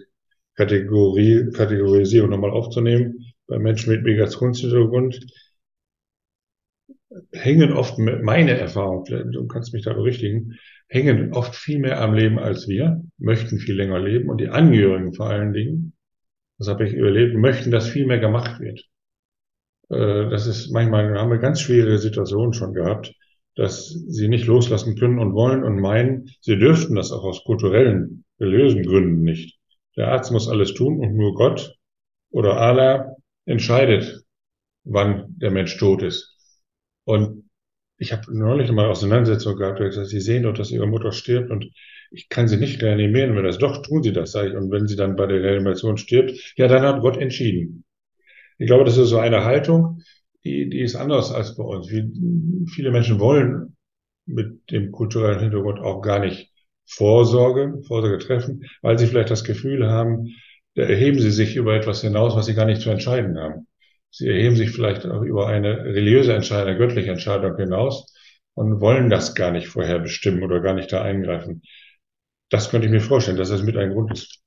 Kategorie, 0.57 1.51
Kategorisierung 1.53 2.31
nochmal 2.31 2.51
aufzunehmen, 2.51 3.33
bei 3.47 3.59
Menschen 3.59 3.93
mit 3.93 4.05
Migrationshintergrund 4.05 5.21
hängen 7.33 7.73
oft, 7.73 7.99
meine 7.99 8.59
Erfahrung, 8.59 9.05
du 9.05 9.47
kannst 9.47 9.73
mich 9.73 9.85
da 9.85 9.93
berichtigen, 9.93 10.55
hängen 10.89 11.33
oft 11.33 11.55
viel 11.55 11.79
mehr 11.79 12.01
am 12.01 12.15
Leben 12.15 12.39
als 12.39 12.69
wir, 12.69 13.03
möchten 13.19 13.59
viel 13.59 13.77
länger 13.77 13.99
leben 13.99 14.29
und 14.29 14.41
die 14.41 14.49
Angehörigen 14.49 15.15
vor 15.15 15.29
allen 15.29 15.53
Dingen, 15.53 15.95
das 16.59 16.69
habe 16.69 16.87
ich 16.87 16.95
überlebt, 16.95 17.35
möchten, 17.37 17.71
dass 17.71 17.89
viel 17.89 18.07
mehr 18.07 18.19
gemacht 18.21 18.61
wird. 18.61 18.85
Äh, 19.91 20.31
das 20.31 20.47
ist 20.47 20.71
manchmal, 20.73 21.19
haben 21.19 21.31
wir 21.31 21.39
ganz 21.39 21.61
schwere 21.61 21.99
Situationen 21.99 22.53
schon 22.53 22.75
gehabt, 22.75 23.13
dass 23.57 23.89
sie 23.89 24.29
nicht 24.29 24.47
loslassen 24.47 24.97
können 24.97 25.19
und 25.19 25.35
wollen 25.35 25.63
und 25.63 25.81
meinen, 25.81 26.31
sie 26.41 26.59
dürften 26.59 26.97
das 26.97 27.13
auch 27.13 27.25
aus 27.25 27.45
kulturellen, 27.45 28.25
religiösen 28.41 28.83
Gründen 28.83 29.23
nicht. 29.23 29.59
Der 29.97 30.09
Arzt 30.09 30.33
muss 30.33 30.49
alles 30.49 30.75
tun 30.75 30.99
und 30.99 31.17
nur 31.17 31.35
Gott 31.35 31.77
oder 32.31 32.57
Allah 32.61 33.15
entscheidet, 33.47 34.25
wann 34.83 35.27
der 35.39 35.53
Mensch 35.53 35.77
tot 35.79 36.03
ist. 36.03 36.34
Und 37.05 37.51
ich 37.99 38.13
habe 38.13 38.37
neulich 38.37 38.71
mal 38.73 38.89
Auseinandersetzung 38.89 39.57
gehabt, 39.57 39.81
wo 39.81 39.85
ich 39.85 39.91
gesagt, 39.91 40.09
Sie 40.09 40.21
sehen 40.21 40.43
doch, 40.43 40.55
dass 40.55 40.71
Ihre 40.71 40.87
Mutter 40.87 41.13
stirbt 41.13 41.51
und 41.51 41.71
ich 42.11 42.29
kann 42.29 42.49
sie 42.49 42.57
nicht 42.57 42.83
reanimieren. 42.83 43.37
Wenn 43.37 43.45
das 43.45 43.59
doch, 43.59 43.83
tun 43.83 44.03
Sie 44.03 44.13
das, 44.13 44.33
sage 44.33 44.51
ich. 44.51 44.57
Und 44.57 44.71
wenn 44.71 44.87
sie 44.87 44.97
dann 44.97 45.17
bei 45.17 45.27
der 45.27 45.43
Reanimation 45.43 45.97
stirbt, 45.97 46.33
ja, 46.57 46.69
dann 46.69 46.83
hat 46.83 47.01
Gott 47.01 47.17
entschieden. 47.17 47.85
Ich 48.59 48.67
glaube, 48.67 48.85
das 48.85 48.97
ist 48.97 49.09
so 49.09 49.19
eine 49.19 49.45
Haltung, 49.45 50.03
die, 50.45 50.69
die 50.69 50.81
ist 50.81 50.95
anders 50.95 51.33
als 51.33 51.57
bei 51.57 51.65
uns. 51.65 51.91
Wie, 51.91 52.05
viele 52.73 52.91
Menschen 52.91 53.19
wollen 53.19 53.77
mit 54.27 54.71
dem 54.71 54.93
kulturellen 54.93 55.41
Hintergrund 55.41 55.81
auch 55.81 56.01
gar 56.03 56.21
nicht 56.21 56.51
Vorsorge, 56.87 57.83
Vorsorge 57.87 58.19
treffen, 58.19 58.65
weil 58.83 58.99
sie 58.99 59.07
vielleicht 59.07 59.31
das 59.31 59.45
Gefühl 59.45 59.89
haben, 59.89 60.35
da 60.75 60.83
erheben 60.83 61.19
sie 61.19 61.31
sich 61.31 61.57
über 61.57 61.75
etwas 61.75 62.03
hinaus, 62.03 62.37
was 62.37 62.47
sie 62.47 62.55
gar 62.55 62.67
nicht 62.67 62.81
zu 62.81 62.91
entscheiden 62.91 63.39
haben. 63.39 63.67
Sie 64.17 64.29
erheben 64.29 64.55
sich 64.55 64.71
vielleicht 64.71 65.07
auch 65.07 65.23
über 65.23 65.49
eine 65.49 65.87
religiöse 65.87 66.35
Entscheidung, 66.35 66.69
eine 66.69 66.79
göttliche 66.79 67.11
Entscheidung 67.11 67.57
hinaus 67.57 68.15
und 68.55 68.81
wollen 68.81 69.11
das 69.11 69.35
gar 69.35 69.51
nicht 69.51 69.67
vorher 69.67 69.99
bestimmen 69.99 70.45
oder 70.45 70.61
gar 70.61 70.75
nicht 70.75 70.93
da 70.93 71.03
eingreifen. 71.03 71.63
Das 72.49 72.71
könnte 72.71 72.87
ich 72.87 72.93
mir 72.93 73.01
vorstellen, 73.01 73.37
dass 73.37 73.49
das 73.49 73.65
mit 73.65 73.77
ein 73.77 73.91
Grund 73.91 74.13
ist. 74.13 74.41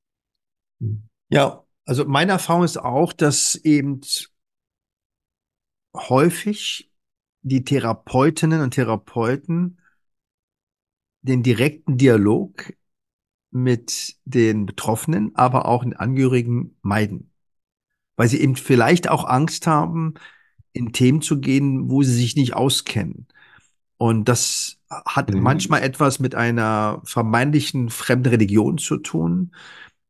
Ja, 1.27 1.65
also 1.83 2.05
meine 2.05 2.31
Erfahrung 2.31 2.63
ist 2.63 2.77
auch, 2.77 3.11
dass 3.11 3.55
eben 3.55 3.99
häufig 5.93 6.89
die 7.41 7.65
Therapeutinnen 7.65 8.61
und 8.61 8.71
Therapeuten 8.71 9.81
den 11.23 11.43
direkten 11.43 11.97
Dialog 11.97 12.71
mit 13.51 14.15
den 14.23 14.65
Betroffenen, 14.65 15.35
aber 15.35 15.65
auch 15.65 15.83
den 15.83 15.93
Angehörigen 15.93 16.77
meiden 16.83 17.33
weil 18.17 18.27
sie 18.27 18.41
eben 18.41 18.57
vielleicht 18.57 19.09
auch 19.09 19.23
Angst 19.25 19.67
haben, 19.67 20.15
in 20.73 20.91
Themen 20.91 21.21
zu 21.21 21.39
gehen, 21.39 21.89
wo 21.89 22.03
sie 22.03 22.13
sich 22.13 22.35
nicht 22.35 22.53
auskennen. 22.55 23.27
Und 23.97 24.25
das 24.25 24.77
hat 24.89 25.33
mhm. 25.33 25.41
manchmal 25.41 25.81
etwas 25.83 26.19
mit 26.19 26.35
einer 26.35 27.01
vermeintlichen 27.05 27.89
fremden 27.89 28.29
Religion 28.29 28.77
zu 28.77 28.97
tun 28.97 29.51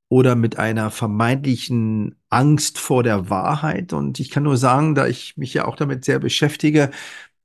oder 0.09 0.35
mit 0.35 0.57
einer 0.57 0.89
vermeintlichen 0.91 2.15
Angst 2.29 2.79
vor 2.79 3.03
der 3.03 3.29
Wahrheit. 3.29 3.93
Und 3.93 4.19
ich 4.19 4.29
kann 4.29 4.43
nur 4.43 4.57
sagen, 4.57 4.95
da 4.95 5.07
ich 5.07 5.37
mich 5.37 5.53
ja 5.53 5.65
auch 5.65 5.75
damit 5.75 6.05
sehr 6.05 6.19
beschäftige, 6.19 6.91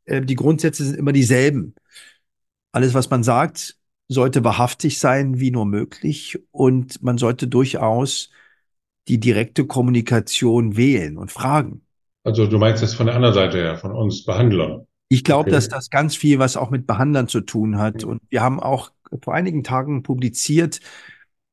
äh, 0.04 0.22
die 0.22 0.36
Grundsätze 0.36 0.84
sind 0.84 0.96
immer 0.96 1.12
dieselben. 1.12 1.74
Alles, 2.72 2.94
was 2.94 3.10
man 3.10 3.22
sagt, 3.22 3.76
sollte 4.08 4.44
wahrhaftig 4.44 4.98
sein, 4.98 5.40
wie 5.40 5.50
nur 5.50 5.66
möglich. 5.66 6.38
Und 6.50 7.02
man 7.02 7.18
sollte 7.18 7.48
durchaus 7.48 8.30
die 9.08 9.18
direkte 9.18 9.66
Kommunikation 9.66 10.76
wählen 10.76 11.18
und 11.18 11.30
fragen. 11.30 11.82
Also 12.24 12.46
du 12.46 12.58
meinst 12.58 12.82
das 12.82 12.94
von 12.94 13.06
der 13.06 13.16
anderen 13.16 13.34
Seite 13.34 13.58
her, 13.58 13.76
von 13.76 13.92
uns 13.92 14.24
Behandlern. 14.24 14.86
Ich 15.08 15.24
glaube, 15.24 15.42
okay. 15.42 15.50
dass 15.50 15.68
das 15.68 15.90
ganz 15.90 16.16
viel 16.16 16.38
was 16.38 16.56
auch 16.56 16.70
mit 16.70 16.86
Behandlern 16.86 17.28
zu 17.28 17.40
tun 17.40 17.78
hat. 17.78 18.04
Und 18.04 18.22
wir 18.30 18.42
haben 18.42 18.60
auch 18.60 18.92
vor 19.22 19.34
einigen 19.34 19.62
Tagen 19.64 20.02
publiziert, 20.02 20.80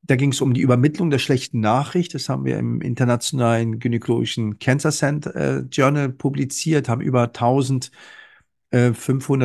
da 0.02 0.16
ging 0.16 0.32
es 0.32 0.40
um 0.40 0.54
die 0.54 0.60
Übermittlung 0.60 1.10
der 1.10 1.18
schlechten 1.18 1.60
Nachricht. 1.60 2.14
Das 2.14 2.28
haben 2.28 2.44
wir 2.44 2.58
im 2.58 2.80
internationalen 2.80 3.78
gynäkologischen 3.78 4.58
Cancer 4.58 4.90
Center 4.90 5.34
äh, 5.36 5.60
Journal 5.70 6.08
publiziert, 6.08 6.88
haben 6.88 7.00
über 7.00 7.24
1500 7.24 7.92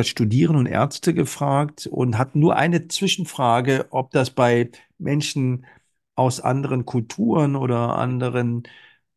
äh, 0.04 0.08
Studierende 0.08 0.60
und 0.60 0.66
Ärzte 0.66 1.14
gefragt 1.14 1.86
und 1.86 2.18
hatten 2.18 2.40
nur 2.40 2.56
eine 2.56 2.88
Zwischenfrage, 2.88 3.86
ob 3.90 4.10
das 4.12 4.30
bei 4.30 4.70
Menschen 4.98 5.66
aus 6.16 6.40
anderen 6.40 6.84
Kulturen 6.84 7.56
oder 7.56 7.96
anderen 7.96 8.64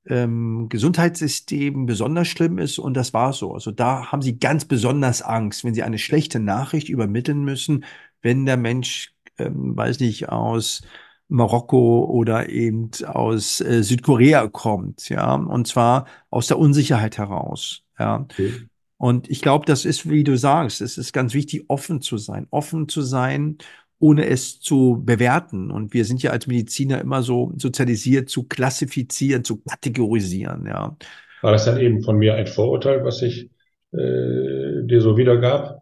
ähm, 0.06 0.68
Gesundheitssystemen 0.70 1.86
besonders 1.86 2.28
schlimm 2.28 2.58
ist. 2.58 2.80
Und 2.80 2.96
das 2.96 3.14
war 3.14 3.34
so. 3.34 3.54
Also 3.54 3.72
da 3.72 4.12
haben 4.12 4.22
sie 4.22 4.38
ganz 4.40 4.66
besonders 4.66 5.22
Angst, 5.22 5.64
wenn 5.64 5.74
sie 5.74 5.84
eine 5.84 5.98
schlechte 5.98 6.40
Nachricht 6.40 6.90
übermitteln 6.90 7.44
müssen, 7.44 7.86
wenn 8.22 8.46
der 8.46 8.58
Mensch, 8.58 9.14
ähm, 9.38 9.76
weiß 9.76 10.00
nicht, 10.02 10.30
aus 10.30 10.82
Marokko 11.30 12.06
oder 12.06 12.50
eben 12.50 12.90
aus 13.06 13.62
äh, 13.62 13.84
Südkorea 13.84 14.48
kommt, 14.48 15.10
ja, 15.10 15.36
und 15.36 15.68
zwar 15.68 16.06
aus 16.32 16.48
der 16.48 16.58
Unsicherheit 16.58 17.18
heraus, 17.18 17.84
ja. 18.00 18.22
Okay. 18.22 18.68
Und 18.98 19.30
ich 19.30 19.42
glaube, 19.42 19.66
das 19.66 19.86
ist, 19.86 20.10
wie 20.10 20.26
du 20.26 20.38
sagst, 20.38 20.82
es 20.82 20.98
ist 20.98 21.14
ganz 21.14 21.34
wichtig, 21.34 21.64
offen 21.70 22.02
zu 22.02 22.18
sein, 22.18 22.48
offen 22.50 22.90
zu 22.90 23.02
sein, 23.02 23.58
ohne 24.00 24.26
es 24.28 24.60
zu 24.60 25.02
bewerten. 25.06 25.72
Und 25.72 25.94
wir 25.94 26.06
sind 26.06 26.24
ja 26.24 26.32
als 26.32 26.48
Mediziner 26.48 27.02
immer 27.02 27.22
so 27.22 27.54
sozialisiert, 27.58 28.30
zu 28.30 28.44
klassifizieren, 28.44 29.44
zu 29.44 29.58
kategorisieren, 29.58 30.66
ja. 30.66 30.98
War 31.42 31.52
das 31.54 31.66
dann 31.66 31.80
eben 31.80 32.02
von 32.02 32.18
mir 32.18 32.36
ein 32.36 32.48
Vorurteil, 32.48 33.04
was 33.06 33.22
ich 33.22 33.50
äh, 33.94 34.84
dir 34.84 35.02
so 35.02 35.18
wiedergab? 35.18 35.82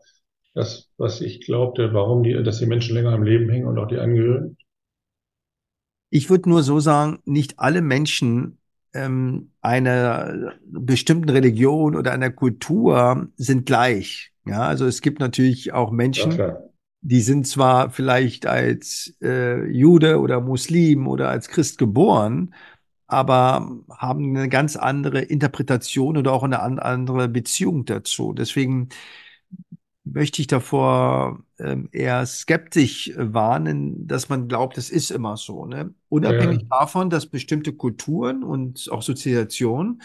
Das, 0.54 0.90
was 0.98 1.22
ich 1.22 1.42
glaubte, 1.46 1.94
warum 1.94 2.24
die, 2.24 2.34
dass 2.44 2.60
die 2.60 2.66
Menschen 2.66 2.96
länger 2.96 3.12
am 3.12 3.24
Leben 3.24 3.50
hängen 3.50 3.68
und 3.68 3.78
auch 3.78 3.88
die 3.88 3.98
Angehörigen? 3.98 4.58
Ich 6.10 6.30
würde 6.30 6.50
nur 6.50 6.64
so 6.64 6.80
sagen, 6.80 7.20
nicht 7.26 7.60
alle 7.60 7.82
Menschen 7.82 8.58
ähm, 8.94 9.52
einer 9.62 10.54
bestimmten 10.66 11.30
Religion 11.30 11.96
oder 11.96 12.12
einer 12.12 12.32
Kultur 12.32 13.28
sind 13.36 13.66
gleich. 13.66 14.32
Ja, 14.46 14.62
also 14.62 14.86
es 14.86 15.02
gibt 15.02 15.20
natürlich 15.20 15.74
auch 15.74 15.92
Menschen, 15.92 16.32
ja, 16.32 16.58
die 17.02 17.22
sind 17.22 17.48
zwar 17.48 17.90
vielleicht 17.92 18.46
als 18.48 19.16
äh, 19.22 19.66
Jude 19.72 20.20
oder 20.20 20.42
Muslim 20.42 21.08
oder 21.08 21.30
als 21.30 21.48
Christ 21.50 21.78
geboren, 21.78 22.54
aber 23.08 23.72
haben 23.90 24.36
eine 24.36 24.50
ganz 24.50 24.76
andere 24.76 25.22
Interpretation 25.22 26.18
oder 26.18 26.34
auch 26.34 26.44
eine 26.44 26.62
andere 26.62 27.30
Beziehung 27.30 27.86
dazu. 27.86 28.34
Deswegen 28.34 28.90
möchte 30.04 30.42
ich 30.42 30.48
davor 30.48 31.44
ähm, 31.60 31.90
eher 31.92 32.26
skeptisch 32.26 33.12
warnen, 33.16 34.08
dass 34.08 34.30
man 34.30 34.48
glaubt, 34.48 34.78
es 34.78 34.90
ist 34.90 35.12
immer 35.12 35.38
so. 35.38 35.66
Ne? 35.66 35.94
Unabhängig 36.10 36.62
ja. 36.64 36.80
davon, 36.80 37.10
dass 37.10 37.28
bestimmte 37.28 37.74
Kulturen 37.74 38.44
und 38.44 38.90
auch 38.92 39.02
Sozialisationen 39.02 40.02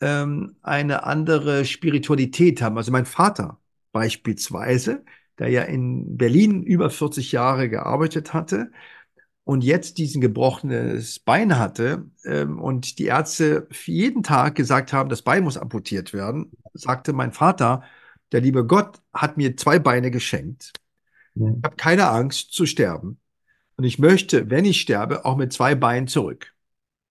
ähm, 0.00 0.56
eine 0.62 1.04
andere 1.04 1.64
Spiritualität 1.64 2.62
haben. 2.62 2.76
Also 2.76 2.92
mein 2.92 3.06
Vater 3.06 3.60
beispielsweise, 3.92 5.04
der 5.40 5.48
ja 5.48 5.62
in 5.62 6.16
Berlin 6.16 6.62
über 6.62 6.90
40 6.90 7.32
Jahre 7.32 7.68
gearbeitet 7.68 8.32
hatte, 8.32 8.70
und 9.50 9.64
jetzt 9.64 9.98
diesen 9.98 10.20
gebrochenes 10.20 11.18
Bein 11.18 11.58
hatte 11.58 12.08
ähm, 12.24 12.60
und 12.60 13.00
die 13.00 13.06
Ärzte 13.06 13.66
jeden 13.84 14.22
Tag 14.22 14.54
gesagt 14.54 14.92
haben, 14.92 15.08
das 15.08 15.22
Bein 15.22 15.42
muss 15.42 15.56
amputiert 15.56 16.12
werden, 16.12 16.52
sagte 16.72 17.12
mein 17.12 17.32
Vater, 17.32 17.82
der 18.32 18.42
liebe 18.42 18.64
Gott 18.66 19.00
hat 19.12 19.36
mir 19.36 19.56
zwei 19.56 19.80
Beine 19.80 20.10
geschenkt. 20.10 20.72
Ich 21.34 21.64
habe 21.64 21.76
keine 21.76 22.10
Angst 22.10 22.52
zu 22.52 22.66
sterben. 22.66 23.18
Und 23.76 23.84
ich 23.84 23.98
möchte, 23.98 24.50
wenn 24.50 24.64
ich 24.64 24.80
sterbe, 24.80 25.24
auch 25.24 25.36
mit 25.36 25.52
zwei 25.52 25.74
Beinen 25.74 26.06
zurück. 26.06 26.54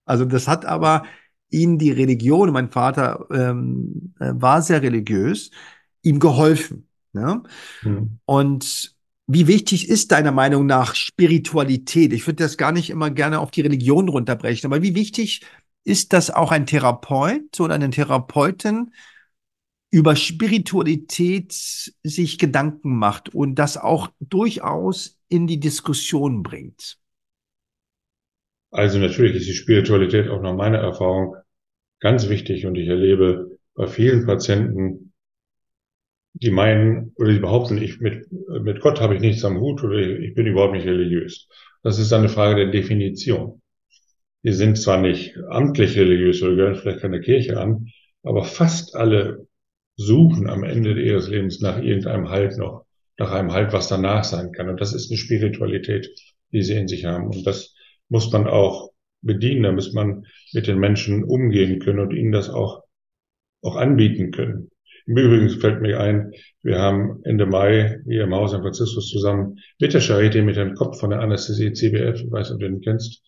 Also 0.06 0.26
das 0.26 0.48
hat 0.48 0.66
aber 0.66 1.04
ihn 1.50 1.78
die 1.78 1.92
Religion, 1.92 2.52
mein 2.52 2.70
Vater 2.70 3.26
ähm, 3.32 4.14
äh, 4.20 4.32
war 4.34 4.62
sehr 4.62 4.82
religiös, 4.82 5.52
ihm 6.04 6.20
geholfen. 6.20 6.88
Ne? 7.20 7.44
Mhm. 7.84 8.20
Und 8.26 8.96
wie 9.28 9.48
wichtig 9.48 9.90
ist 9.90 10.12
deiner 10.12 10.32
Meinung 10.32 10.66
nach 10.66 10.96
Spiritualität? 10.96 12.14
Ich 12.14 12.26
würde 12.26 12.44
das 12.44 12.58
gar 12.58 12.72
nicht 12.72 12.90
immer 12.90 13.12
gerne 13.12 13.40
auf 13.40 13.52
die 13.52 13.62
Religion 13.62 14.10
runterbrechen, 14.10 14.72
aber 14.72 14.82
wie 14.82 14.96
wichtig 14.96 15.42
ist 15.84 16.14
das 16.14 16.32
auch 16.32 16.52
ein 16.52 16.66
Therapeut 16.66 17.60
oder 17.60 17.76
eine 17.76 17.90
Therapeutin 17.90 18.92
über 19.92 20.16
Spiritualität 20.16 21.52
sich 21.52 22.38
Gedanken 22.38 22.98
macht 22.98 23.30
und 23.34 23.56
das 23.56 23.78
auch 23.78 24.10
durchaus 24.20 25.20
in 25.30 25.48
die 25.48 25.60
Diskussion 25.60 26.44
bringt? 26.44 26.98
Also 28.72 29.00
natürlich 29.00 29.36
ist 29.36 29.48
die 29.48 29.54
Spiritualität 29.54 30.28
auch 30.30 30.42
nach 30.42 30.56
meiner 30.56 30.78
Erfahrung 30.78 31.36
ganz 32.00 32.30
wichtig 32.30 32.66
und 32.66 32.76
ich 32.76 32.88
erlebe 32.88 33.58
bei 33.74 33.88
vielen 33.88 34.26
Patienten, 34.26 35.09
die 36.34 36.52
meinen 36.52 37.12
oder 37.16 37.34
die 37.34 37.40
behaupten, 37.40 37.82
ich 37.82 38.00
mit, 38.00 38.28
mit 38.32 38.82
Gott 38.82 39.02
habe 39.02 39.16
ich 39.16 39.22
nichts 39.22 39.44
am 39.44 39.60
Hut 39.60 39.84
oder 39.84 39.98
ich 39.98 40.34
bin 40.36 40.48
überhaupt 40.48 40.74
nicht 40.74 40.86
religiös. 40.86 41.48
Das 41.84 42.00
ist 42.00 42.14
eine 42.14 42.30
Frage 42.30 42.56
der 42.56 42.72
Definition. 42.72 43.62
Die 44.44 44.54
sind 44.54 44.78
zwar 44.78 45.02
nicht 45.02 45.38
amtlich 45.50 45.98
religiös 45.98 46.42
oder 46.42 46.56
gehören 46.56 46.76
vielleicht 46.76 47.02
keine 47.02 47.20
Kirche 47.20 47.60
an, 47.60 47.88
aber 48.24 48.44
fast 48.44 48.96
alle 48.96 49.48
suchen 49.96 50.50
am 50.50 50.64
Ende 50.64 51.00
ihres 51.02 51.28
Lebens 51.28 51.60
nach 51.60 51.82
irgendeinem 51.82 52.30
Halt 52.30 52.58
noch, 52.58 52.86
nach 53.18 53.32
einem 53.32 53.52
Halt, 53.52 53.74
was 53.74 53.90
danach 53.90 54.24
sein 54.24 54.54
kann. 54.54 54.70
Und 54.70 54.80
das 54.80 54.94
ist 54.94 55.12
eine 55.12 55.18
Spiritualität, 55.18 56.10
die 56.54 56.62
sie 56.62 56.76
in 56.76 56.88
sich 56.88 57.06
haben. 57.06 57.28
Und 57.28 57.46
das 57.46 57.76
muss 58.08 58.32
man 58.32 58.48
auch 58.48 58.92
bedienen, 59.22 59.64
da 59.64 59.72
muss 59.74 59.94
man 59.94 60.26
mit 60.54 60.68
den 60.68 60.80
Menschen 60.80 61.26
umgehen 61.26 61.80
können 61.80 62.00
und 62.00 62.14
ihnen 62.14 62.32
das 62.32 62.50
auch, 62.50 62.84
auch 63.62 63.76
anbieten 63.76 64.32
können. 64.32 64.72
Im 65.10 65.18
Übrigen 65.18 65.50
fällt 65.50 65.82
mir 65.82 66.00
ein, 66.00 66.34
wir 66.62 66.78
haben 66.78 67.22
Ende 67.24 67.48
Mai 67.48 68.00
hier 68.06 68.26
im 68.26 68.36
Haus 68.36 68.52
San 68.52 68.62
Franciscus 68.62 69.10
zusammen 69.10 69.58
mit 69.80 69.92
der 69.92 70.02
Charité, 70.02 70.44
mit 70.44 70.56
dem 70.56 70.76
Kopf 70.76 71.00
von 71.00 71.10
der 71.10 71.22
Anästhesie 71.22 71.74
CBF, 71.74 72.22
ich 72.22 72.32
weiß 72.32 72.50
nicht, 72.50 72.54
ob 72.54 72.60
du 72.60 72.70
den 72.70 72.82
kennst, 72.82 73.24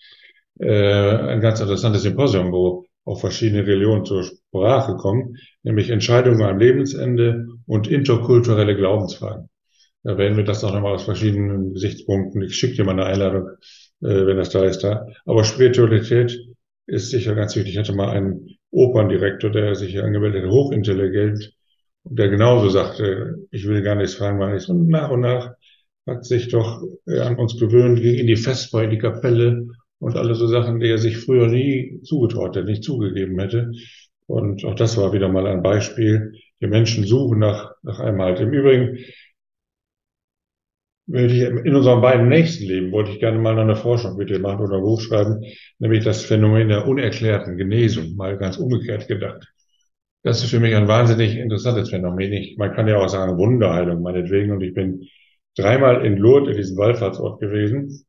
äh, 0.59 0.69
ein 0.69 1.41
ganz 1.41 1.59
interessantes 1.59 2.03
Symposium, 2.03 2.51
wo 2.51 2.85
auch 3.03 3.19
verschiedene 3.19 3.65
Religionen 3.65 4.05
zur 4.05 4.23
Sprache 4.23 4.95
kommen, 4.97 5.37
nämlich 5.63 5.89
Entscheidungen 5.89 6.43
am 6.43 6.59
Lebensende 6.59 7.47
und 7.65 7.87
interkulturelle 7.87 8.75
Glaubensfragen. 8.75 9.49
Da 10.03 10.19
werden 10.19 10.37
wir 10.37 10.43
das 10.43 10.63
auch 10.63 10.75
nochmal 10.75 10.93
aus 10.93 11.05
verschiedenen 11.05 11.73
Gesichtspunkten. 11.73 12.43
Ich 12.43 12.57
schicke 12.57 12.75
dir 12.75 12.83
mal 12.83 12.91
eine 12.91 13.05
Einladung, 13.05 13.47
äh, 14.01 14.27
wenn 14.27 14.37
das 14.37 14.51
da 14.51 14.63
ist, 14.65 14.83
da. 14.83 15.07
Aber 15.25 15.43
Spiritualität 15.43 16.39
ist 16.85 17.09
sicher 17.09 17.33
ganz 17.33 17.55
wichtig. 17.55 17.73
Ich 17.73 17.79
hatte 17.79 17.95
mal 17.95 18.11
einen 18.11 18.49
Operndirektor, 18.69 19.49
der 19.49 19.73
sich 19.73 19.93
hier 19.93 20.03
angemeldet 20.03 20.43
hat, 20.43 20.51
hochintelligent, 20.51 21.55
der 22.03 22.29
genauso 22.29 22.69
sagte, 22.69 23.47
ich 23.51 23.67
will 23.67 23.81
gar 23.81 23.95
nichts 23.95 24.15
fragen, 24.15 24.39
weil 24.39 24.57
ich 24.57 24.67
und 24.69 24.87
nach 24.87 25.09
und 25.09 25.21
nach 25.21 25.53
hat 26.07 26.25
sich 26.25 26.49
doch 26.49 26.81
äh, 27.07 27.19
an 27.19 27.37
uns 27.37 27.59
gewöhnt, 27.59 28.01
ging 28.01 28.15
in 28.15 28.27
die 28.27 28.35
Festbar, 28.35 28.83
in 28.83 28.89
die 28.91 28.97
Kapelle 28.97 29.67
und 29.99 30.17
alle 30.17 30.33
so 30.35 30.47
Sachen, 30.47 30.79
die 30.79 30.89
er 30.89 30.97
sich 30.97 31.17
früher 31.17 31.47
nie 31.47 32.01
zugetraut 32.03 32.55
hätte, 32.55 32.65
nicht 32.65 32.83
zugegeben 32.83 33.39
hätte. 33.39 33.71
Und 34.25 34.65
auch 34.65 34.75
das 34.75 34.97
war 34.97 35.13
wieder 35.13 35.29
mal 35.29 35.45
ein 35.45 35.61
Beispiel. 35.61 36.33
Die 36.61 36.67
Menschen 36.67 37.05
suchen 37.05 37.39
nach, 37.39 37.73
nach 37.83 37.99
einem 37.99 38.21
Halt. 38.21 38.39
Im 38.39 38.51
Übrigen, 38.53 38.97
in 41.07 41.75
unserem 41.75 42.01
beiden 42.01 42.29
nächsten 42.29 42.65
Leben 42.65 42.91
wollte 42.91 43.11
ich 43.11 43.19
gerne 43.19 43.37
mal 43.37 43.59
eine 43.59 43.75
Forschung 43.75 44.17
mit 44.17 44.29
dir 44.29 44.39
machen 44.39 44.63
oder 44.63 44.77
ein 44.77 44.83
Buch 44.83 45.01
schreiben, 45.01 45.43
nämlich 45.79 46.03
das 46.03 46.23
Phänomen 46.23 46.69
der 46.69 46.87
unerklärten 46.87 47.57
Genesung, 47.57 48.15
mal 48.15 48.37
ganz 48.37 48.57
umgekehrt 48.57 49.07
gedacht. 49.07 49.51
Das 50.23 50.43
ist 50.43 50.51
für 50.51 50.59
mich 50.59 50.75
ein 50.75 50.87
wahnsinnig 50.87 51.35
interessantes 51.35 51.89
Phänomen. 51.89 52.31
Ich, 52.33 52.57
man 52.57 52.73
kann 52.73 52.87
ja 52.87 52.97
auch 52.97 53.09
sagen 53.09 53.37
Wunderheilung 53.37 54.01
meinetwegen. 54.01 54.51
Und 54.51 54.61
ich 54.61 54.73
bin 54.73 55.07
dreimal 55.57 56.05
in 56.05 56.17
Lourdes, 56.17 56.51
in 56.51 56.57
diesem 56.57 56.77
Wallfahrtsort 56.77 57.39
gewesen. 57.39 58.05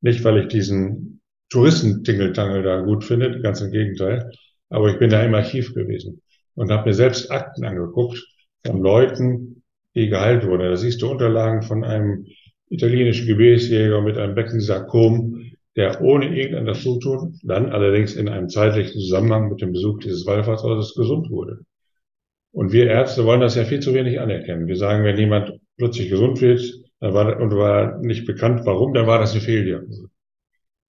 Nicht, 0.00 0.24
weil 0.24 0.38
ich 0.38 0.48
diesen 0.48 1.20
Touristentingeltangel 1.50 2.62
da 2.62 2.80
gut 2.80 3.04
findet, 3.04 3.42
ganz 3.42 3.60
im 3.60 3.70
Gegenteil. 3.70 4.30
Aber 4.70 4.90
ich 4.90 4.98
bin 4.98 5.10
da 5.10 5.22
im 5.22 5.34
Archiv 5.34 5.74
gewesen 5.74 6.22
und 6.54 6.70
habe 6.70 6.88
mir 6.88 6.94
selbst 6.94 7.30
Akten 7.30 7.64
angeguckt 7.64 8.18
von 8.66 8.82
Leuten, 8.82 9.62
die 9.94 10.08
geheilt 10.08 10.46
wurden. 10.46 10.62
Da 10.62 10.76
siehst 10.76 11.02
du 11.02 11.10
Unterlagen 11.10 11.62
von 11.62 11.84
einem 11.84 12.26
italienischen 12.70 13.26
Gebetsjäger 13.26 14.00
mit 14.00 14.16
einem 14.16 14.34
Beckensarkom, 14.34 15.31
der 15.76 16.02
ohne 16.02 16.36
irgendein 16.36 16.74
Zutun, 16.74 17.38
dann 17.42 17.70
allerdings 17.70 18.14
in 18.14 18.28
einem 18.28 18.48
zeitlichen 18.48 19.00
Zusammenhang 19.00 19.48
mit 19.48 19.62
dem 19.62 19.72
Besuch 19.72 20.00
dieses 20.00 20.26
Wallfahrtsortes 20.26 20.94
gesund 20.94 21.30
wurde. 21.30 21.60
Und 22.52 22.72
wir 22.72 22.86
Ärzte 22.88 23.24
wollen 23.24 23.40
das 23.40 23.54
ja 23.54 23.64
viel 23.64 23.80
zu 23.80 23.94
wenig 23.94 24.20
anerkennen. 24.20 24.66
Wir 24.66 24.76
sagen, 24.76 25.04
wenn 25.04 25.16
jemand 25.16 25.52
plötzlich 25.78 26.10
gesund 26.10 26.40
wird 26.40 26.62
dann 27.00 27.14
war, 27.14 27.40
und 27.40 27.50
war 27.56 27.98
nicht 28.00 28.26
bekannt, 28.26 28.60
warum, 28.64 28.92
dann 28.92 29.06
war 29.06 29.18
das 29.18 29.32
eine 29.32 29.40
Fehldiagnose 29.40 30.08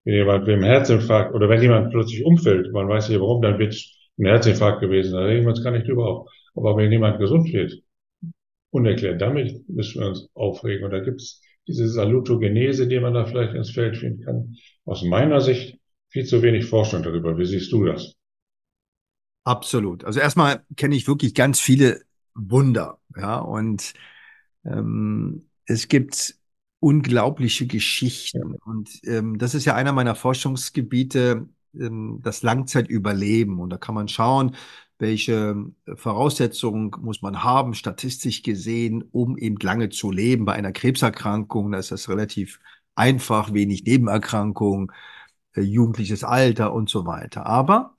wenn 0.04 0.16
jemand 0.16 0.46
mit 0.46 0.56
einem 0.56 0.64
Herzinfarkt 0.64 1.34
oder 1.34 1.50
wenn 1.50 1.62
jemand 1.62 1.92
plötzlich 1.92 2.26
umfällt, 2.26 2.72
man 2.72 2.88
weiß 2.88 3.10
nicht 3.10 3.20
warum, 3.20 3.42
dann 3.42 3.60
wird 3.60 3.76
ein 4.20 4.26
Herzinfarkt 4.26 4.82
gewesen. 4.82 5.14
Da 5.14 5.26
reden 5.26 5.44
wir 5.44 5.50
uns 5.50 5.64
gar 5.64 5.72
nicht 5.72 5.88
drüber 5.88 6.08
auf. 6.08 6.30
Aber 6.56 6.78
wenn 6.78 6.92
jemand 6.92 7.20
gesund 7.20 7.52
wird, 7.52 7.82
unerklärt, 8.70 9.22
damit 9.22 9.68
müssen 9.70 10.02
wir 10.02 10.10
uns 10.10 10.30
aufregen. 10.34 10.86
Und 10.86 10.92
da 10.92 11.00
gibt 11.00 11.22
es 11.22 11.42
diese 11.68 11.88
Salutogenese, 11.88 12.88
die 12.88 13.00
man 13.00 13.14
da 13.14 13.26
vielleicht 13.26 13.54
ins 13.54 13.72
Feld 13.72 13.98
finden 13.98 14.24
kann. 14.24 14.56
Aus 14.86 15.04
meiner 15.04 15.42
Sicht 15.42 15.80
viel 16.10 16.26
zu 16.26 16.42
wenig 16.42 16.66
Forschung 16.66 17.04
darüber. 17.04 17.38
Wie 17.38 17.46
siehst 17.46 17.72
du 17.72 17.86
das? 17.86 18.14
Absolut. 19.44 20.04
Also 20.04 20.20
erstmal 20.20 20.64
kenne 20.76 20.96
ich 20.96 21.08
wirklich 21.08 21.36
ganz 21.36 21.60
viele 21.60 22.02
Wunder, 22.36 23.00
ja, 23.16 23.38
und 23.38 23.94
ähm, 24.66 25.50
es 25.66 25.88
gibt 25.88 26.36
unglaubliche 26.80 27.68
Geschichten. 27.68 28.56
Und 28.56 28.90
ähm, 29.06 29.38
das 29.38 29.56
ist 29.56 29.66
ja 29.66 29.76
einer 29.76 29.94
meiner 29.94 30.16
Forschungsgebiete, 30.16 31.48
ähm, 31.80 32.20
das 32.22 32.44
Langzeitüberleben. 32.44 33.60
Und 33.60 33.70
da 33.70 33.78
kann 33.78 33.96
man 33.96 34.08
schauen, 34.08 34.56
welche 35.00 35.56
Voraussetzungen 35.96 36.92
muss 37.02 37.22
man 37.22 37.44
haben, 37.44 37.74
statistisch 37.74 38.44
gesehen, 38.44 39.04
um 39.12 39.38
eben 39.38 39.58
lange 39.62 39.90
zu 39.90 40.12
leben. 40.12 40.46
Bei 40.46 40.54
einer 40.54 40.72
Krebserkrankung, 40.72 41.72
da 41.72 41.80
ist 41.80 41.92
das 41.92 42.10
relativ 42.10 42.60
einfach, 42.96 43.54
wenig 43.54 43.84
Nebenerkrankungen, 43.86 44.92
äh, 45.54 45.62
jugendliches 45.62 46.24
Alter 46.24 46.74
und 46.74 46.90
so 46.90 47.06
weiter. 47.06 47.46
Aber 47.46 47.98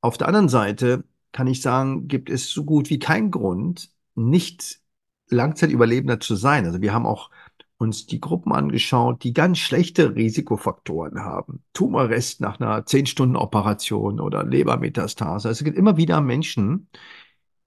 auf 0.00 0.18
der 0.18 0.28
anderen 0.28 0.48
Seite 0.48 1.04
kann 1.32 1.46
ich 1.46 1.62
sagen, 1.62 2.08
gibt 2.08 2.30
es 2.30 2.50
so 2.50 2.64
gut 2.64 2.90
wie 2.90 2.98
keinen 2.98 3.30
Grund, 3.30 3.90
nicht 4.14 4.80
Langzeitüberlebender 5.28 6.20
zu 6.20 6.36
sein. 6.36 6.66
Also 6.66 6.82
wir 6.82 6.92
haben 6.92 7.06
auch 7.06 7.30
uns 7.78 8.06
die 8.06 8.20
Gruppen 8.20 8.52
angeschaut, 8.52 9.24
die 9.24 9.32
ganz 9.32 9.58
schlechte 9.58 10.14
Risikofaktoren 10.14 11.20
haben. 11.20 11.64
Tumorrest 11.72 12.40
nach 12.40 12.60
einer 12.60 12.86
10-Stunden-Operation 12.86 14.20
oder 14.20 14.44
Lebermetastase. 14.44 15.48
Also 15.48 15.60
es 15.60 15.64
gibt 15.64 15.76
immer 15.76 15.96
wieder 15.96 16.20
Menschen, 16.20 16.88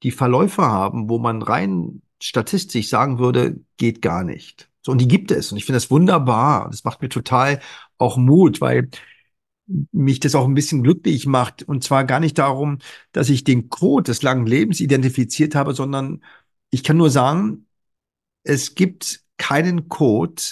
die 0.04 0.12
Verläufe 0.12 0.63
haben, 0.63 1.10
wo 1.10 1.19
man 1.19 1.41
rein 1.41 2.01
statistisch 2.21 2.89
sagen 2.89 3.19
würde, 3.19 3.60
geht 3.78 4.01
gar 4.01 4.23
nicht. 4.23 4.69
So, 4.86 4.91
und 4.91 5.00
die 5.00 5.08
gibt 5.08 5.32
es. 5.32 5.52
Und 5.52 5.58
ich 5.58 5.65
finde 5.65 5.78
das 5.78 5.89
wunderbar. 5.89 6.69
Das 6.69 6.84
macht 6.84 7.02
mir 7.02 7.10
total 7.10 7.60
auch 7.98 8.17
Mut, 8.17 8.62
weil 8.62 8.89
mich 9.91 10.19
das 10.19 10.36
auch 10.36 10.45
ein 10.45 10.54
bisschen 10.54 10.84
glücklich 10.84 11.26
macht. 11.26 11.63
Und 11.63 11.84
zwar 11.84 12.04
gar 12.04 12.19
nicht 12.19 12.38
darum, 12.38 12.78
dass 13.12 13.30
ich 13.30 13.43
den 13.43 13.69
Code 13.69 14.04
des 14.04 14.21
langen 14.21 14.45
Lebens 14.45 14.80
identifiziert 14.80 15.56
habe, 15.56 15.74
sondern 15.74 16.24
ich 16.69 16.84
kann 16.84 16.98
nur 16.98 17.10
sagen, 17.10 17.65
es 18.43 18.76
gibt 18.76 19.21
keinen 19.38 19.89
Code, 19.89 20.43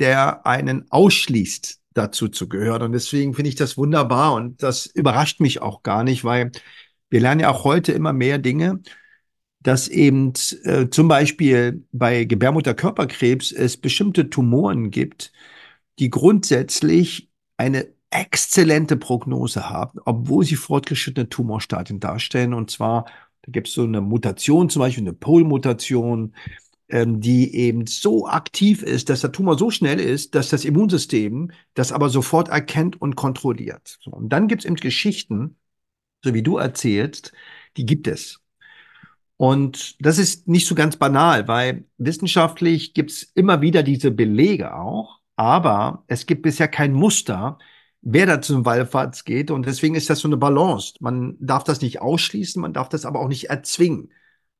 der 0.00 0.44
einen 0.46 0.90
ausschließt, 0.90 1.80
dazu 1.94 2.26
zu 2.26 2.48
gehören. 2.48 2.82
Und 2.82 2.92
deswegen 2.92 3.34
finde 3.34 3.50
ich 3.50 3.54
das 3.54 3.76
wunderbar 3.76 4.34
und 4.34 4.64
das 4.64 4.86
überrascht 4.86 5.38
mich 5.38 5.62
auch 5.62 5.84
gar 5.84 6.02
nicht, 6.02 6.24
weil 6.24 6.50
wir 7.08 7.20
lernen 7.20 7.42
ja 7.42 7.50
auch 7.50 7.62
heute 7.62 7.92
immer 7.92 8.12
mehr 8.12 8.38
Dinge, 8.38 8.80
dass 9.66 9.88
eben 9.88 10.32
äh, 10.62 10.90
zum 10.90 11.08
Beispiel 11.08 11.84
bei 11.90 12.24
Gebärmutterkörperkrebs 12.24 13.50
es 13.50 13.76
bestimmte 13.76 14.30
Tumoren 14.30 14.92
gibt, 14.92 15.32
die 15.98 16.08
grundsätzlich 16.08 17.30
eine 17.56 17.88
exzellente 18.10 18.96
Prognose 18.96 19.68
haben, 19.68 19.98
obwohl 20.04 20.44
sie 20.44 20.54
fortgeschrittene 20.54 21.28
Tumorstadien 21.28 21.98
darstellen. 21.98 22.54
Und 22.54 22.70
zwar, 22.70 23.06
da 23.42 23.50
gibt 23.50 23.66
es 23.66 23.74
so 23.74 23.82
eine 23.82 24.00
Mutation, 24.00 24.70
zum 24.70 24.80
Beispiel 24.80 25.02
eine 25.02 25.14
Polmutation, 25.14 26.36
ähm, 26.88 27.20
die 27.20 27.52
eben 27.56 27.88
so 27.88 28.28
aktiv 28.28 28.84
ist, 28.84 29.08
dass 29.08 29.22
der 29.22 29.32
Tumor 29.32 29.58
so 29.58 29.72
schnell 29.72 29.98
ist, 29.98 30.36
dass 30.36 30.48
das 30.48 30.64
Immunsystem 30.64 31.50
das 31.74 31.90
aber 31.90 32.08
sofort 32.08 32.50
erkennt 32.50 33.00
und 33.02 33.16
kontrolliert. 33.16 33.98
So, 34.00 34.12
und 34.12 34.28
dann 34.28 34.46
gibt 34.46 34.62
es 34.62 34.66
eben 34.66 34.76
Geschichten, 34.76 35.56
so 36.24 36.34
wie 36.34 36.42
du 36.44 36.56
erzählst, 36.56 37.32
die 37.76 37.84
gibt 37.84 38.06
es. 38.06 38.40
Und 39.36 39.96
das 40.04 40.18
ist 40.18 40.48
nicht 40.48 40.66
so 40.66 40.74
ganz 40.74 40.96
banal, 40.96 41.46
weil 41.46 41.84
wissenschaftlich 41.98 42.94
gibt 42.94 43.10
es 43.10 43.22
immer 43.34 43.60
wieder 43.60 43.82
diese 43.82 44.10
Belege 44.10 44.74
auch, 44.74 45.20
aber 45.36 46.04
es 46.06 46.26
gibt 46.26 46.42
bisher 46.42 46.68
kein 46.68 46.92
Muster, 46.92 47.58
wer 48.00 48.26
da 48.26 48.40
zum 48.40 48.64
Wallfahrts 48.64 49.24
geht. 49.24 49.50
Und 49.50 49.66
deswegen 49.66 49.94
ist 49.94 50.08
das 50.08 50.20
so 50.20 50.28
eine 50.28 50.38
Balance. 50.38 50.94
Man 51.00 51.36
darf 51.40 51.64
das 51.64 51.82
nicht 51.82 52.00
ausschließen, 52.00 52.62
man 52.62 52.72
darf 52.72 52.88
das 52.88 53.04
aber 53.04 53.20
auch 53.20 53.28
nicht 53.28 53.50
erzwingen. 53.50 54.10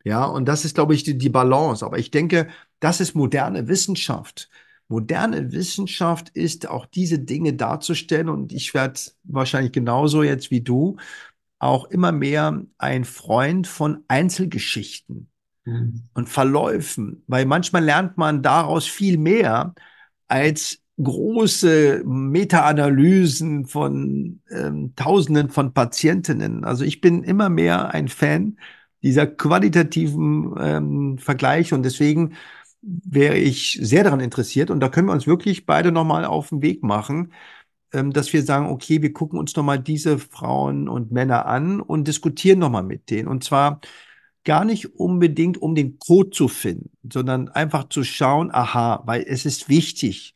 Ja, 0.04 0.24
und 0.24 0.46
das 0.46 0.64
ist, 0.64 0.74
glaube 0.74 0.94
ich, 0.94 1.02
die, 1.04 1.18
die 1.18 1.30
Balance. 1.30 1.84
Aber 1.84 1.98
ich 1.98 2.10
denke, 2.10 2.48
das 2.80 3.00
ist 3.00 3.14
moderne 3.14 3.68
Wissenschaft. 3.68 4.48
Moderne 4.88 5.52
Wissenschaft 5.52 6.28
ist 6.30 6.68
auch 6.68 6.86
diese 6.86 7.18
Dinge 7.18 7.54
darzustellen. 7.54 8.28
Und 8.28 8.52
ich 8.52 8.74
werde 8.74 9.00
wahrscheinlich 9.24 9.72
genauso 9.72 10.22
jetzt 10.22 10.50
wie 10.50 10.60
du 10.60 10.96
auch 11.58 11.86
immer 11.86 12.12
mehr 12.12 12.62
ein 12.78 13.04
Freund 13.04 13.66
von 13.66 14.04
Einzelgeschichten 14.08 15.28
mhm. 15.64 16.02
und 16.14 16.28
Verläufen, 16.28 17.22
weil 17.26 17.46
manchmal 17.46 17.84
lernt 17.84 18.16
man 18.18 18.42
daraus 18.42 18.86
viel 18.86 19.18
mehr 19.18 19.74
als 20.28 20.80
große 21.02 22.02
Meta-Analysen 22.04 23.66
von 23.66 24.40
ähm, 24.50 24.94
Tausenden 24.96 25.50
von 25.50 25.74
Patientinnen. 25.74 26.64
Also 26.64 26.84
ich 26.84 27.00
bin 27.00 27.22
immer 27.22 27.48
mehr 27.50 27.92
ein 27.92 28.08
Fan 28.08 28.58
dieser 29.02 29.26
qualitativen 29.26 30.54
ähm, 30.58 31.18
Vergleiche 31.18 31.74
und 31.74 31.82
deswegen 31.82 32.34
wäre 32.80 33.36
ich 33.36 33.78
sehr 33.82 34.04
daran 34.04 34.20
interessiert 34.20 34.70
und 34.70 34.80
da 34.80 34.88
können 34.88 35.08
wir 35.08 35.12
uns 35.12 35.26
wirklich 35.26 35.66
beide 35.66 35.92
nochmal 35.92 36.24
auf 36.24 36.48
den 36.48 36.62
Weg 36.62 36.82
machen, 36.82 37.32
dass 37.92 38.32
wir 38.32 38.42
sagen, 38.42 38.66
okay, 38.66 39.00
wir 39.00 39.12
gucken 39.12 39.38
uns 39.38 39.54
nochmal 39.56 39.78
diese 39.78 40.18
Frauen 40.18 40.88
und 40.88 41.12
Männer 41.12 41.46
an 41.46 41.80
und 41.80 42.08
diskutieren 42.08 42.58
nochmal 42.58 42.82
mit 42.82 43.10
denen. 43.10 43.28
Und 43.28 43.44
zwar 43.44 43.80
gar 44.44 44.64
nicht 44.64 44.94
unbedingt, 44.96 45.58
um 45.58 45.74
den 45.74 45.98
Code 45.98 46.30
zu 46.30 46.48
finden, 46.48 46.90
sondern 47.12 47.48
einfach 47.48 47.88
zu 47.88 48.04
schauen, 48.04 48.50
aha, 48.52 49.02
weil 49.06 49.24
es 49.26 49.44
ist 49.44 49.68
wichtig, 49.68 50.34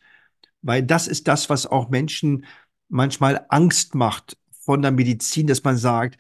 weil 0.63 0.83
das 0.83 1.07
ist 1.07 1.29
das, 1.29 1.49
was 1.51 1.67
auch 1.67 1.91
Menschen 1.91 2.45
manchmal 2.89 3.47
Angst 3.49 3.95
macht 3.95 4.37
von 4.65 4.83
der 4.83 4.91
Medizin, 4.91 5.47
dass 5.47 5.65
man 5.65 5.77
sagt, 5.77 6.19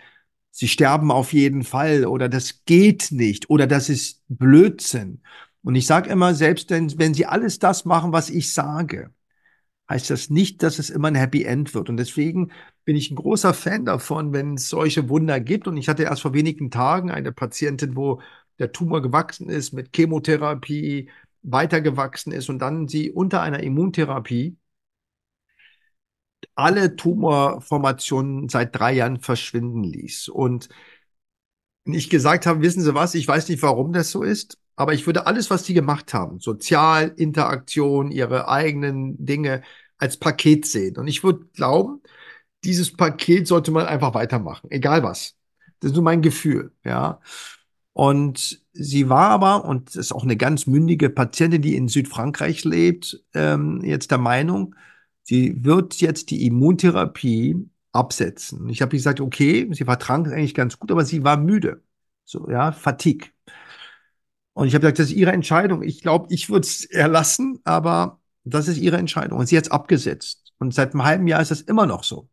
sie 0.50 0.68
sterben 0.68 1.10
auf 1.10 1.32
jeden 1.32 1.64
Fall 1.64 2.06
oder 2.06 2.28
das 2.28 2.64
geht 2.64 3.08
nicht 3.10 3.50
oder 3.50 3.66
das 3.66 3.88
ist 3.88 4.22
Blödsinn. 4.28 5.22
Und 5.62 5.74
ich 5.74 5.86
sage 5.86 6.10
immer, 6.10 6.34
selbst 6.34 6.70
wenn, 6.70 6.96
wenn 6.98 7.14
sie 7.14 7.26
alles 7.26 7.58
das 7.58 7.84
machen, 7.84 8.12
was 8.12 8.30
ich 8.30 8.52
sage, 8.52 9.10
heißt 9.90 10.08
das 10.10 10.30
nicht, 10.30 10.62
dass 10.62 10.78
es 10.78 10.88
immer 10.90 11.08
ein 11.08 11.16
Happy 11.16 11.44
End 11.44 11.74
wird. 11.74 11.88
Und 11.90 11.96
deswegen 11.98 12.52
bin 12.84 12.96
ich 12.96 13.10
ein 13.10 13.16
großer 13.16 13.52
Fan 13.54 13.84
davon, 13.84 14.32
wenn 14.32 14.54
es 14.54 14.68
solche 14.70 15.08
Wunder 15.08 15.40
gibt. 15.40 15.68
Und 15.68 15.76
ich 15.76 15.88
hatte 15.88 16.04
erst 16.04 16.22
vor 16.22 16.32
wenigen 16.34 16.70
Tagen 16.70 17.10
eine 17.10 17.32
Patientin, 17.32 17.96
wo 17.96 18.22
der 18.58 18.72
Tumor 18.72 19.02
gewachsen 19.02 19.50
ist 19.50 19.72
mit 19.72 19.94
Chemotherapie, 19.94 21.10
weitergewachsen 21.42 22.32
ist 22.32 22.48
und 22.50 22.60
dann 22.60 22.88
sie 22.88 23.10
unter 23.10 23.42
einer 23.42 23.62
Immuntherapie 23.62 24.56
alle 26.54 26.96
Tumorformationen 26.96 28.48
seit 28.48 28.76
drei 28.76 28.92
Jahren 28.92 29.20
verschwinden 29.20 29.84
ließ. 29.84 30.28
Und 30.28 30.68
ich 31.84 32.10
gesagt 32.10 32.46
habe, 32.46 32.60
wissen 32.62 32.82
Sie 32.82 32.94
was, 32.94 33.14
ich 33.14 33.26
weiß 33.26 33.48
nicht, 33.48 33.62
warum 33.62 33.92
das 33.92 34.10
so 34.10 34.22
ist, 34.22 34.58
aber 34.80 34.94
ich 34.94 35.04
würde 35.06 35.26
alles, 35.26 35.50
was 35.50 35.66
Sie 35.66 35.74
gemacht 35.74 36.14
haben, 36.14 36.40
Sozial, 36.40 37.12
Interaktion, 37.16 38.10
Ihre 38.10 38.48
eigenen 38.48 39.22
Dinge, 39.24 39.62
als 39.98 40.16
Paket 40.16 40.64
sehen. 40.64 40.96
Und 40.96 41.06
ich 41.06 41.22
würde 41.22 41.44
glauben, 41.52 42.00
dieses 42.64 42.96
Paket 42.96 43.46
sollte 43.46 43.72
man 43.72 43.86
einfach 43.86 44.14
weitermachen, 44.14 44.70
egal 44.70 45.02
was. 45.02 45.36
Das 45.80 45.90
ist 45.90 45.96
nur 45.96 46.04
mein 46.04 46.22
Gefühl, 46.22 46.72
ja. 46.82 47.20
Und 47.92 48.62
sie 48.72 49.10
war 49.10 49.28
aber, 49.30 49.66
und 49.66 49.90
das 49.90 49.96
ist 49.96 50.12
auch 50.12 50.22
eine 50.22 50.38
ganz 50.38 50.66
mündige 50.66 51.10
Patientin, 51.10 51.60
die 51.60 51.76
in 51.76 51.88
Südfrankreich 51.88 52.64
lebt, 52.64 53.22
ähm, 53.34 53.82
jetzt 53.84 54.10
der 54.10 54.18
Meinung, 54.18 54.74
sie 55.24 55.62
wird 55.62 55.96
jetzt 56.00 56.30
die 56.30 56.46
Immuntherapie 56.46 57.68
absetzen. 57.92 58.66
Ich 58.70 58.80
habe 58.80 58.96
gesagt, 58.96 59.20
okay, 59.20 59.68
sie 59.72 59.84
vertrank 59.84 60.28
eigentlich 60.28 60.54
ganz 60.54 60.78
gut, 60.78 60.90
aber 60.90 61.04
sie 61.04 61.22
war 61.24 61.36
müde. 61.36 61.82
So, 62.24 62.48
ja, 62.48 62.72
Fatigue. 62.72 63.28
Und 64.52 64.66
ich 64.66 64.74
habe 64.74 64.82
gesagt, 64.82 64.98
das 64.98 65.06
ist 65.06 65.16
ihre 65.16 65.32
Entscheidung. 65.32 65.82
Ich 65.82 66.02
glaube, 66.02 66.26
ich 66.30 66.50
würde 66.50 66.66
es 66.66 66.84
erlassen, 66.84 67.60
aber 67.64 68.20
das 68.44 68.68
ist 68.68 68.78
ihre 68.78 68.96
Entscheidung. 68.96 69.38
Und 69.38 69.46
sie 69.46 69.56
hat 69.56 69.64
es 69.64 69.70
abgesetzt. 69.70 70.52
Und 70.58 70.74
seit 70.74 70.92
einem 70.92 71.04
halben 71.04 71.26
Jahr 71.26 71.40
ist 71.40 71.50
das 71.50 71.62
immer 71.62 71.86
noch 71.86 72.04
so, 72.04 72.28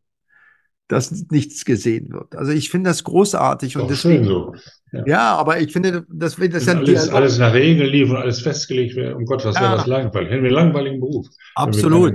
dass 0.88 1.12
nichts 1.30 1.64
gesehen 1.64 2.12
wird. 2.12 2.36
Also 2.36 2.52
ich 2.52 2.70
finde 2.70 2.90
das 2.90 3.04
großartig. 3.04 3.78
und 3.78 3.90
deswegen, 3.90 4.26
schön 4.26 4.28
so. 4.28 4.56
Ja. 4.92 5.04
ja. 5.06 5.36
aber 5.36 5.60
ich 5.60 5.72
finde, 5.72 6.06
das, 6.10 6.36
das 6.36 6.54
ist 6.54 6.68
ja 6.68 6.74
alles, 6.74 7.10
alles 7.10 7.38
nach 7.38 7.54
Regeln 7.54 7.90
lief 7.90 8.10
und 8.10 8.18
alles 8.18 8.42
festgelegt 8.42 8.96
wäre. 8.96 9.16
Um 9.16 9.26
Gott, 9.26 9.46
was 9.46 9.56
ja. 9.56 9.62
wäre 9.62 9.78
das 9.78 9.88
langweilig? 9.88 10.30
Hätten 10.30 10.44
wir 10.44 10.50
einen 10.50 10.56
langweiligen 10.56 11.00
Beruf. 11.00 11.28
Absolut. 11.56 12.14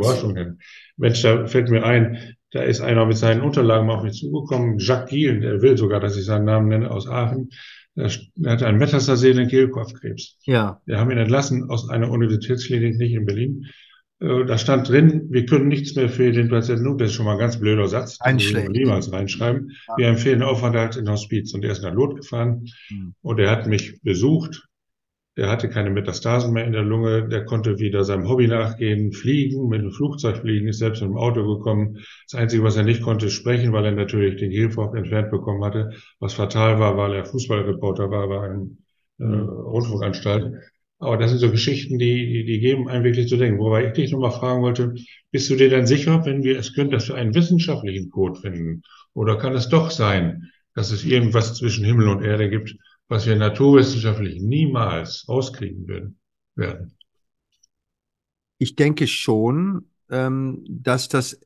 Mensch, 0.98 1.22
da 1.22 1.46
fällt 1.46 1.70
mir 1.70 1.84
ein, 1.84 2.36
da 2.50 2.62
ist 2.62 2.80
einer 2.80 3.06
mit 3.06 3.16
seinen 3.16 3.40
Unterlagen 3.40 3.88
auf 3.90 4.02
mich 4.02 4.18
zugekommen, 4.18 4.78
Jacques 4.78 5.10
Giel, 5.10 5.40
der 5.40 5.62
will 5.62 5.78
sogar, 5.78 6.00
dass 6.00 6.16
ich 6.16 6.26
seinen 6.26 6.44
Namen 6.44 6.68
nenne, 6.68 6.90
aus 6.90 7.08
Aachen. 7.08 7.48
Er 7.94 8.11
hatte 8.46 8.66
einen 8.66 8.78
metastasierenden 8.78 9.48
Kehlkopfkrebs. 9.48 10.38
Ja. 10.44 10.81
Wir 10.87 10.98
haben 10.98 11.11
ihn 11.11 11.18
entlassen 11.18 11.68
aus 11.68 11.88
einer 11.90 12.11
Universitätsklinik, 12.11 12.96
nicht 12.96 13.12
in 13.12 13.26
Berlin. 13.26 13.66
Äh, 14.20 14.44
da 14.46 14.57
stand 14.57 14.88
drin, 14.88 15.26
wir 15.31 15.44
können 15.46 15.68
nichts 15.68 15.94
mehr 15.94 16.09
für 16.09 16.33
den 16.33 16.48
Patienten 16.48 16.85
tun. 16.85 16.98
Das 16.98 17.11
ist 17.11 17.16
schon 17.16 17.26
mal 17.26 17.33
ein 17.33 17.38
ganz 17.38 17.59
blöder 17.59 17.88
Satz. 17.88 18.18
Ein 18.20 18.40
schlecht. 18.40 18.70
Niemals 18.70 19.12
reinschreiben. 19.12 19.72
Ja. 19.88 19.94
Wir 19.98 20.07
empfehlen 20.09 20.42
Aufenthalt 20.42 20.96
in 20.96 21.09
Hospiz. 21.09 21.52
Und 21.52 21.64
er 21.64 21.72
ist 21.72 21.83
nach 21.83 21.92
Lot 21.92 22.16
gefahren. 22.16 22.66
Mhm. 22.88 23.14
Und 23.20 23.40
er 23.40 23.50
hat 23.50 23.66
mich 23.66 24.00
besucht 24.02 24.68
der 25.37 25.51
hatte 25.51 25.68
keine 25.68 25.90
Metastasen 25.90 26.53
mehr 26.53 26.66
in 26.66 26.73
der 26.73 26.83
Lunge, 26.83 27.29
der 27.29 27.45
konnte 27.45 27.79
wieder 27.79 28.05
seinem 28.05 28.29
Hobby 28.29 28.49
nachgehen, 28.49 29.12
fliegen, 29.12 29.68
mit 29.68 29.81
dem 29.81 29.90
Flugzeug 29.90 30.39
fliegen, 30.39 30.68
ist 30.68 30.78
selbst 30.78 31.01
mit 31.01 31.11
dem 31.11 31.16
Auto 31.16 31.57
gekommen. 31.57 31.99
Das 32.30 32.39
Einzige, 32.39 32.62
was 32.62 32.76
er 32.76 32.83
nicht 32.83 33.03
konnte, 33.03 33.26
ist 33.26 33.33
sprechen, 33.33 33.72
weil 33.72 33.87
er 33.87 33.93
natürlich 33.93 34.37
den 34.37 34.51
Gehfrock 34.51 34.95
entfernt 34.95 35.30
bekommen 35.30 35.64
hatte, 35.64 35.93
was 36.18 36.35
fatal 36.35 36.78
war, 36.78 36.97
weil 36.97 37.14
er 37.14 37.24
Fußballreporter 37.24 38.11
war 38.11 38.28
bei 38.28 38.41
einem 38.41 38.78
äh, 39.18 39.24
Rundfunkanstalt. 39.24 40.53
Aber 40.99 41.16
das 41.16 41.30
sind 41.30 41.41
so 41.41 41.51
Geschichten, 41.51 41.99
die, 41.99 42.26
die, 42.26 42.45
die 42.45 42.61
geben 42.61 42.89
einem 42.89 43.05
wirklich 43.05 43.26
zu 43.28 43.37
denken. 43.37 43.59
Wobei 43.59 43.87
ich 43.87 43.93
dich 43.95 44.12
nochmal 44.12 44.30
fragen 44.30 44.62
wollte, 44.62 44.95
bist 45.30 45.51
du 45.51 45.57
dir 45.57 45.70
dann 45.70 45.87
sicher, 45.87 46.24
wenn 46.26 46.45
wir 46.45 46.59
es 46.59 46.74
können, 46.74 46.91
dass 46.91 47.09
wir 47.09 47.16
einen 47.16 47.35
wissenschaftlichen 47.35 48.11
Code 48.11 48.39
finden? 48.39 48.83
Oder 49.14 49.37
kann 49.37 49.55
es 49.55 49.68
doch 49.68 49.91
sein, 49.91 50.51
dass 50.74 50.93
es 50.93 51.05
irgendwas 51.05 51.55
zwischen 51.55 51.85
Himmel 51.85 52.09
und 52.09 52.22
Erde 52.22 52.49
gibt, 52.49 52.76
was 53.12 53.26
wir 53.26 53.36
naturwissenschaftlich 53.36 54.40
niemals 54.40 55.26
rauskriegen 55.28 56.16
werden. 56.56 56.96
Ich 58.56 58.74
denke 58.74 59.06
schon, 59.06 59.90
ähm, 60.08 60.64
dass 60.66 61.10
das 61.10 61.38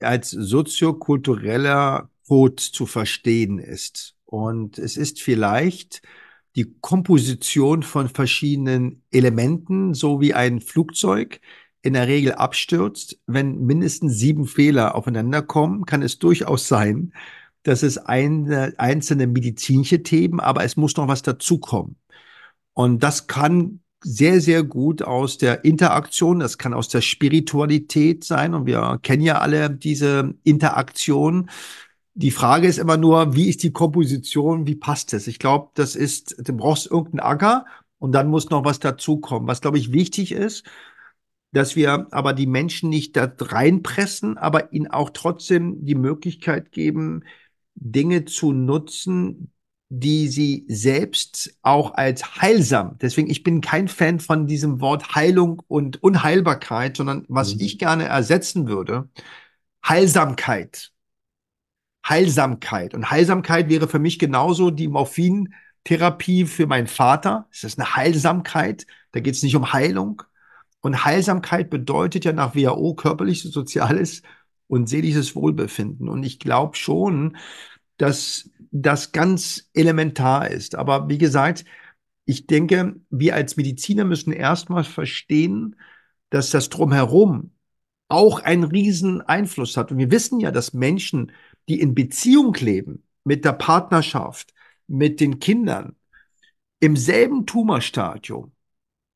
als 0.00 0.30
soziokultureller 0.30 2.10
Code 2.26 2.56
zu 2.56 2.86
verstehen 2.86 3.60
ist. 3.60 4.16
Und 4.24 4.80
es 4.80 4.96
ist 4.96 5.22
vielleicht 5.22 6.02
die 6.56 6.74
Komposition 6.80 7.84
von 7.84 8.08
verschiedenen 8.08 9.04
Elementen, 9.12 9.94
so 9.94 10.20
wie 10.20 10.34
ein 10.34 10.60
Flugzeug 10.60 11.40
in 11.82 11.92
der 11.92 12.08
Regel 12.08 12.32
abstürzt. 12.32 13.20
Wenn 13.28 13.60
mindestens 13.60 14.18
sieben 14.18 14.46
Fehler 14.46 14.96
aufeinander 14.96 15.42
kommen, 15.42 15.86
kann 15.86 16.02
es 16.02 16.18
durchaus 16.18 16.66
sein, 16.66 17.12
dass 17.62 17.82
es 17.82 17.98
eine, 17.98 18.74
einzelne 18.78 19.26
medizinische 19.26 20.02
Themen, 20.02 20.40
aber 20.40 20.64
es 20.64 20.76
muss 20.76 20.96
noch 20.96 21.08
was 21.08 21.22
dazukommen. 21.22 21.96
Und 22.74 23.02
das 23.02 23.26
kann 23.26 23.80
sehr, 24.04 24.40
sehr 24.40 24.64
gut 24.64 25.02
aus 25.02 25.38
der 25.38 25.64
Interaktion, 25.64 26.40
das 26.40 26.58
kann 26.58 26.74
aus 26.74 26.88
der 26.88 27.02
Spiritualität 27.02 28.24
sein 28.24 28.54
und 28.54 28.66
wir 28.66 28.98
kennen 29.02 29.22
ja 29.22 29.38
alle 29.38 29.70
diese 29.70 30.34
Interaktion. 30.42 31.50
Die 32.14 32.32
Frage 32.32 32.66
ist 32.66 32.78
immer 32.78 32.96
nur, 32.96 33.34
wie 33.34 33.48
ist 33.48 33.62
die 33.62 33.72
Komposition, 33.72 34.66
wie 34.66 34.74
passt 34.74 35.12
es? 35.14 35.28
Ich 35.28 35.38
glaube, 35.38 35.70
das 35.74 35.94
ist, 35.96 36.36
du 36.38 36.52
brauchst 36.52 36.90
irgendeinen 36.90 37.20
Acker 37.20 37.64
und 37.98 38.12
dann 38.12 38.28
muss 38.28 38.50
noch 38.50 38.64
was 38.64 38.80
dazukommen. 38.80 39.48
Was, 39.48 39.60
glaube 39.60 39.78
ich, 39.78 39.92
wichtig 39.92 40.32
ist, 40.32 40.64
dass 41.52 41.76
wir 41.76 42.08
aber 42.10 42.32
die 42.32 42.46
Menschen 42.46 42.88
nicht 42.88 43.16
da 43.16 43.32
reinpressen, 43.38 44.38
aber 44.38 44.72
ihnen 44.72 44.88
auch 44.88 45.10
trotzdem 45.10 45.84
die 45.84 45.94
Möglichkeit 45.94 46.72
geben, 46.72 47.24
Dinge 47.74 48.24
zu 48.24 48.52
nutzen, 48.52 49.52
die 49.94 50.28
sie 50.28 50.64
selbst 50.68 51.54
auch 51.60 51.94
als 51.94 52.40
heilsam, 52.40 52.96
deswegen 53.02 53.28
ich 53.28 53.42
bin 53.42 53.60
kein 53.60 53.88
Fan 53.88 54.20
von 54.20 54.46
diesem 54.46 54.80
Wort 54.80 55.14
Heilung 55.14 55.62
und 55.68 56.02
Unheilbarkeit, 56.02 56.96
sondern 56.96 57.26
was 57.28 57.54
mhm. 57.54 57.60
ich 57.60 57.78
gerne 57.78 58.04
ersetzen 58.04 58.68
würde, 58.68 59.10
Heilsamkeit. 59.86 60.92
Heilsamkeit. 62.08 62.94
Und 62.94 63.10
Heilsamkeit 63.10 63.68
wäre 63.68 63.86
für 63.86 63.98
mich 63.98 64.18
genauso 64.18 64.70
die 64.70 64.88
Morphintherapie 64.88 66.46
für 66.46 66.66
meinen 66.66 66.86
Vater. 66.86 67.46
Es 67.52 67.62
ist 67.62 67.78
eine 67.78 67.94
Heilsamkeit. 67.94 68.86
Da 69.12 69.20
geht 69.20 69.34
es 69.34 69.42
nicht 69.42 69.56
um 69.56 69.72
Heilung. 69.72 70.22
Und 70.80 71.04
Heilsamkeit 71.04 71.70
bedeutet 71.70 72.24
ja 72.24 72.32
nach 72.32 72.54
WHO 72.54 72.94
körperliches, 72.94 73.52
soziales 73.52 74.22
und 74.72 74.88
seelisches 74.88 75.36
Wohlbefinden. 75.36 76.08
Und 76.08 76.22
ich 76.22 76.38
glaube 76.38 76.76
schon, 76.76 77.36
dass 77.98 78.48
das 78.70 79.12
ganz 79.12 79.68
elementar 79.74 80.50
ist. 80.50 80.76
Aber 80.76 81.10
wie 81.10 81.18
gesagt, 81.18 81.66
ich 82.24 82.46
denke, 82.46 82.96
wir 83.10 83.34
als 83.34 83.58
Mediziner 83.58 84.04
müssen 84.06 84.32
erstmal 84.32 84.84
verstehen, 84.84 85.76
dass 86.30 86.48
das 86.48 86.70
drumherum 86.70 87.50
auch 88.08 88.40
einen 88.40 88.64
riesen 88.64 89.20
Einfluss 89.20 89.76
hat. 89.76 89.92
Und 89.92 89.98
wir 89.98 90.10
wissen 90.10 90.40
ja, 90.40 90.50
dass 90.50 90.72
Menschen, 90.72 91.32
die 91.68 91.78
in 91.78 91.94
Beziehung 91.94 92.54
leben, 92.54 93.02
mit 93.24 93.44
der 93.44 93.52
Partnerschaft, 93.52 94.54
mit 94.86 95.20
den 95.20 95.38
Kindern, 95.38 95.96
im 96.80 96.96
selben 96.96 97.44
Tumorstadium 97.44 98.52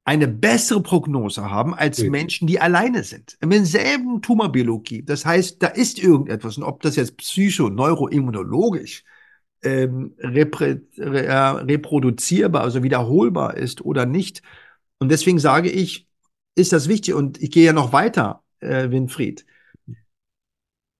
eine 0.06 0.28
bessere 0.28 0.80
Prognose 0.80 1.50
haben 1.50 1.74
als 1.74 1.98
ja. 1.98 2.08
Menschen, 2.08 2.46
die 2.46 2.60
alleine 2.60 3.02
sind. 3.02 3.36
Im 3.40 3.64
selben 3.64 4.22
Tumorbiologie. 4.22 5.02
Das 5.02 5.26
heißt, 5.26 5.60
da 5.60 5.66
ist 5.66 5.98
irgendetwas. 5.98 6.56
Und 6.56 6.62
ob 6.62 6.80
das 6.82 6.94
jetzt 6.94 7.16
psycho, 7.16 7.68
neuroimmunologisch, 7.68 9.02
ähm, 9.64 10.14
reprä, 10.18 10.80
re, 10.96 11.66
reproduzierbar, 11.66 12.62
also 12.62 12.84
wiederholbar 12.84 13.56
ist 13.56 13.84
oder 13.84 14.06
nicht. 14.06 14.42
Und 15.00 15.10
deswegen 15.10 15.40
sage 15.40 15.70
ich, 15.70 16.06
ist 16.54 16.72
das 16.72 16.88
wichtig. 16.88 17.14
Und 17.14 17.42
ich 17.42 17.50
gehe 17.50 17.64
ja 17.64 17.72
noch 17.72 17.92
weiter, 17.92 18.44
äh, 18.60 18.90
Winfried. 18.90 19.44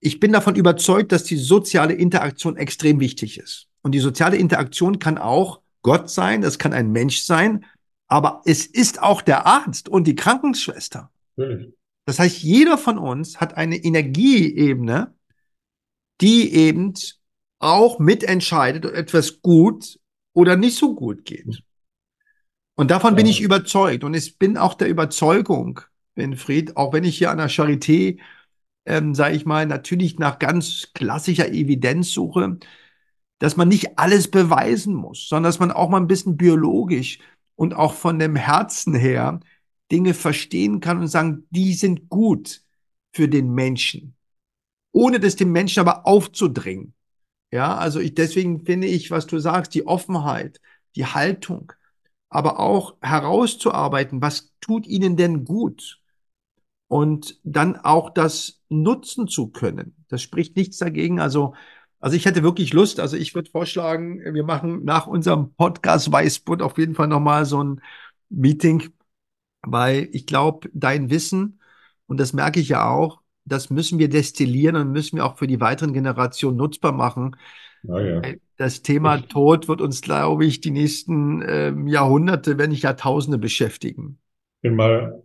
Ich 0.01 0.19
bin 0.19 0.33
davon 0.33 0.55
überzeugt, 0.55 1.13
dass 1.13 1.23
die 1.23 1.37
soziale 1.37 1.93
Interaktion 1.93 2.57
extrem 2.57 2.99
wichtig 2.99 3.39
ist. 3.39 3.69
Und 3.83 3.93
die 3.93 3.99
soziale 3.99 4.35
Interaktion 4.35 4.99
kann 4.99 5.17
auch 5.17 5.61
Gott 5.81 6.09
sein, 6.09 6.41
das 6.41 6.59
kann 6.59 6.73
ein 6.73 6.91
Mensch 6.91 7.21
sein, 7.21 7.63
aber 8.07 8.41
es 8.45 8.65
ist 8.65 9.01
auch 9.01 9.21
der 9.21 9.45
Arzt 9.45 9.89
und 9.89 10.05
die 10.05 10.15
Krankenschwester. 10.15 11.11
Mhm. 11.35 11.73
Das 12.05 12.19
heißt, 12.19 12.41
jeder 12.41 12.77
von 12.77 12.97
uns 12.97 13.41
hat 13.41 13.57
eine 13.57 13.75
Energieebene, 13.75 15.13
die 16.21 16.53
eben 16.53 16.93
auch 17.59 17.99
mitentscheidet, 17.99 18.85
ob 18.85 18.93
etwas 18.93 19.41
gut 19.41 19.99
oder 20.33 20.55
nicht 20.55 20.77
so 20.77 20.95
gut 20.95 21.25
geht. 21.25 21.63
Und 22.75 22.91
davon 22.91 23.15
bin 23.15 23.25
ich 23.25 23.41
überzeugt. 23.41 24.03
Und 24.03 24.13
ich 24.13 24.37
bin 24.37 24.55
auch 24.55 24.75
der 24.75 24.87
Überzeugung, 24.87 25.81
Winfried, 26.15 26.77
auch 26.77 26.93
wenn 26.93 27.03
ich 27.03 27.17
hier 27.17 27.31
an 27.31 27.39
der 27.39 27.49
Charité, 27.49 28.19
ähm, 28.85 29.15
sage 29.15 29.35
ich 29.35 29.45
mal, 29.45 29.65
natürlich 29.65 30.19
nach 30.19 30.39
ganz 30.39 30.91
klassischer 30.93 31.49
Evidenz 31.49 32.11
suche, 32.11 32.57
dass 33.39 33.57
man 33.57 33.67
nicht 33.67 33.97
alles 33.99 34.29
beweisen 34.29 34.93
muss, 34.93 35.27
sondern 35.27 35.49
dass 35.49 35.59
man 35.59 35.71
auch 35.71 35.89
mal 35.89 35.99
ein 35.99 36.07
bisschen 36.07 36.37
biologisch 36.37 37.19
und 37.57 37.73
auch 37.73 37.93
von 37.93 38.19
dem 38.19 38.37
Herzen 38.37 38.95
her 38.95 39.41
Dinge 39.91 40.13
verstehen 40.13 40.79
kann 40.79 40.99
und 40.99 41.07
sagen, 41.07 41.45
die 41.49 41.73
sind 41.73 42.07
gut 42.07 42.61
für 43.11 43.27
den 43.27 43.53
Menschen, 43.53 44.15
ohne 44.93 45.19
das 45.19 45.35
dem 45.35 45.51
Menschen 45.51 45.81
aber 45.81 46.07
aufzudringen. 46.07 46.93
Ja, 47.51 47.75
also 47.75 47.99
ich, 47.99 48.13
deswegen 48.13 48.65
finde 48.65 48.87
ich, 48.87 49.11
was 49.11 49.25
du 49.27 49.39
sagst, 49.39 49.73
die 49.73 49.87
Offenheit, 49.87 50.61
die 50.95 51.05
Haltung, 51.05 51.73
aber 52.29 52.59
auch 52.59 52.95
herauszuarbeiten, 53.01 54.21
was 54.21 54.53
tut 54.61 54.85
ihnen 54.85 55.17
denn 55.17 55.43
gut? 55.43 56.01
Und 56.89 57.39
dann 57.43 57.75
auch 57.75 58.11
das 58.11 58.61
nutzen 58.69 59.27
zu 59.27 59.49
können. 59.49 60.05
Das 60.07 60.21
spricht 60.21 60.55
nichts 60.55 60.77
dagegen. 60.77 61.19
Also 61.19 61.53
also 61.99 62.15
ich 62.15 62.25
hätte 62.25 62.43
wirklich 62.43 62.73
Lust, 62.73 62.99
also 62.99 63.17
ich 63.17 63.33
würde 63.33 63.49
vorschlagen, 63.49 64.21
wir 64.33 64.43
machen 64.43 64.83
nach 64.83 65.07
unserem 65.07 65.53
Podcast 65.53 66.11
Weißbund 66.11 66.61
auf 66.61 66.77
jeden 66.77 66.95
Fall 66.95 67.07
nochmal 67.07 67.45
so 67.45 67.63
ein 67.63 67.81
Meeting, 68.29 68.89
weil 69.61 70.09
ich 70.11 70.27
glaube, 70.27 70.69
dein 70.73 71.09
Wissen, 71.09 71.59
und 72.05 72.19
das 72.19 72.33
merke 72.33 72.59
ich 72.59 72.69
ja 72.69 72.89
auch, 72.89 73.21
das 73.45 73.69
müssen 73.69 73.97
wir 73.97 74.09
destillieren 74.09 74.75
und 74.75 74.91
müssen 74.91 75.17
wir 75.17 75.25
auch 75.25 75.37
für 75.37 75.47
die 75.47 75.59
weiteren 75.59 75.93
Generationen 75.93 76.57
nutzbar 76.57 76.91
machen. 76.91 77.35
Ah, 77.87 77.99
ja. 77.99 78.21
Das 78.57 78.81
Thema 78.81 79.17
Tod 79.17 79.67
wird 79.67 79.81
uns, 79.81 80.01
glaube 80.01 80.45
ich, 80.45 80.61
die 80.61 80.71
nächsten 80.71 81.41
äh, 81.41 81.73
Jahrhunderte, 81.85 82.57
wenn 82.57 82.71
nicht 82.71 82.83
Jahrtausende 82.83 83.37
beschäftigen. 83.37 84.19
Ich 84.57 84.69
bin 84.69 84.75
mal 84.75 85.23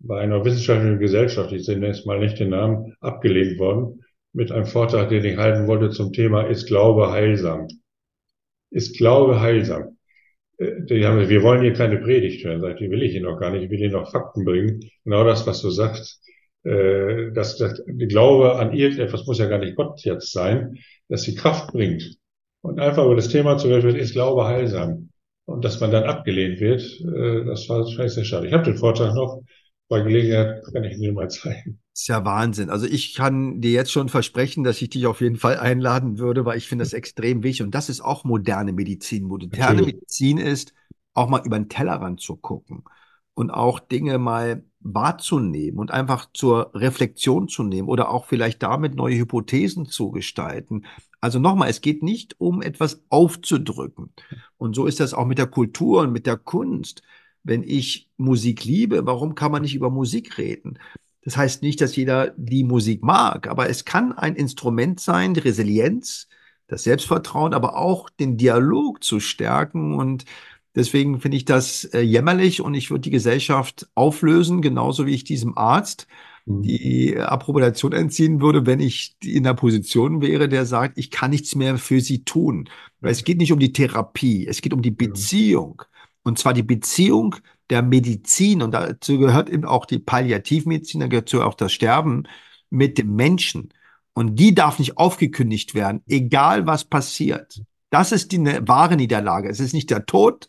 bei 0.00 0.20
einer 0.20 0.44
wissenschaftlichen 0.44 0.98
Gesellschaft, 0.98 1.52
ich 1.52 1.66
nenne 1.66 1.86
jetzt 1.88 2.04
mal 2.04 2.18
nicht 2.18 2.38
den 2.38 2.50
Namen, 2.50 2.94
abgelehnt 3.00 3.58
worden 3.58 4.03
mit 4.34 4.52
einem 4.52 4.66
Vortrag, 4.66 5.08
den 5.08 5.24
ich 5.24 5.36
halten 5.38 5.66
wollte 5.66 5.90
zum 5.90 6.12
Thema 6.12 6.42
Ist 6.42 6.66
Glaube 6.66 7.10
heilsam? 7.10 7.68
Ist 8.70 8.98
Glaube 8.98 9.40
heilsam? 9.40 9.96
Äh, 10.58 10.82
die 10.82 11.06
haben, 11.06 11.28
wir 11.28 11.42
wollen 11.42 11.62
hier 11.62 11.72
keine 11.72 11.98
Predigt 11.98 12.44
hören, 12.44 12.60
sagt, 12.60 12.80
die 12.80 12.90
will 12.90 13.02
ich 13.02 13.14
Ihnen 13.14 13.24
noch 13.24 13.38
gar 13.38 13.50
nicht, 13.50 13.62
ich 13.62 13.70
will 13.70 13.80
Ihnen 13.80 13.92
noch 13.92 14.10
Fakten 14.10 14.44
bringen. 14.44 14.80
Genau 15.04 15.24
das, 15.24 15.46
was 15.46 15.62
du 15.62 15.70
sagst, 15.70 16.20
äh, 16.64 17.32
dass, 17.32 17.56
der 17.58 17.74
Glaube 17.86 18.56
an 18.56 18.72
irgendetwas 18.72 19.26
muss 19.26 19.38
ja 19.38 19.46
gar 19.46 19.58
nicht 19.58 19.76
Gott 19.76 20.00
jetzt 20.02 20.32
sein, 20.32 20.78
dass 21.08 21.22
die 21.22 21.34
Kraft 21.36 21.72
bringt. 21.72 22.18
Und 22.62 22.80
einfach 22.80 23.04
über 23.04 23.16
das 23.16 23.28
Thema 23.28 23.56
zu 23.58 23.68
reden, 23.68 23.96
ist 23.96 24.14
Glaube 24.14 24.46
heilsam? 24.46 25.10
Und 25.46 25.64
dass 25.64 25.80
man 25.80 25.90
dann 25.90 26.04
abgelehnt 26.04 26.58
wird, 26.60 26.82
äh, 26.82 27.44
das 27.44 27.68
war, 27.68 27.80
war 27.80 28.08
sehr 28.08 28.24
schade. 28.24 28.48
Ich 28.48 28.52
habe 28.52 28.64
den 28.64 28.78
Vortrag 28.78 29.14
noch, 29.14 29.42
bei 29.88 30.00
Gelegenheit 30.00 30.62
kann 30.72 30.84
ich 30.84 30.96
Ihnen 30.96 31.14
mal 31.14 31.28
zeigen. 31.28 31.80
Ist 31.94 32.08
ja 32.08 32.24
Wahnsinn. 32.24 32.70
Also 32.70 32.86
ich 32.86 33.14
kann 33.14 33.60
dir 33.60 33.70
jetzt 33.70 33.92
schon 33.92 34.08
versprechen, 34.08 34.64
dass 34.64 34.82
ich 34.82 34.90
dich 34.90 35.06
auf 35.06 35.20
jeden 35.20 35.36
Fall 35.36 35.58
einladen 35.58 36.18
würde, 36.18 36.44
weil 36.44 36.58
ich 36.58 36.66
finde 36.66 36.82
das 36.84 36.92
extrem 36.92 37.44
wichtig. 37.44 37.64
Und 37.64 37.74
das 37.74 37.88
ist 37.88 38.00
auch 38.00 38.24
moderne 38.24 38.72
Medizin. 38.72 39.24
Moderne 39.24 39.56
Natürlich. 39.56 39.94
Medizin 39.94 40.38
ist, 40.38 40.74
auch 41.12 41.28
mal 41.28 41.42
über 41.44 41.56
den 41.56 41.68
Tellerrand 41.68 42.20
zu 42.20 42.34
gucken 42.34 42.82
und 43.34 43.50
auch 43.52 43.78
Dinge 43.78 44.18
mal 44.18 44.64
wahrzunehmen 44.80 45.78
und 45.78 45.92
einfach 45.92 46.28
zur 46.32 46.72
Reflexion 46.74 47.48
zu 47.48 47.62
nehmen 47.62 47.88
oder 47.88 48.10
auch 48.10 48.26
vielleicht 48.26 48.62
damit 48.62 48.96
neue 48.96 49.16
Hypothesen 49.16 49.86
zu 49.86 50.10
gestalten. 50.10 50.86
Also 51.20 51.38
nochmal, 51.38 51.70
es 51.70 51.80
geht 51.80 52.02
nicht 52.02 52.40
um 52.40 52.60
etwas 52.60 53.02
aufzudrücken. 53.08 54.12
Und 54.58 54.74
so 54.74 54.86
ist 54.86 54.98
das 54.98 55.14
auch 55.14 55.26
mit 55.26 55.38
der 55.38 55.46
Kultur 55.46 56.02
und 56.02 56.12
mit 56.12 56.26
der 56.26 56.36
Kunst. 56.36 57.02
Wenn 57.44 57.62
ich 57.62 58.10
Musik 58.16 58.64
liebe, 58.64 59.06
warum 59.06 59.34
kann 59.34 59.52
man 59.52 59.62
nicht 59.62 59.74
über 59.74 59.90
Musik 59.90 60.38
reden? 60.38 60.78
Das 61.24 61.36
heißt 61.38 61.62
nicht, 61.62 61.80
dass 61.80 61.96
jeder 61.96 62.34
die 62.36 62.64
Musik 62.64 63.02
mag, 63.02 63.48
aber 63.48 63.70
es 63.70 63.86
kann 63.86 64.12
ein 64.12 64.36
Instrument 64.36 65.00
sein, 65.00 65.32
die 65.32 65.40
Resilienz, 65.40 66.28
das 66.66 66.84
Selbstvertrauen, 66.84 67.54
aber 67.54 67.76
auch 67.76 68.10
den 68.10 68.36
Dialog 68.36 69.02
zu 69.02 69.20
stärken. 69.20 69.94
Und 69.94 70.26
deswegen 70.74 71.20
finde 71.20 71.38
ich 71.38 71.46
das 71.46 71.84
äh, 71.84 72.00
jämmerlich 72.00 72.60
und 72.60 72.74
ich 72.74 72.90
würde 72.90 73.02
die 73.02 73.10
Gesellschaft 73.10 73.88
auflösen, 73.94 74.60
genauso 74.60 75.06
wie 75.06 75.14
ich 75.14 75.24
diesem 75.24 75.56
Arzt 75.56 76.06
mhm. 76.44 76.62
die 76.62 77.18
Approbation 77.18 77.92
entziehen 77.92 78.42
würde, 78.42 78.66
wenn 78.66 78.80
ich 78.80 79.16
in 79.24 79.44
der 79.44 79.54
Position 79.54 80.20
wäre, 80.20 80.48
der 80.48 80.66
sagt, 80.66 80.98
ich 80.98 81.10
kann 81.10 81.30
nichts 81.30 81.54
mehr 81.54 81.78
für 81.78 82.02
sie 82.02 82.24
tun. 82.24 82.68
Weil 83.00 83.12
es 83.12 83.24
geht 83.24 83.38
nicht 83.38 83.52
um 83.52 83.58
die 83.58 83.72
Therapie, 83.72 84.46
es 84.46 84.60
geht 84.60 84.74
um 84.74 84.82
die 84.82 84.90
Beziehung. 84.90 85.82
Und 86.22 86.38
zwar 86.38 86.54
die 86.54 86.62
Beziehung 86.62 87.36
der 87.70 87.82
Medizin, 87.82 88.62
und 88.62 88.72
dazu 88.72 89.18
gehört 89.18 89.48
eben 89.48 89.64
auch 89.64 89.86
die 89.86 89.98
Palliativmedizin, 89.98 91.00
da 91.00 91.06
gehört 91.06 91.28
dazu 91.28 91.42
auch 91.42 91.54
das 91.54 91.72
Sterben 91.72 92.24
mit 92.70 92.98
dem 92.98 93.14
Menschen. 93.14 93.72
Und 94.12 94.36
die 94.38 94.54
darf 94.54 94.78
nicht 94.78 94.96
aufgekündigt 94.96 95.74
werden, 95.74 96.02
egal 96.06 96.66
was 96.66 96.84
passiert. 96.84 97.62
Das 97.90 98.12
ist 98.12 98.32
die 98.32 98.38
wahre 98.38 98.96
Niederlage. 98.96 99.48
Es 99.48 99.60
ist 99.60 99.72
nicht 99.72 99.90
der 99.90 100.06
Tod, 100.06 100.48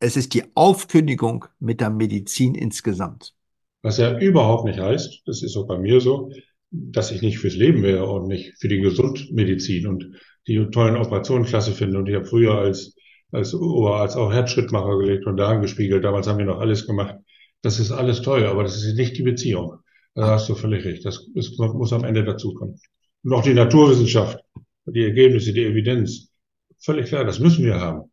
es 0.00 0.16
ist 0.16 0.34
die 0.34 0.44
Aufkündigung 0.54 1.46
mit 1.60 1.80
der 1.80 1.90
Medizin 1.90 2.54
insgesamt. 2.54 3.34
Was 3.82 3.98
ja 3.98 4.18
überhaupt 4.18 4.64
nicht 4.64 4.80
heißt, 4.80 5.22
das 5.26 5.42
ist 5.42 5.56
auch 5.56 5.66
bei 5.66 5.78
mir 5.78 6.00
so, 6.00 6.30
dass 6.70 7.10
ich 7.10 7.22
nicht 7.22 7.38
fürs 7.38 7.54
Leben 7.54 7.82
wäre 7.82 8.08
und 8.10 8.26
nicht 8.26 8.54
für 8.58 8.68
die 8.68 8.80
Gesundmedizin 8.80 9.86
und 9.86 10.10
die 10.46 10.64
tollen 10.70 10.96
Operationen 10.96 11.44
klasse 11.44 11.72
finde. 11.72 11.98
Und 11.98 12.08
ich 12.08 12.14
habe 12.14 12.24
früher 12.24 12.54
als, 12.58 12.96
als 13.34 13.54
Oberarzt 13.54 14.16
auch 14.16 14.32
Herzschrittmacher 14.32 14.98
gelegt 14.98 15.26
und 15.26 15.36
Darm 15.36 15.60
gespiegelt. 15.60 16.04
Damals 16.04 16.26
haben 16.26 16.38
wir 16.38 16.44
noch 16.44 16.60
alles 16.60 16.86
gemacht. 16.86 17.16
Das 17.62 17.80
ist 17.80 17.90
alles 17.90 18.22
toll, 18.22 18.46
aber 18.46 18.62
das 18.62 18.76
ist 18.76 18.96
nicht 18.96 19.16
die 19.18 19.22
Beziehung. 19.22 19.78
Da 20.14 20.28
hast 20.28 20.48
du 20.48 20.54
völlig 20.54 20.84
recht. 20.84 21.04
Das, 21.04 21.26
das 21.34 21.50
muss 21.58 21.92
am 21.92 22.04
Ende 22.04 22.24
dazukommen. 22.24 22.78
Und 23.24 23.32
auch 23.32 23.42
die 23.42 23.54
Naturwissenschaft, 23.54 24.38
die 24.86 25.04
Ergebnisse, 25.04 25.52
die 25.52 25.64
Evidenz. 25.64 26.30
Völlig 26.78 27.06
klar, 27.06 27.24
das 27.24 27.40
müssen 27.40 27.64
wir 27.64 27.80
haben. 27.80 28.10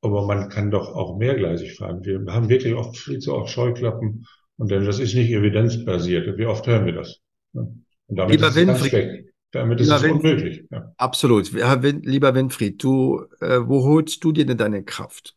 Aber 0.00 0.26
man 0.26 0.48
kann 0.48 0.70
doch 0.70 0.92
auch 0.94 1.18
mehrgleisig 1.18 1.76
fahren. 1.76 2.04
Wir 2.04 2.24
haben 2.28 2.48
wirklich 2.48 2.74
oft 2.74 2.96
viel 2.96 3.20
zu 3.20 3.34
oft 3.34 3.50
Scheuklappen. 3.50 4.26
Und 4.56 4.70
denn 4.70 4.84
das 4.84 4.98
ist 4.98 5.14
nicht 5.14 5.30
evidenzbasiert. 5.30 6.36
Wie 6.36 6.46
oft 6.46 6.66
hören 6.66 6.86
wir 6.86 6.94
das? 6.94 7.20
Und 7.52 7.84
damit 8.08 8.34
Lieber 8.34 8.48
ist 8.48 8.56
Winfried. 8.56 9.31
Damit 9.52 9.80
ist 9.80 9.90
es 9.90 10.02
Winfried. 10.02 10.12
unmöglich. 10.12 10.64
Ja. 10.70 10.94
Absolut. 10.98 11.52
Win 11.54 12.02
lieber 12.02 12.34
Winfried, 12.34 12.82
du, 12.82 13.24
äh, 13.40 13.60
wo 13.66 13.84
holst 13.84 14.22
du 14.24 14.32
dir 14.32 14.46
denn 14.46 14.58
deine 14.58 14.84
Kraft? 14.84 15.36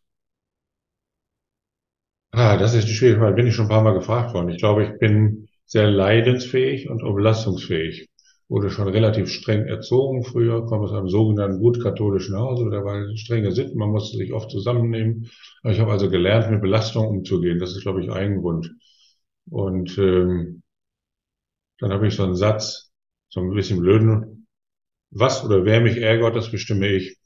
Ah, 2.32 2.58
das 2.58 2.74
ist 2.76 2.88
die 2.88 2.94
schwierige 2.94 3.20
Frage. 3.20 3.36
Bin 3.36 3.48
ich 3.48 3.56
schon 3.56 3.66
ein 3.66 3.70
paar 3.70 3.84
Mal 3.84 3.94
gefragt 3.94 4.34
worden. 4.34 4.50
Ich 4.50 4.58
glaube, 4.60 4.84
ich 4.86 5.00
bin 5.00 5.48
sehr 5.66 5.90
leidensfähig 5.90 6.90
und 6.90 7.04
auch 7.04 7.16
belastungsfähig. 7.16 8.10
Wurde 8.48 8.70
schon 8.70 8.88
relativ 8.88 9.30
streng 9.30 9.66
erzogen 9.66 10.24
früher, 10.24 10.66
komme 10.68 10.84
aus 10.84 10.92
einem 10.94 11.08
sogenannten 11.10 11.60
gut 11.60 11.82
katholischen 11.82 12.38
Hause. 12.38 12.70
Da 12.70 12.84
war 12.84 13.04
strenge 13.18 13.52
Sitten, 13.52 13.78
man 13.80 13.90
musste 13.90 14.18
sich 14.18 14.34
oft 14.34 14.52
zusammennehmen. 14.52 15.30
Aber 15.64 15.74
Ich 15.74 15.80
habe 15.80 15.92
also 15.92 16.10
gelernt, 16.10 16.52
mit 16.52 16.62
Belastung 16.62 17.08
umzugehen. 17.08 17.58
Das 17.60 17.72
ist, 17.76 17.82
glaube 17.82 18.04
ich, 18.04 18.12
ein 18.12 18.42
Grund. 18.42 18.70
Und 19.50 19.98
ähm, 19.98 20.62
dann 21.80 21.92
habe 21.92 22.08
ich 22.08 22.16
so 22.16 22.24
einen 22.24 22.36
Satz, 22.36 22.85
so 23.36 23.42
ein 23.42 23.54
bisschen 23.54 23.82
blöden. 23.82 24.48
Was 25.12 25.44
oder 25.44 25.66
wer 25.66 25.82
mich 25.82 25.98
ärgert, 25.98 26.36
das 26.36 26.52
bestimme 26.52 26.88
ich. 26.88 27.18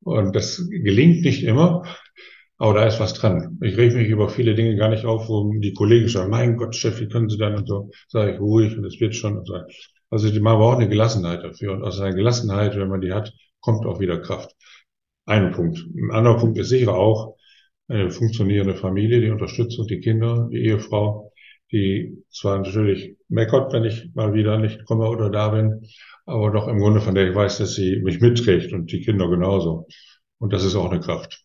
Und 0.00 0.34
das 0.34 0.68
gelingt 0.68 1.22
nicht 1.22 1.44
immer, 1.44 1.84
aber 2.58 2.74
da 2.74 2.86
ist 2.86 3.00
was 3.00 3.14
dran. 3.14 3.58
Ich 3.62 3.76
reg 3.76 3.94
mich 3.94 4.08
über 4.08 4.28
viele 4.28 4.54
Dinge 4.54 4.76
gar 4.76 4.90
nicht 4.90 5.04
auf, 5.04 5.28
wo 5.28 5.52
die 5.58 5.72
Kollegen 5.72 6.08
sagen, 6.08 6.30
mein 6.30 6.56
Gott, 6.56 6.74
Chef, 6.74 7.00
wie 7.00 7.08
können 7.08 7.28
Sie 7.28 7.38
dann 7.38 7.56
und 7.56 7.68
so. 7.68 7.90
Sage 8.08 8.34
ich 8.34 8.40
ruhig 8.40 8.76
und 8.76 8.84
es 8.84 9.00
wird 9.00 9.14
schon. 9.14 9.38
Und 9.38 9.46
so. 9.46 9.54
Also 10.10 10.30
die 10.30 10.40
man 10.40 10.58
braucht 10.58 10.78
eine 10.78 10.88
Gelassenheit 10.88 11.44
dafür. 11.44 11.74
Und 11.74 11.84
aus 11.84 12.00
einer 12.00 12.14
Gelassenheit, 12.14 12.76
wenn 12.76 12.88
man 12.88 13.00
die 13.00 13.12
hat, 13.12 13.32
kommt 13.60 13.86
auch 13.86 14.00
wieder 14.00 14.20
Kraft. 14.20 14.50
Ein 15.26 15.52
Punkt. 15.52 15.78
Ein 15.96 16.10
anderer 16.10 16.38
Punkt 16.38 16.58
ist 16.58 16.68
sicher 16.68 16.94
auch 16.94 17.36
eine 17.86 18.10
funktionierende 18.10 18.74
Familie, 18.74 19.20
die 19.20 19.30
Unterstützung, 19.30 19.86
die 19.86 20.00
Kinder, 20.00 20.48
die 20.50 20.64
Ehefrau, 20.64 21.32
die 21.70 22.24
zwar 22.30 22.58
natürlich 22.58 23.16
meckert, 23.34 23.72
wenn 23.72 23.84
ich 23.84 24.14
mal 24.14 24.32
wieder 24.32 24.58
nicht 24.58 24.84
komme 24.86 25.08
oder 25.08 25.28
da 25.28 25.48
bin, 25.48 25.86
aber 26.24 26.50
doch 26.50 26.68
im 26.68 26.78
Grunde 26.78 27.00
von 27.00 27.14
der 27.14 27.28
ich 27.28 27.34
weiß, 27.34 27.58
dass 27.58 27.74
sie 27.74 28.00
mich 28.02 28.20
mitträgt 28.20 28.72
und 28.72 28.90
die 28.90 29.00
Kinder 29.00 29.28
genauso. 29.28 29.86
Und 30.38 30.52
das 30.52 30.64
ist 30.64 30.74
auch 30.74 30.90
eine 30.90 31.00
Kraft. 31.00 31.44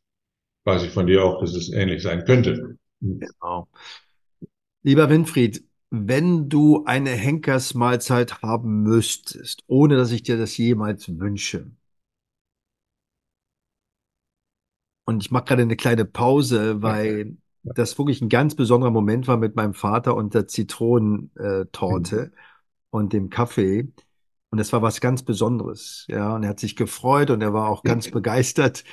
Weiß 0.64 0.84
ich 0.84 0.92
von 0.92 1.08
dir 1.08 1.24
auch, 1.24 1.42
dass 1.42 1.56
es 1.56 1.72
ähnlich 1.72 2.02
sein 2.04 2.24
könnte. 2.26 2.78
Genau. 3.02 3.68
Lieber 4.84 5.10
Winfried, 5.10 5.64
wenn 5.90 6.48
du 6.48 6.86
eine 6.86 7.12
Henkersmahlzeit 7.12 8.42
haben 8.42 8.84
müsstest, 8.84 9.64
ohne 9.68 9.98
dass 9.98 10.12
ich 10.12 10.24
dir 10.24 10.38
das 10.38 10.56
jemals 10.58 11.10
wünsche, 11.20 11.72
und 15.10 15.24
ich 15.24 15.32
mache 15.32 15.46
gerade 15.46 15.64
eine 15.64 15.76
kleine 15.76 16.06
Pause, 16.06 16.82
weil 16.84 17.36
das 17.64 17.98
wirklich 17.98 18.22
ein 18.22 18.30
ganz 18.30 18.56
besonderer 18.56 18.92
Moment 18.92 19.28
war 19.28 19.38
mit 19.38 19.56
meinem 19.56 19.74
Vater 19.74 20.16
und 20.16 20.34
der 20.34 20.48
Zitronentorte 20.48 22.32
und 22.90 23.14
dem 23.14 23.30
Kaffee. 23.30 23.92
Und 24.52 24.60
es 24.60 24.74
war 24.74 24.82
was 24.82 25.02
ganz 25.02 25.24
Besonderes, 25.24 26.06
ja. 26.08 26.36
Und 26.36 26.44
er 26.44 26.50
hat 26.50 26.60
sich 26.60 26.76
gefreut 26.76 27.30
und 27.30 27.42
er 27.42 27.54
war 27.54 27.70
auch 27.70 27.84
ganz 27.84 28.10
begeistert, 28.10 28.84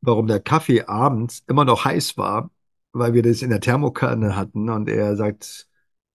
warum 0.00 0.26
der 0.26 0.40
Kaffee 0.40 0.84
abends 0.84 1.42
immer 1.48 1.64
noch 1.64 1.84
heiß 1.84 2.18
war, 2.18 2.50
weil 2.92 3.14
wir 3.14 3.22
das 3.22 3.42
in 3.42 3.50
der 3.50 3.60
Thermokanne 3.60 4.36
hatten. 4.36 4.68
Und 4.68 4.88
er 4.88 5.16
sagt, 5.16 5.68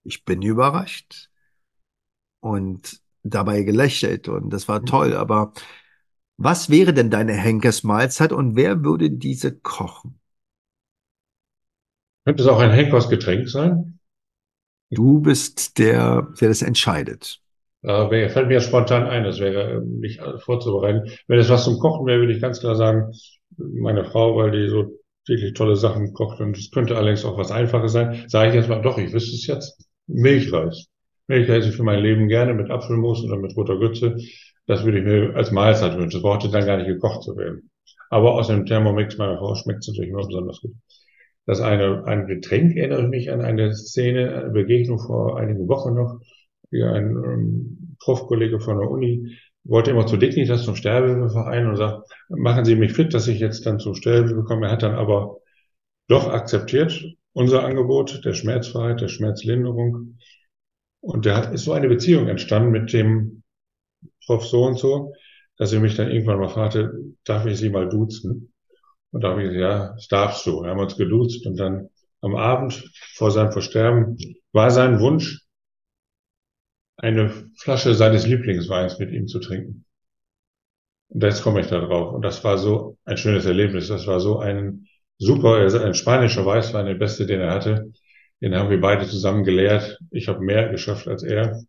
ich 0.03 0.25
bin 0.25 0.41
überrascht. 0.41 1.29
Und 2.39 3.01
dabei 3.23 3.63
gelächelt. 3.63 4.27
Und 4.27 4.51
das 4.51 4.67
war 4.67 4.83
toll. 4.85 5.15
Aber 5.15 5.53
was 6.37 6.69
wäre 6.69 6.93
denn 6.93 7.09
deine 7.09 7.33
Henkersmahlzeit 7.33 8.31
und 8.33 8.55
wer 8.55 8.83
würde 8.83 9.09
diese 9.09 9.57
kochen? 9.57 10.19
Könnte 12.25 12.43
es 12.43 12.49
auch 12.49 12.59
ein 12.59 12.71
Henkersgetränk 12.71 13.49
sein? 13.49 13.99
Du 14.89 15.19
bist 15.19 15.77
der, 15.79 16.27
der 16.39 16.49
das 16.49 16.61
entscheidet. 16.61 17.39
Äh, 17.81 18.29
fällt 18.29 18.47
mir 18.47 18.61
spontan 18.61 19.07
ein, 19.07 19.23
das 19.23 19.39
wäre 19.39 19.73
ähm, 19.73 19.99
nicht 19.99 20.21
vorzubereiten. 20.39 21.11
Wenn 21.27 21.39
es 21.39 21.49
was 21.49 21.65
zum 21.65 21.79
Kochen 21.79 22.05
wäre, 22.05 22.19
würde 22.19 22.33
ich 22.33 22.41
ganz 22.41 22.59
klar 22.61 22.75
sagen, 22.75 23.11
meine 23.57 24.05
Frau, 24.05 24.37
weil 24.37 24.51
die 24.51 24.69
so 24.69 24.99
wirklich 25.27 25.53
tolle 25.53 25.75
Sachen 25.75 26.13
kocht 26.13 26.39
und 26.39 26.57
es 26.57 26.71
könnte 26.71 26.95
allerdings 26.97 27.25
auch 27.25 27.37
was 27.37 27.51
Einfaches 27.51 27.91
sein, 27.91 28.23
sage 28.27 28.49
ich 28.49 28.55
jetzt 28.55 28.69
mal, 28.69 28.81
doch, 28.81 28.97
ich 28.97 29.11
wüsste 29.13 29.35
es 29.35 29.47
jetzt. 29.47 29.85
Milchreis. 30.07 30.87
Milchreis 31.27 31.65
für 31.67 31.83
mein 31.83 31.99
Leben 31.99 32.27
gerne 32.27 32.53
mit 32.53 32.69
Apfelmus 32.69 33.23
oder 33.23 33.37
mit 33.37 33.55
roter 33.55 33.77
Grütze. 33.77 34.17
Das 34.65 34.83
würde 34.85 34.99
ich 34.99 35.05
mir 35.05 35.35
als 35.35 35.51
Mahlzeit 35.51 35.97
wünschen. 35.97 36.21
Das 36.21 36.21
brauchte 36.21 36.49
dann 36.49 36.65
gar 36.65 36.77
nicht 36.77 36.87
gekocht 36.87 37.23
zu 37.23 37.35
werden. 37.35 37.69
Aber 38.09 38.33
aus 38.33 38.47
dem 38.47 38.65
Thermomix 38.65 39.17
meiner 39.17 39.37
Frau 39.37 39.55
schmeckt 39.55 39.79
es 39.79 39.87
natürlich 39.87 40.11
immer 40.11 40.25
besonders 40.25 40.61
gut. 40.61 40.73
Das 41.45 41.59
eine, 41.59 42.05
ein 42.05 42.27
Getränk 42.27 42.75
erinnere 42.75 43.03
ich 43.03 43.09
mich 43.09 43.31
an 43.31 43.41
eine 43.41 43.73
Szene, 43.73 44.33
eine 44.33 44.49
Begegnung 44.51 44.99
vor 44.99 45.37
einigen 45.37 45.67
Wochen 45.67 45.93
noch. 45.93 46.19
Wie 46.71 46.83
ein 46.83 47.11
ähm, 47.17 47.95
Profkollege 47.99 48.59
von 48.59 48.79
der 48.79 48.89
Uni 48.89 49.37
wollte 49.65 49.91
immer 49.91 50.05
zu 50.05 50.17
Dignitas 50.17 50.63
zum 50.63 50.75
Sterbehilfeverein 50.75 51.67
und 51.67 51.77
sagt, 51.77 52.09
machen 52.29 52.65
Sie 52.65 52.75
mich 52.75 52.93
fit, 52.93 53.13
dass 53.13 53.27
ich 53.27 53.39
jetzt 53.39 53.65
dann 53.65 53.79
zum 53.79 53.95
Sterbehilfe 53.95 54.43
komme. 54.43 54.67
Er 54.67 54.73
hat 54.73 54.83
dann 54.83 54.95
aber 54.95 55.37
doch 56.07 56.27
akzeptiert 56.27 57.03
unser 57.33 57.63
Angebot 57.63 58.23
der 58.23 58.33
Schmerzfreiheit, 58.33 59.01
der 59.01 59.07
Schmerzlinderung. 59.07 60.17
Und 61.01 61.25
da 61.25 61.51
ist 61.51 61.65
so 61.65 61.73
eine 61.73 61.89
Beziehung 61.89 62.27
entstanden 62.27 62.71
mit 62.71 62.93
dem 62.93 63.43
Prof 64.25 64.45
so 64.45 64.63
und 64.63 64.77
so, 64.77 65.13
dass 65.57 65.73
er 65.73 65.81
mich 65.81 65.95
dann 65.95 66.11
irgendwann 66.11 66.39
mal 66.39 66.49
fragte, 66.49 66.93
darf 67.25 67.45
ich 67.45 67.57
Sie 67.57 67.69
mal 67.69 67.89
duzen? 67.89 68.52
Und 69.13 69.23
da 69.23 69.29
habe 69.29 69.43
ich 69.43 69.49
gesagt, 69.49 69.61
ja, 69.61 69.93
das 69.93 70.07
darfst 70.07 70.45
du. 70.47 70.63
Wir 70.63 70.71
haben 70.71 70.79
uns 70.79 70.97
geduzt 70.97 71.45
und 71.45 71.55
dann 71.57 71.89
am 72.21 72.35
Abend 72.35 72.91
vor 73.13 73.29
seinem 73.29 73.51
Versterben 73.51 74.17
war 74.51 74.71
sein 74.71 74.99
Wunsch, 74.99 75.45
eine 76.97 77.29
Flasche 77.57 77.93
seines 77.93 78.25
Lieblingsweins 78.25 78.97
mit 78.97 79.11
ihm 79.11 79.27
zu 79.27 79.39
trinken. 79.39 79.85
Und 81.09 81.21
jetzt 81.21 81.43
komme 81.43 81.61
ich 81.61 81.67
da 81.67 81.79
drauf. 81.79 82.13
Und 82.13 82.23
das 82.23 82.43
war 82.43 82.57
so 82.57 82.97
ein 83.05 83.17
schönes 83.17 83.45
Erlebnis. 83.45 83.87
Das 83.87 84.07
war 84.07 84.19
so 84.19 84.39
ein 84.39 84.87
super, 85.19 85.57
ein 85.57 85.93
spanischer 85.93 86.45
Weißwein, 86.45 86.87
der 86.87 86.95
beste, 86.95 87.27
den 87.27 87.39
er 87.41 87.51
hatte. 87.51 87.91
Den 88.41 88.55
haben 88.55 88.71
wir 88.71 88.81
beide 88.81 89.05
zusammen 89.05 89.43
geleert. 89.43 89.99
Ich 90.09 90.27
habe 90.27 90.43
mehr 90.43 90.69
geschafft 90.69 91.07
als 91.07 91.21
er. 91.21 91.61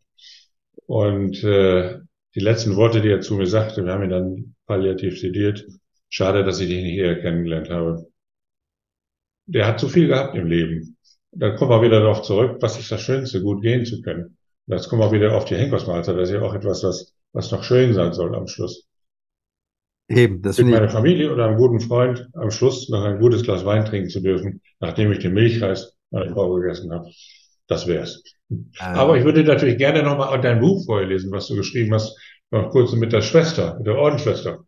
Und 0.87 1.45
äh, 1.45 1.99
die 2.35 2.41
letzten 2.41 2.77
Worte, 2.77 3.03
die 3.03 3.11
er 3.11 3.21
zu 3.21 3.35
mir 3.35 3.47
sagte, 3.47 3.85
wir 3.85 3.93
haben 3.93 4.05
ihn 4.05 4.11
dann 4.11 4.55
palliativ 4.67 5.21
sediert. 5.21 5.67
Schade, 6.17 6.45
dass 6.45 6.61
ich 6.61 6.69
dich 6.69 6.81
nicht 6.85 6.97
eher 6.97 7.21
kennengelernt 7.21 7.71
habe. 7.71 8.07
Der 9.47 9.67
hat 9.67 9.81
zu 9.81 9.89
viel 9.89 10.07
gehabt 10.07 10.37
im 10.37 10.47
Leben. 10.47 10.97
Da 11.33 11.57
kommen 11.57 11.73
wir 11.73 11.83
wieder 11.83 11.99
darauf 11.99 12.23
zurück, 12.23 12.59
was 12.61 12.79
ist 12.79 12.93
das 12.93 13.01
Schönste, 13.03 13.43
gut 13.43 13.63
gehen 13.63 13.85
zu 13.85 14.01
können. 14.01 14.39
Und 14.67 14.77
jetzt 14.77 14.89
kommen 14.89 15.03
wir 15.03 15.11
wieder 15.11 15.37
auf 15.37 15.45
die 15.45 15.57
Henkersmahlzeit. 15.57 16.17
Das 16.17 16.29
ist 16.29 16.35
ja 16.37 16.41
auch 16.43 16.55
etwas, 16.55 16.85
was, 16.85 17.13
was 17.33 17.51
noch 17.51 17.65
schön 17.65 17.95
sein 17.95 18.13
soll 18.13 18.33
am 18.37 18.47
Schluss. 18.47 18.87
Eben, 20.09 20.41
das 20.41 20.59
Mit 20.59 20.69
meiner 20.69 20.89
Familie 20.89 21.33
oder 21.33 21.47
einem 21.47 21.57
guten 21.57 21.81
Freund 21.81 22.29
am 22.35 22.53
Schluss 22.53 22.89
noch 22.91 23.03
ein 23.03 23.19
gutes 23.19 23.43
Glas 23.43 23.65
Wein 23.65 23.85
trinken 23.85 24.09
zu 24.09 24.21
dürfen, 24.21 24.61
nachdem 24.79 25.11
ich 25.11 25.19
den 25.19 25.35
Milchreis 25.35 25.97
meiner 26.13 26.33
Frau 26.33 26.55
gegessen 26.55 26.93
habe. 26.93 27.11
Das 27.67 27.89
wär's. 27.89 28.23
äh, 28.51 28.65
Aber 28.79 29.19
ich 29.19 29.25
würde 29.25 29.43
natürlich 29.43 29.79
gerne 29.79 30.05
nochmal 30.05 30.41
dein 30.41 30.61
Buch 30.61 30.85
vorlesen, 30.87 31.33
was 31.33 31.49
du 31.49 31.57
geschrieben 31.57 31.93
hast, 31.93 32.17
noch 32.53 32.71
kurz 32.71 32.93
mit 32.93 33.13
der 33.13 33.23
Schwester, 33.23 33.75
mit 33.79 33.89
der 33.89 33.97
Ordensschwester. 33.97 34.65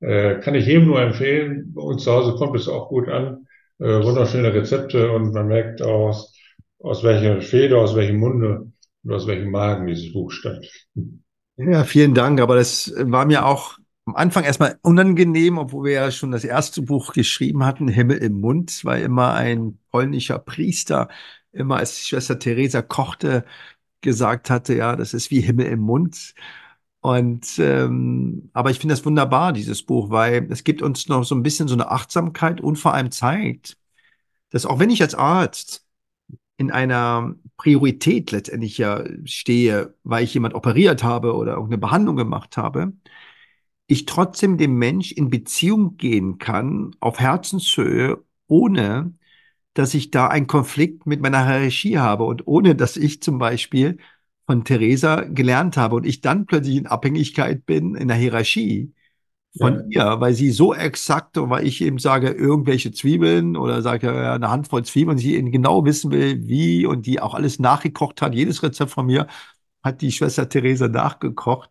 Äh, 0.00 0.40
kann 0.40 0.54
ich 0.54 0.66
jedem 0.66 0.86
nur 0.86 1.00
empfehlen. 1.00 1.72
Bei 1.74 1.82
uns 1.82 2.04
zu 2.04 2.12
Hause 2.12 2.34
kommt 2.36 2.56
es 2.56 2.68
auch 2.68 2.88
gut 2.88 3.08
an. 3.08 3.46
Äh, 3.78 4.02
wunderschöne 4.02 4.52
Rezepte 4.52 5.10
und 5.10 5.32
man 5.32 5.48
merkt 5.48 5.82
aus, 5.82 6.34
aus 6.78 7.02
welcher 7.02 7.40
Feder, 7.40 7.78
aus 7.78 7.96
welchem 7.96 8.18
Munde 8.18 8.70
und 9.04 9.12
aus 9.12 9.26
welchem 9.26 9.50
Magen 9.50 9.86
dieses 9.86 10.12
Buch 10.12 10.30
stammt. 10.30 10.70
Ja, 11.56 11.84
vielen 11.84 12.14
Dank. 12.14 12.40
Aber 12.40 12.56
das 12.56 12.92
war 12.96 13.24
mir 13.24 13.46
auch 13.46 13.78
am 14.06 14.14
Anfang 14.14 14.44
erstmal 14.44 14.78
unangenehm, 14.82 15.58
obwohl 15.58 15.86
wir 15.86 15.92
ja 15.94 16.10
schon 16.10 16.30
das 16.30 16.44
erste 16.44 16.82
Buch 16.82 17.12
geschrieben 17.12 17.64
hatten, 17.64 17.88
Himmel 17.88 18.18
im 18.18 18.40
Mund, 18.40 18.84
weil 18.84 19.02
immer 19.02 19.34
ein 19.34 19.78
polnischer 19.90 20.38
Priester, 20.38 21.08
immer 21.52 21.76
als 21.78 22.06
Schwester 22.06 22.38
Teresa 22.38 22.82
kochte, 22.82 23.44
gesagt 24.02 24.50
hatte, 24.50 24.74
ja, 24.74 24.94
das 24.94 25.14
ist 25.14 25.30
wie 25.30 25.40
Himmel 25.40 25.66
im 25.66 25.80
Mund. 25.80 26.34
Und 27.00 27.58
ähm, 27.58 28.50
aber 28.52 28.70
ich 28.70 28.78
finde 28.80 28.94
das 28.94 29.04
wunderbar, 29.04 29.52
dieses 29.52 29.82
Buch, 29.82 30.10
weil 30.10 30.50
es 30.50 30.64
gibt 30.64 30.82
uns 30.82 31.08
noch 31.08 31.24
so 31.24 31.34
ein 31.34 31.42
bisschen 31.42 31.68
so 31.68 31.74
eine 31.74 31.90
Achtsamkeit 31.90 32.60
und 32.60 32.76
vor 32.76 32.94
allem 32.94 33.10
zeigt, 33.12 33.78
dass 34.50 34.66
auch 34.66 34.78
wenn 34.80 34.90
ich 34.90 35.02
als 35.02 35.14
Arzt 35.14 35.86
in 36.58 36.70
einer 36.70 37.34
Priorität 37.58 38.32
letztendlich 38.32 38.78
ja 38.78 39.04
stehe, 39.24 39.94
weil 40.04 40.24
ich 40.24 40.34
jemand 40.34 40.54
operiert 40.54 41.04
habe 41.04 41.34
oder 41.36 41.52
irgendeine 41.54 41.78
Behandlung 41.78 42.16
gemacht 42.16 42.56
habe, 42.56 42.92
ich 43.86 44.06
trotzdem 44.06 44.58
dem 44.58 44.76
Mensch 44.78 45.12
in 45.12 45.30
Beziehung 45.30 45.96
gehen 45.96 46.38
kann, 46.38 46.92
auf 47.00 47.20
Herzenshöhe, 47.20 48.22
ohne 48.48 49.14
dass 49.74 49.94
ich 49.94 50.10
da 50.10 50.28
einen 50.28 50.46
Konflikt 50.46 51.06
mit 51.06 51.20
meiner 51.20 51.46
Hierarchie 51.46 51.98
habe 51.98 52.24
und 52.24 52.46
ohne 52.46 52.74
dass 52.76 52.96
ich 52.96 53.22
zum 53.22 53.38
Beispiel 53.38 53.98
von 54.46 54.64
Theresa 54.64 55.22
gelernt 55.22 55.76
habe 55.76 55.96
und 55.96 56.06
ich 56.06 56.20
dann 56.20 56.46
plötzlich 56.46 56.76
in 56.76 56.86
Abhängigkeit 56.86 57.66
bin 57.66 57.94
in 57.94 58.08
der 58.08 58.16
Hierarchie 58.16 58.92
von 59.58 59.90
ja. 59.90 60.14
ihr, 60.14 60.20
weil 60.20 60.34
sie 60.34 60.50
so 60.50 60.74
exakt, 60.74 61.38
und 61.38 61.50
weil 61.50 61.66
ich 61.66 61.80
eben 61.80 61.98
sage, 61.98 62.28
irgendwelche 62.30 62.92
Zwiebeln 62.92 63.56
oder 63.56 63.82
sage 63.82 64.32
eine 64.32 64.50
Handvoll 64.50 64.84
Zwiebeln, 64.84 65.18
sie 65.18 65.34
eben 65.36 65.50
genau 65.50 65.84
wissen 65.84 66.10
will, 66.10 66.46
wie 66.46 66.86
und 66.86 67.06
die 67.06 67.20
auch 67.20 67.34
alles 67.34 67.58
nachgekocht 67.58 68.20
hat. 68.22 68.34
Jedes 68.34 68.62
Rezept 68.62 68.90
von 68.90 69.06
mir 69.06 69.26
hat 69.82 70.02
die 70.02 70.12
Schwester 70.12 70.48
Theresa 70.48 70.88
nachgekocht 70.88 71.70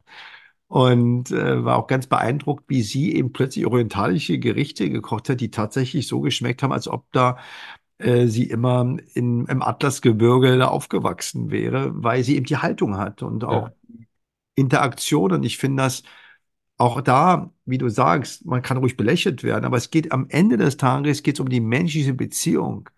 und 0.67 1.31
äh, 1.31 1.63
war 1.63 1.77
auch 1.77 1.87
ganz 1.87 2.07
beeindruckt, 2.07 2.65
wie 2.67 2.81
sie 2.81 3.13
eben 3.15 3.31
plötzlich 3.33 3.65
orientalische 3.65 4.39
Gerichte 4.39 4.89
gekocht 4.89 5.29
hat, 5.29 5.41
die 5.41 5.51
tatsächlich 5.51 6.07
so 6.07 6.21
geschmeckt 6.21 6.63
haben, 6.63 6.73
als 6.73 6.87
ob 6.87 7.05
da 7.11 7.37
äh, 7.97 8.27
sie 8.27 8.43
immer 8.49 8.97
in, 9.13 9.45
im 9.45 9.61
Atlasgebirge 9.61 10.57
da 10.57 10.67
aufgewachsen 10.67 11.51
wäre, 11.51 11.91
weil 11.95 12.23
sie 12.23 12.35
eben 12.35 12.45
die 12.45 12.57
Haltung 12.57 12.97
hat 12.97 13.23
und 13.23 13.43
auch 13.43 13.69
ja. 13.69 13.73
Interaktion. 14.55 15.31
Und 15.31 15.43
ich 15.43 15.57
finde 15.57 15.83
das 15.83 16.03
auch 16.77 17.01
da, 17.01 17.51
wie 17.65 17.77
du 17.77 17.89
sagst, 17.89 18.45
man 18.45 18.61
kann 18.61 18.77
ruhig 18.77 18.97
belächelt 18.97 19.43
werden, 19.43 19.65
aber 19.65 19.77
es 19.77 19.91
geht 19.91 20.11
am 20.11 20.27
Ende 20.29 20.57
des 20.57 20.77
Tages 20.77 21.23
geht 21.23 21.39
um 21.39 21.49
die 21.49 21.61
menschliche 21.61 22.13
Beziehung. 22.13 22.89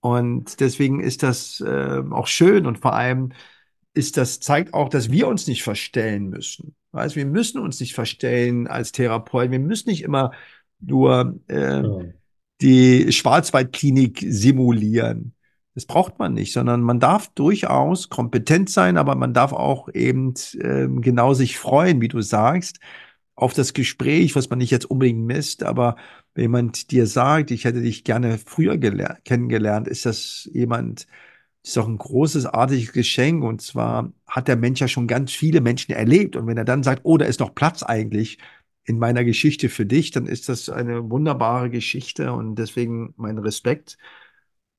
Und 0.00 0.60
deswegen 0.60 1.00
ist 1.00 1.22
das 1.22 1.60
äh, 1.60 2.02
auch 2.10 2.26
schön 2.26 2.66
und 2.66 2.78
vor 2.78 2.92
allem 2.92 3.32
ist 3.94 4.18
das, 4.18 4.40
zeigt 4.40 4.74
auch, 4.74 4.90
dass 4.90 5.10
wir 5.10 5.28
uns 5.28 5.46
nicht 5.46 5.62
verstellen 5.62 6.28
müssen. 6.28 6.74
Weißt, 6.92 7.16
wir 7.16 7.24
müssen 7.26 7.60
uns 7.60 7.80
nicht 7.80 7.94
verstellen 7.94 8.66
als 8.66 8.92
Therapeut. 8.92 9.50
Wir 9.50 9.60
müssen 9.60 9.88
nicht 9.88 10.02
immer 10.02 10.32
nur 10.80 11.40
äh, 11.48 11.82
ja. 11.82 11.98
Die 12.60 13.12
Schwarzwaldklinik 13.12 14.24
simulieren. 14.28 15.34
Das 15.74 15.86
braucht 15.86 16.18
man 16.18 16.34
nicht, 16.34 16.52
sondern 16.52 16.82
man 16.82 17.00
darf 17.00 17.28
durchaus 17.34 18.08
kompetent 18.08 18.70
sein, 18.70 18.96
aber 18.96 19.16
man 19.16 19.34
darf 19.34 19.52
auch 19.52 19.88
eben 19.92 20.34
äh, 20.54 20.86
genau 21.00 21.34
sich 21.34 21.58
freuen, 21.58 22.00
wie 22.00 22.08
du 22.08 22.20
sagst, 22.20 22.78
auf 23.34 23.52
das 23.54 23.72
Gespräch, 23.72 24.36
was 24.36 24.50
man 24.50 24.58
nicht 24.60 24.70
jetzt 24.70 24.84
unbedingt 24.86 25.26
misst, 25.26 25.64
aber 25.64 25.96
wenn 26.34 26.42
jemand 26.44 26.90
dir 26.90 27.06
sagt, 27.06 27.50
ich 27.50 27.64
hätte 27.64 27.82
dich 27.82 28.04
gerne 28.04 28.38
früher 28.38 28.78
kennengelernt, 29.24 29.88
ist 29.88 30.06
das 30.06 30.48
jemand, 30.52 31.06
ist 31.62 31.76
doch 31.76 31.88
ein 31.88 31.98
großes, 31.98 32.46
artiges 32.46 32.92
Geschenk. 32.92 33.44
Und 33.44 33.62
zwar 33.62 34.12
hat 34.26 34.48
der 34.48 34.56
Mensch 34.56 34.80
ja 34.80 34.88
schon 34.88 35.06
ganz 35.06 35.32
viele 35.32 35.60
Menschen 35.60 35.92
erlebt. 35.92 36.36
Und 36.36 36.46
wenn 36.46 36.56
er 36.56 36.64
dann 36.64 36.82
sagt, 36.82 37.02
oh, 37.04 37.16
da 37.18 37.24
ist 37.26 37.40
noch 37.40 37.54
Platz 37.54 37.82
eigentlich 37.82 38.38
in 38.84 38.98
meiner 38.98 39.24
Geschichte 39.24 39.68
für 39.68 39.86
dich, 39.86 40.10
dann 40.10 40.26
ist 40.26 40.48
das 40.48 40.68
eine 40.68 41.10
wunderbare 41.10 41.70
Geschichte 41.70 42.32
und 42.32 42.56
deswegen 42.56 43.14
mein 43.16 43.38
Respekt. 43.38 43.96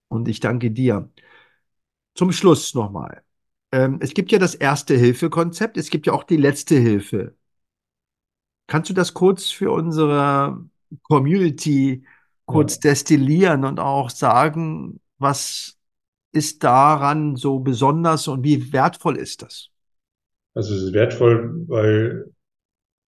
Und 0.07 0.27
ich 0.27 0.39
danke 0.39 0.71
dir. 0.71 1.09
Zum 2.13 2.31
Schluss 2.31 2.73
nochmal. 2.75 3.23
Ähm, 3.71 3.97
es 4.01 4.13
gibt 4.13 4.31
ja 4.31 4.39
das 4.39 4.55
Erste-Hilfe-Konzept, 4.55 5.77
es 5.77 5.89
gibt 5.89 6.07
ja 6.07 6.13
auch 6.13 6.23
die 6.23 6.37
Letzte 6.37 6.75
Hilfe. 6.75 7.35
Kannst 8.67 8.89
du 8.89 8.93
das 8.93 9.13
kurz 9.13 9.51
für 9.51 9.71
unsere 9.71 10.63
Community 11.03 12.05
kurz 12.45 12.75
ja. 12.75 12.91
destillieren 12.91 13.65
und 13.65 13.79
auch 13.79 14.09
sagen, 14.09 14.99
was 15.17 15.77
ist 16.31 16.63
daran 16.63 17.35
so 17.35 17.59
besonders 17.59 18.27
und 18.27 18.43
wie 18.43 18.71
wertvoll 18.71 19.17
ist 19.17 19.41
das? 19.41 19.69
Also 20.53 20.73
es 20.75 20.83
ist 20.83 20.93
wertvoll, 20.93 21.65
weil 21.67 22.34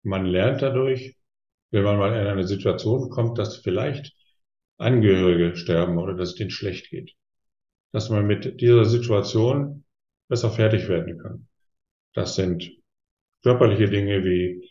man 0.05 0.25
lernt 0.25 0.61
dadurch, 0.61 1.15
wenn 1.71 1.83
man 1.83 1.97
mal 1.97 2.13
in 2.19 2.27
eine 2.27 2.47
Situation 2.47 3.09
kommt, 3.09 3.37
dass 3.37 3.57
vielleicht 3.57 4.13
Angehörige 4.77 5.55
sterben 5.55 5.97
oder 5.97 6.15
dass 6.15 6.29
es 6.29 6.35
denen 6.35 6.51
schlecht 6.51 6.89
geht, 6.89 7.13
dass 7.91 8.09
man 8.09 8.27
mit 8.27 8.61
dieser 8.61 8.85
Situation 8.85 9.85
besser 10.27 10.51
fertig 10.51 10.87
werden 10.89 11.17
kann. 11.17 11.47
Das 12.13 12.35
sind 12.35 12.71
körperliche 13.43 13.89
Dinge 13.89 14.23
wie 14.23 14.69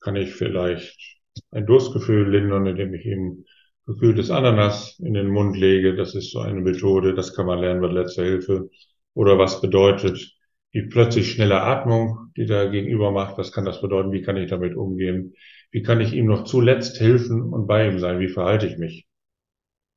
kann 0.00 0.16
ich 0.16 0.32
vielleicht 0.34 1.20
ein 1.50 1.66
Durstgefühl 1.66 2.30
lindern, 2.30 2.66
indem 2.66 2.94
ich 2.94 3.04
ihm 3.06 3.44
gekühltes 3.86 4.30
Ananas 4.30 4.98
in 5.00 5.14
den 5.14 5.28
Mund 5.28 5.56
lege. 5.56 5.94
Das 5.94 6.14
ist 6.14 6.32
so 6.32 6.40
eine 6.40 6.60
Methode, 6.60 7.14
das 7.14 7.34
kann 7.34 7.46
man 7.46 7.60
lernen 7.60 7.80
bei 7.80 7.88
letzter 7.88 8.24
Hilfe. 8.24 8.70
Oder 9.14 9.38
was 9.38 9.60
bedeutet 9.60 10.32
die 10.72 10.82
plötzlich 10.82 11.32
schnelle 11.32 11.62
Atmung, 11.62 12.30
die 12.36 12.46
da 12.46 12.66
gegenüber 12.66 13.10
macht, 13.10 13.38
was 13.38 13.52
kann 13.52 13.64
das 13.64 13.80
bedeuten? 13.80 14.12
Wie 14.12 14.22
kann 14.22 14.36
ich 14.36 14.50
damit 14.50 14.76
umgehen? 14.76 15.34
Wie 15.70 15.82
kann 15.82 16.00
ich 16.00 16.12
ihm 16.12 16.26
noch 16.26 16.44
zuletzt 16.44 17.00
helfen 17.00 17.42
und 17.42 17.66
bei 17.66 17.88
ihm 17.88 17.98
sein? 17.98 18.20
Wie 18.20 18.28
verhalte 18.28 18.66
ich 18.66 18.78
mich? 18.78 19.06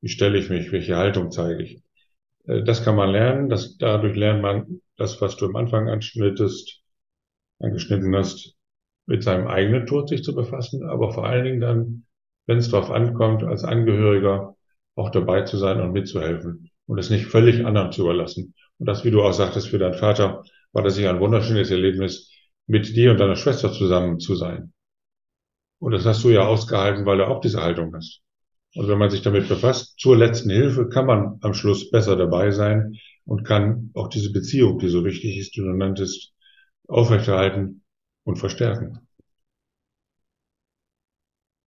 Wie 0.00 0.08
stelle 0.08 0.38
ich 0.38 0.50
mich? 0.50 0.72
Welche 0.72 0.96
Haltung 0.96 1.30
zeige 1.30 1.62
ich? 1.62 1.82
Äh, 2.46 2.62
das 2.64 2.84
kann 2.84 2.96
man 2.96 3.10
lernen. 3.10 3.48
Das, 3.48 3.76
dadurch 3.78 4.16
lernt 4.16 4.42
man 4.42 4.80
das, 4.96 5.20
was 5.20 5.36
du 5.36 5.46
am 5.46 5.56
Anfang 5.56 5.88
anschnittest, 5.88 6.82
angeschnitten 7.60 8.14
hast, 8.16 8.56
mit 9.06 9.22
seinem 9.22 9.46
eigenen 9.46 9.86
Tod 9.86 10.08
sich 10.08 10.22
zu 10.22 10.34
befassen, 10.34 10.84
aber 10.84 11.12
vor 11.12 11.26
allen 11.26 11.44
Dingen 11.44 11.60
dann, 11.60 12.06
wenn 12.46 12.58
es 12.58 12.70
darauf 12.70 12.90
ankommt, 12.90 13.42
als 13.42 13.64
Angehöriger 13.64 14.56
auch 14.96 15.10
dabei 15.10 15.42
zu 15.42 15.56
sein 15.56 15.80
und 15.80 15.92
mitzuhelfen 15.92 16.70
und 16.86 16.98
es 16.98 17.10
nicht 17.10 17.26
völlig 17.26 17.64
anderen 17.64 17.92
zu 17.92 18.02
überlassen. 18.02 18.54
Und 18.78 18.86
das, 18.86 19.04
wie 19.04 19.10
du 19.10 19.22
auch 19.22 19.32
sagtest, 19.32 19.68
für 19.68 19.78
deinen 19.78 19.94
Vater 19.94 20.44
war 20.72 20.82
das 20.82 20.96
sicher 20.96 21.10
ein 21.10 21.20
wunderschönes 21.20 21.70
Erlebnis, 21.70 22.30
mit 22.66 22.94
dir 22.96 23.10
und 23.12 23.18
deiner 23.18 23.36
Schwester 23.36 23.72
zusammen 23.72 24.18
zu 24.20 24.34
sein. 24.36 24.72
Und 25.78 25.92
das 25.92 26.04
hast 26.06 26.24
du 26.24 26.30
ja 26.30 26.46
ausgehalten, 26.46 27.04
weil 27.06 27.18
du 27.18 27.26
auch 27.26 27.40
diese 27.40 27.62
Haltung 27.62 27.94
hast. 27.94 28.22
Und 28.74 28.88
wenn 28.88 28.98
man 28.98 29.10
sich 29.10 29.22
damit 29.22 29.48
befasst, 29.48 29.98
zur 30.00 30.16
letzten 30.16 30.50
Hilfe 30.50 30.88
kann 30.88 31.06
man 31.06 31.38
am 31.42 31.54
Schluss 31.54 31.90
besser 31.90 32.16
dabei 32.16 32.50
sein 32.50 32.96
und 33.24 33.44
kann 33.44 33.90
auch 33.94 34.08
diese 34.08 34.32
Beziehung, 34.32 34.78
die 34.78 34.88
so 34.88 35.04
wichtig 35.04 35.38
ist, 35.38 35.54
die 35.56 35.60
du 35.60 35.72
nanntest, 35.72 36.32
aufrechterhalten 36.88 37.84
und 38.24 38.36
verstärken. 38.38 39.06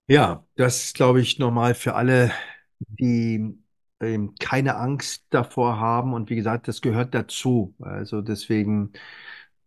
Ja, 0.08 0.46
das 0.56 0.94
glaube 0.94 1.22
ich, 1.22 1.38
normal 1.38 1.76
für 1.76 1.96
alle, 1.96 2.32
die 2.80 3.58
ähm, 4.00 4.36
keine 4.40 4.78
Angst 4.78 5.26
davor 5.30 5.80
haben. 5.80 6.14
Und 6.14 6.30
wie 6.30 6.36
gesagt, 6.36 6.68
das 6.68 6.82
gehört 6.82 7.14
dazu. 7.14 7.76
Also 7.80 8.22
deswegen 8.22 8.94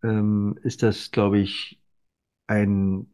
ähm, 0.02 0.58
ist 0.62 0.82
das, 0.82 1.10
glaube 1.10 1.38
ich, 1.38 1.80
ein, 2.46 3.06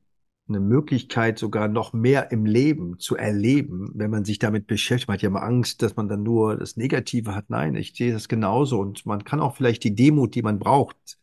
eine 0.48 0.60
Möglichkeit, 0.60 1.38
sogar 1.38 1.68
noch 1.68 1.92
mehr 1.92 2.30
im 2.30 2.46
Leben 2.46 2.98
zu 2.98 3.16
erleben, 3.16 3.90
wenn 3.94 4.10
man 4.10 4.24
sich 4.24 4.38
damit 4.38 4.66
beschäftigt. 4.66 5.08
Man 5.08 5.14
hat 5.14 5.22
ja 5.22 5.28
immer 5.28 5.42
Angst, 5.42 5.82
dass 5.82 5.96
man 5.96 6.08
dann 6.08 6.22
nur 6.22 6.56
das 6.56 6.76
Negative 6.76 7.34
hat. 7.34 7.50
Nein, 7.50 7.74
ich 7.74 7.94
sehe 7.94 8.12
das 8.12 8.28
genauso. 8.28 8.80
Und 8.80 9.06
man 9.06 9.24
kann 9.24 9.40
auch 9.40 9.56
vielleicht 9.56 9.84
die 9.84 9.94
Demut, 9.94 10.34
die 10.34 10.42
man 10.42 10.58
braucht, 10.58 11.18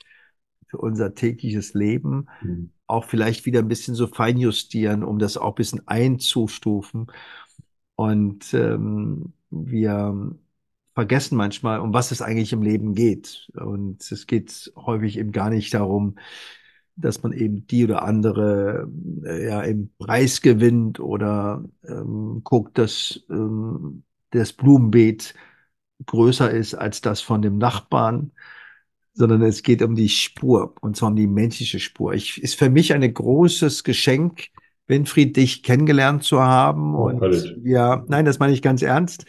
für 0.68 0.80
unser 0.80 1.14
tägliches 1.14 1.76
Leben 1.76 2.28
mhm. 2.42 2.72
auch 2.88 3.06
vielleicht 3.06 3.46
wieder 3.46 3.60
ein 3.60 3.68
bisschen 3.68 3.94
so 3.94 4.08
feinjustieren, 4.08 5.04
um 5.04 5.20
das 5.20 5.38
auch 5.38 5.50
ein 5.50 5.56
bisschen 5.56 5.88
einzustufen. 5.88 7.12
Und 7.96 8.54
ähm, 8.56 9.34
wir 9.66 10.36
vergessen 10.94 11.38
manchmal, 11.38 11.80
um 11.80 11.94
was 11.94 12.12
es 12.12 12.22
eigentlich 12.22 12.54
im 12.54 12.62
Leben 12.62 12.94
geht. 12.94 13.50
Und 13.56 14.12
es 14.12 14.28
geht 14.28 14.72
häufig 14.76 15.18
eben 15.18 15.32
gar 15.32 15.50
nicht 15.50 15.74
darum, 15.74 16.16
dass 16.96 17.24
man 17.24 17.34
eben 17.34 17.66
die 17.68 17.86
oder 17.86 18.04
andere 18.04 18.88
äh, 19.26 19.46
ja 19.48 19.62
im 19.62 19.92
Preis 19.98 20.42
gewinnt 20.42 21.00
oder 21.00 21.64
ähm, 21.88 22.42
guckt, 22.44 22.78
dass 22.78 23.24
ähm, 23.30 24.04
das 24.30 24.54
Blumenbeet 24.54 25.34
größer 26.06 26.52
ist 26.52 26.76
als 26.76 27.02
das 27.02 27.22
von 27.22 27.42
dem 27.42 27.58
Nachbarn, 27.58 28.32
sondern 29.14 29.42
es 29.44 29.64
geht 29.64 29.82
um 29.82 29.96
die 29.96 30.10
Spur 30.10 30.76
und 30.82 30.98
zwar 30.98 31.10
um 31.10 31.16
die 31.16 31.28
menschliche 31.28 31.80
Spur. 31.80 32.14
Ich, 32.14 32.42
ist 32.42 32.56
für 32.56 32.70
mich 32.70 32.94
ein 32.94 33.14
großes 33.14 33.84
Geschenk, 33.84 34.50
Winfried, 34.94 35.36
dich 35.36 35.64
kennengelernt 35.64 36.24
zu 36.24 36.42
haben. 36.42 36.96
Oh, 36.96 37.10
und 37.10 37.62
ja, 37.64 38.04
nein, 38.08 38.26
das 38.26 38.40
meine 38.40 38.54
ich 38.54 38.62
ganz 38.62 38.82
ernst. 38.82 39.26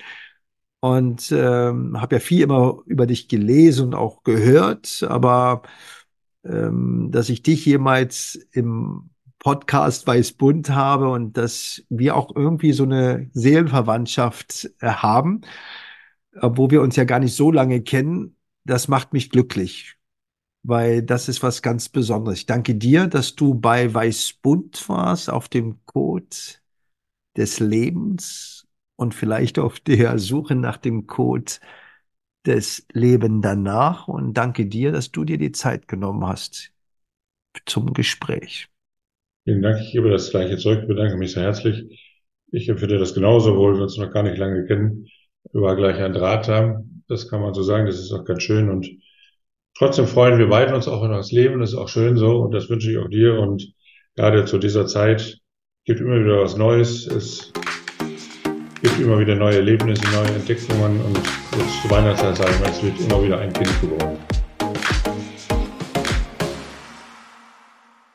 Und 0.80 1.32
ähm, 1.32 1.98
habe 1.98 2.16
ja 2.16 2.20
viel 2.20 2.42
immer 2.42 2.78
über 2.84 3.06
dich 3.06 3.28
gelesen 3.28 3.86
und 3.86 3.94
auch 3.94 4.22
gehört, 4.22 5.02
aber 5.08 5.62
ähm, 6.44 7.08
dass 7.10 7.30
ich 7.30 7.42
dich 7.42 7.64
jemals 7.64 8.38
im 8.52 9.08
Podcast 9.38 10.06
Weißbund 10.06 10.70
habe 10.70 11.08
und 11.08 11.36
dass 11.38 11.82
wir 11.88 12.16
auch 12.16 12.36
irgendwie 12.36 12.72
so 12.72 12.84
eine 12.84 13.30
Seelenverwandtschaft 13.32 14.70
äh, 14.80 14.88
haben, 14.88 15.40
obwohl 16.38 16.70
wir 16.70 16.82
uns 16.82 16.96
ja 16.96 17.04
gar 17.04 17.18
nicht 17.18 17.34
so 17.34 17.50
lange 17.50 17.80
kennen, 17.82 18.36
das 18.64 18.88
macht 18.88 19.14
mich 19.14 19.30
glücklich. 19.30 19.96
Weil 20.64 21.02
das 21.02 21.28
ist 21.28 21.42
was 21.42 21.62
ganz 21.62 21.90
Besonderes. 21.90 22.40
Ich 22.40 22.46
danke 22.46 22.74
dir, 22.74 23.06
dass 23.06 23.34
du 23.36 23.54
bei 23.54 23.92
Weißbund 23.92 24.88
warst, 24.88 25.30
auf 25.30 25.48
dem 25.48 25.84
Code 25.84 26.26
des 27.36 27.60
Lebens 27.60 28.66
und 28.96 29.14
vielleicht 29.14 29.58
auf 29.58 29.78
der 29.78 30.18
Suche 30.18 30.54
nach 30.54 30.78
dem 30.78 31.06
Code 31.06 31.52
des 32.46 32.86
Leben 32.92 33.42
danach. 33.42 34.08
Und 34.08 34.34
danke 34.34 34.64
dir, 34.66 34.90
dass 34.90 35.12
du 35.12 35.24
dir 35.24 35.36
die 35.36 35.52
Zeit 35.52 35.86
genommen 35.86 36.26
hast 36.26 36.72
zum 37.66 37.92
Gespräch. 37.92 38.68
Vielen 39.44 39.60
Dank. 39.60 39.80
Ich 39.82 39.92
gebe 39.92 40.10
das 40.10 40.30
gleiche 40.30 40.56
zurück. 40.56 40.88
Bedanke 40.88 41.18
mich 41.18 41.32
sehr 41.32 41.42
herzlich. 41.42 42.24
Ich 42.50 42.68
empfinde 42.70 42.98
das 42.98 43.12
genauso, 43.12 43.52
obwohl 43.52 43.76
wir 43.76 43.82
uns 43.82 43.98
noch 43.98 44.10
gar 44.10 44.22
nicht 44.22 44.38
lange 44.38 44.64
kennen. 44.64 45.08
War 45.52 45.76
gleich 45.76 45.96
ein 45.98 46.14
Draht 46.14 46.48
haben. 46.48 47.04
Das 47.06 47.28
kann 47.28 47.42
man 47.42 47.52
so 47.52 47.62
sagen. 47.62 47.84
Das 47.84 47.98
ist 47.98 48.12
auch 48.12 48.24
ganz 48.24 48.42
schön. 48.42 48.70
Und 48.70 48.88
trotzdem 49.76 50.06
freuen 50.06 50.38
wir 50.38 50.48
beide 50.48 50.74
uns 50.74 50.88
auch 50.88 51.02
in 51.02 51.10
das 51.10 51.32
Leben. 51.32 51.60
Das 51.60 51.72
ist 51.72 51.78
auch 51.78 51.88
schön 51.88 52.16
so. 52.16 52.38
Und 52.38 52.52
das 52.52 52.68
wünsche 52.68 52.90
ich 52.90 52.98
auch 52.98 53.08
dir. 53.08 53.38
Und 53.38 53.72
gerade 54.16 54.44
zu 54.44 54.58
dieser 54.58 54.86
Zeit 54.86 55.38
gibt 55.84 56.00
immer 56.00 56.20
wieder 56.20 56.40
was 56.40 56.56
Neues. 56.56 57.06
Es 57.06 57.52
gibt 58.82 59.00
immer 59.00 59.18
wieder 59.18 59.34
neue 59.34 59.56
Erlebnisse, 59.56 60.04
neue 60.12 60.34
Entdeckungen. 60.34 61.00
Und 61.00 61.16
jetzt 61.58 61.82
zu 61.82 61.90
Weihnachtszeit 61.90 62.36
sagen 62.36 62.54
wir, 62.60 62.70
es 62.70 62.82
wird 62.82 63.00
immer 63.00 63.22
wieder 63.22 63.38
ein 63.38 63.52
Kind 63.52 63.80
geboren. 63.80 64.18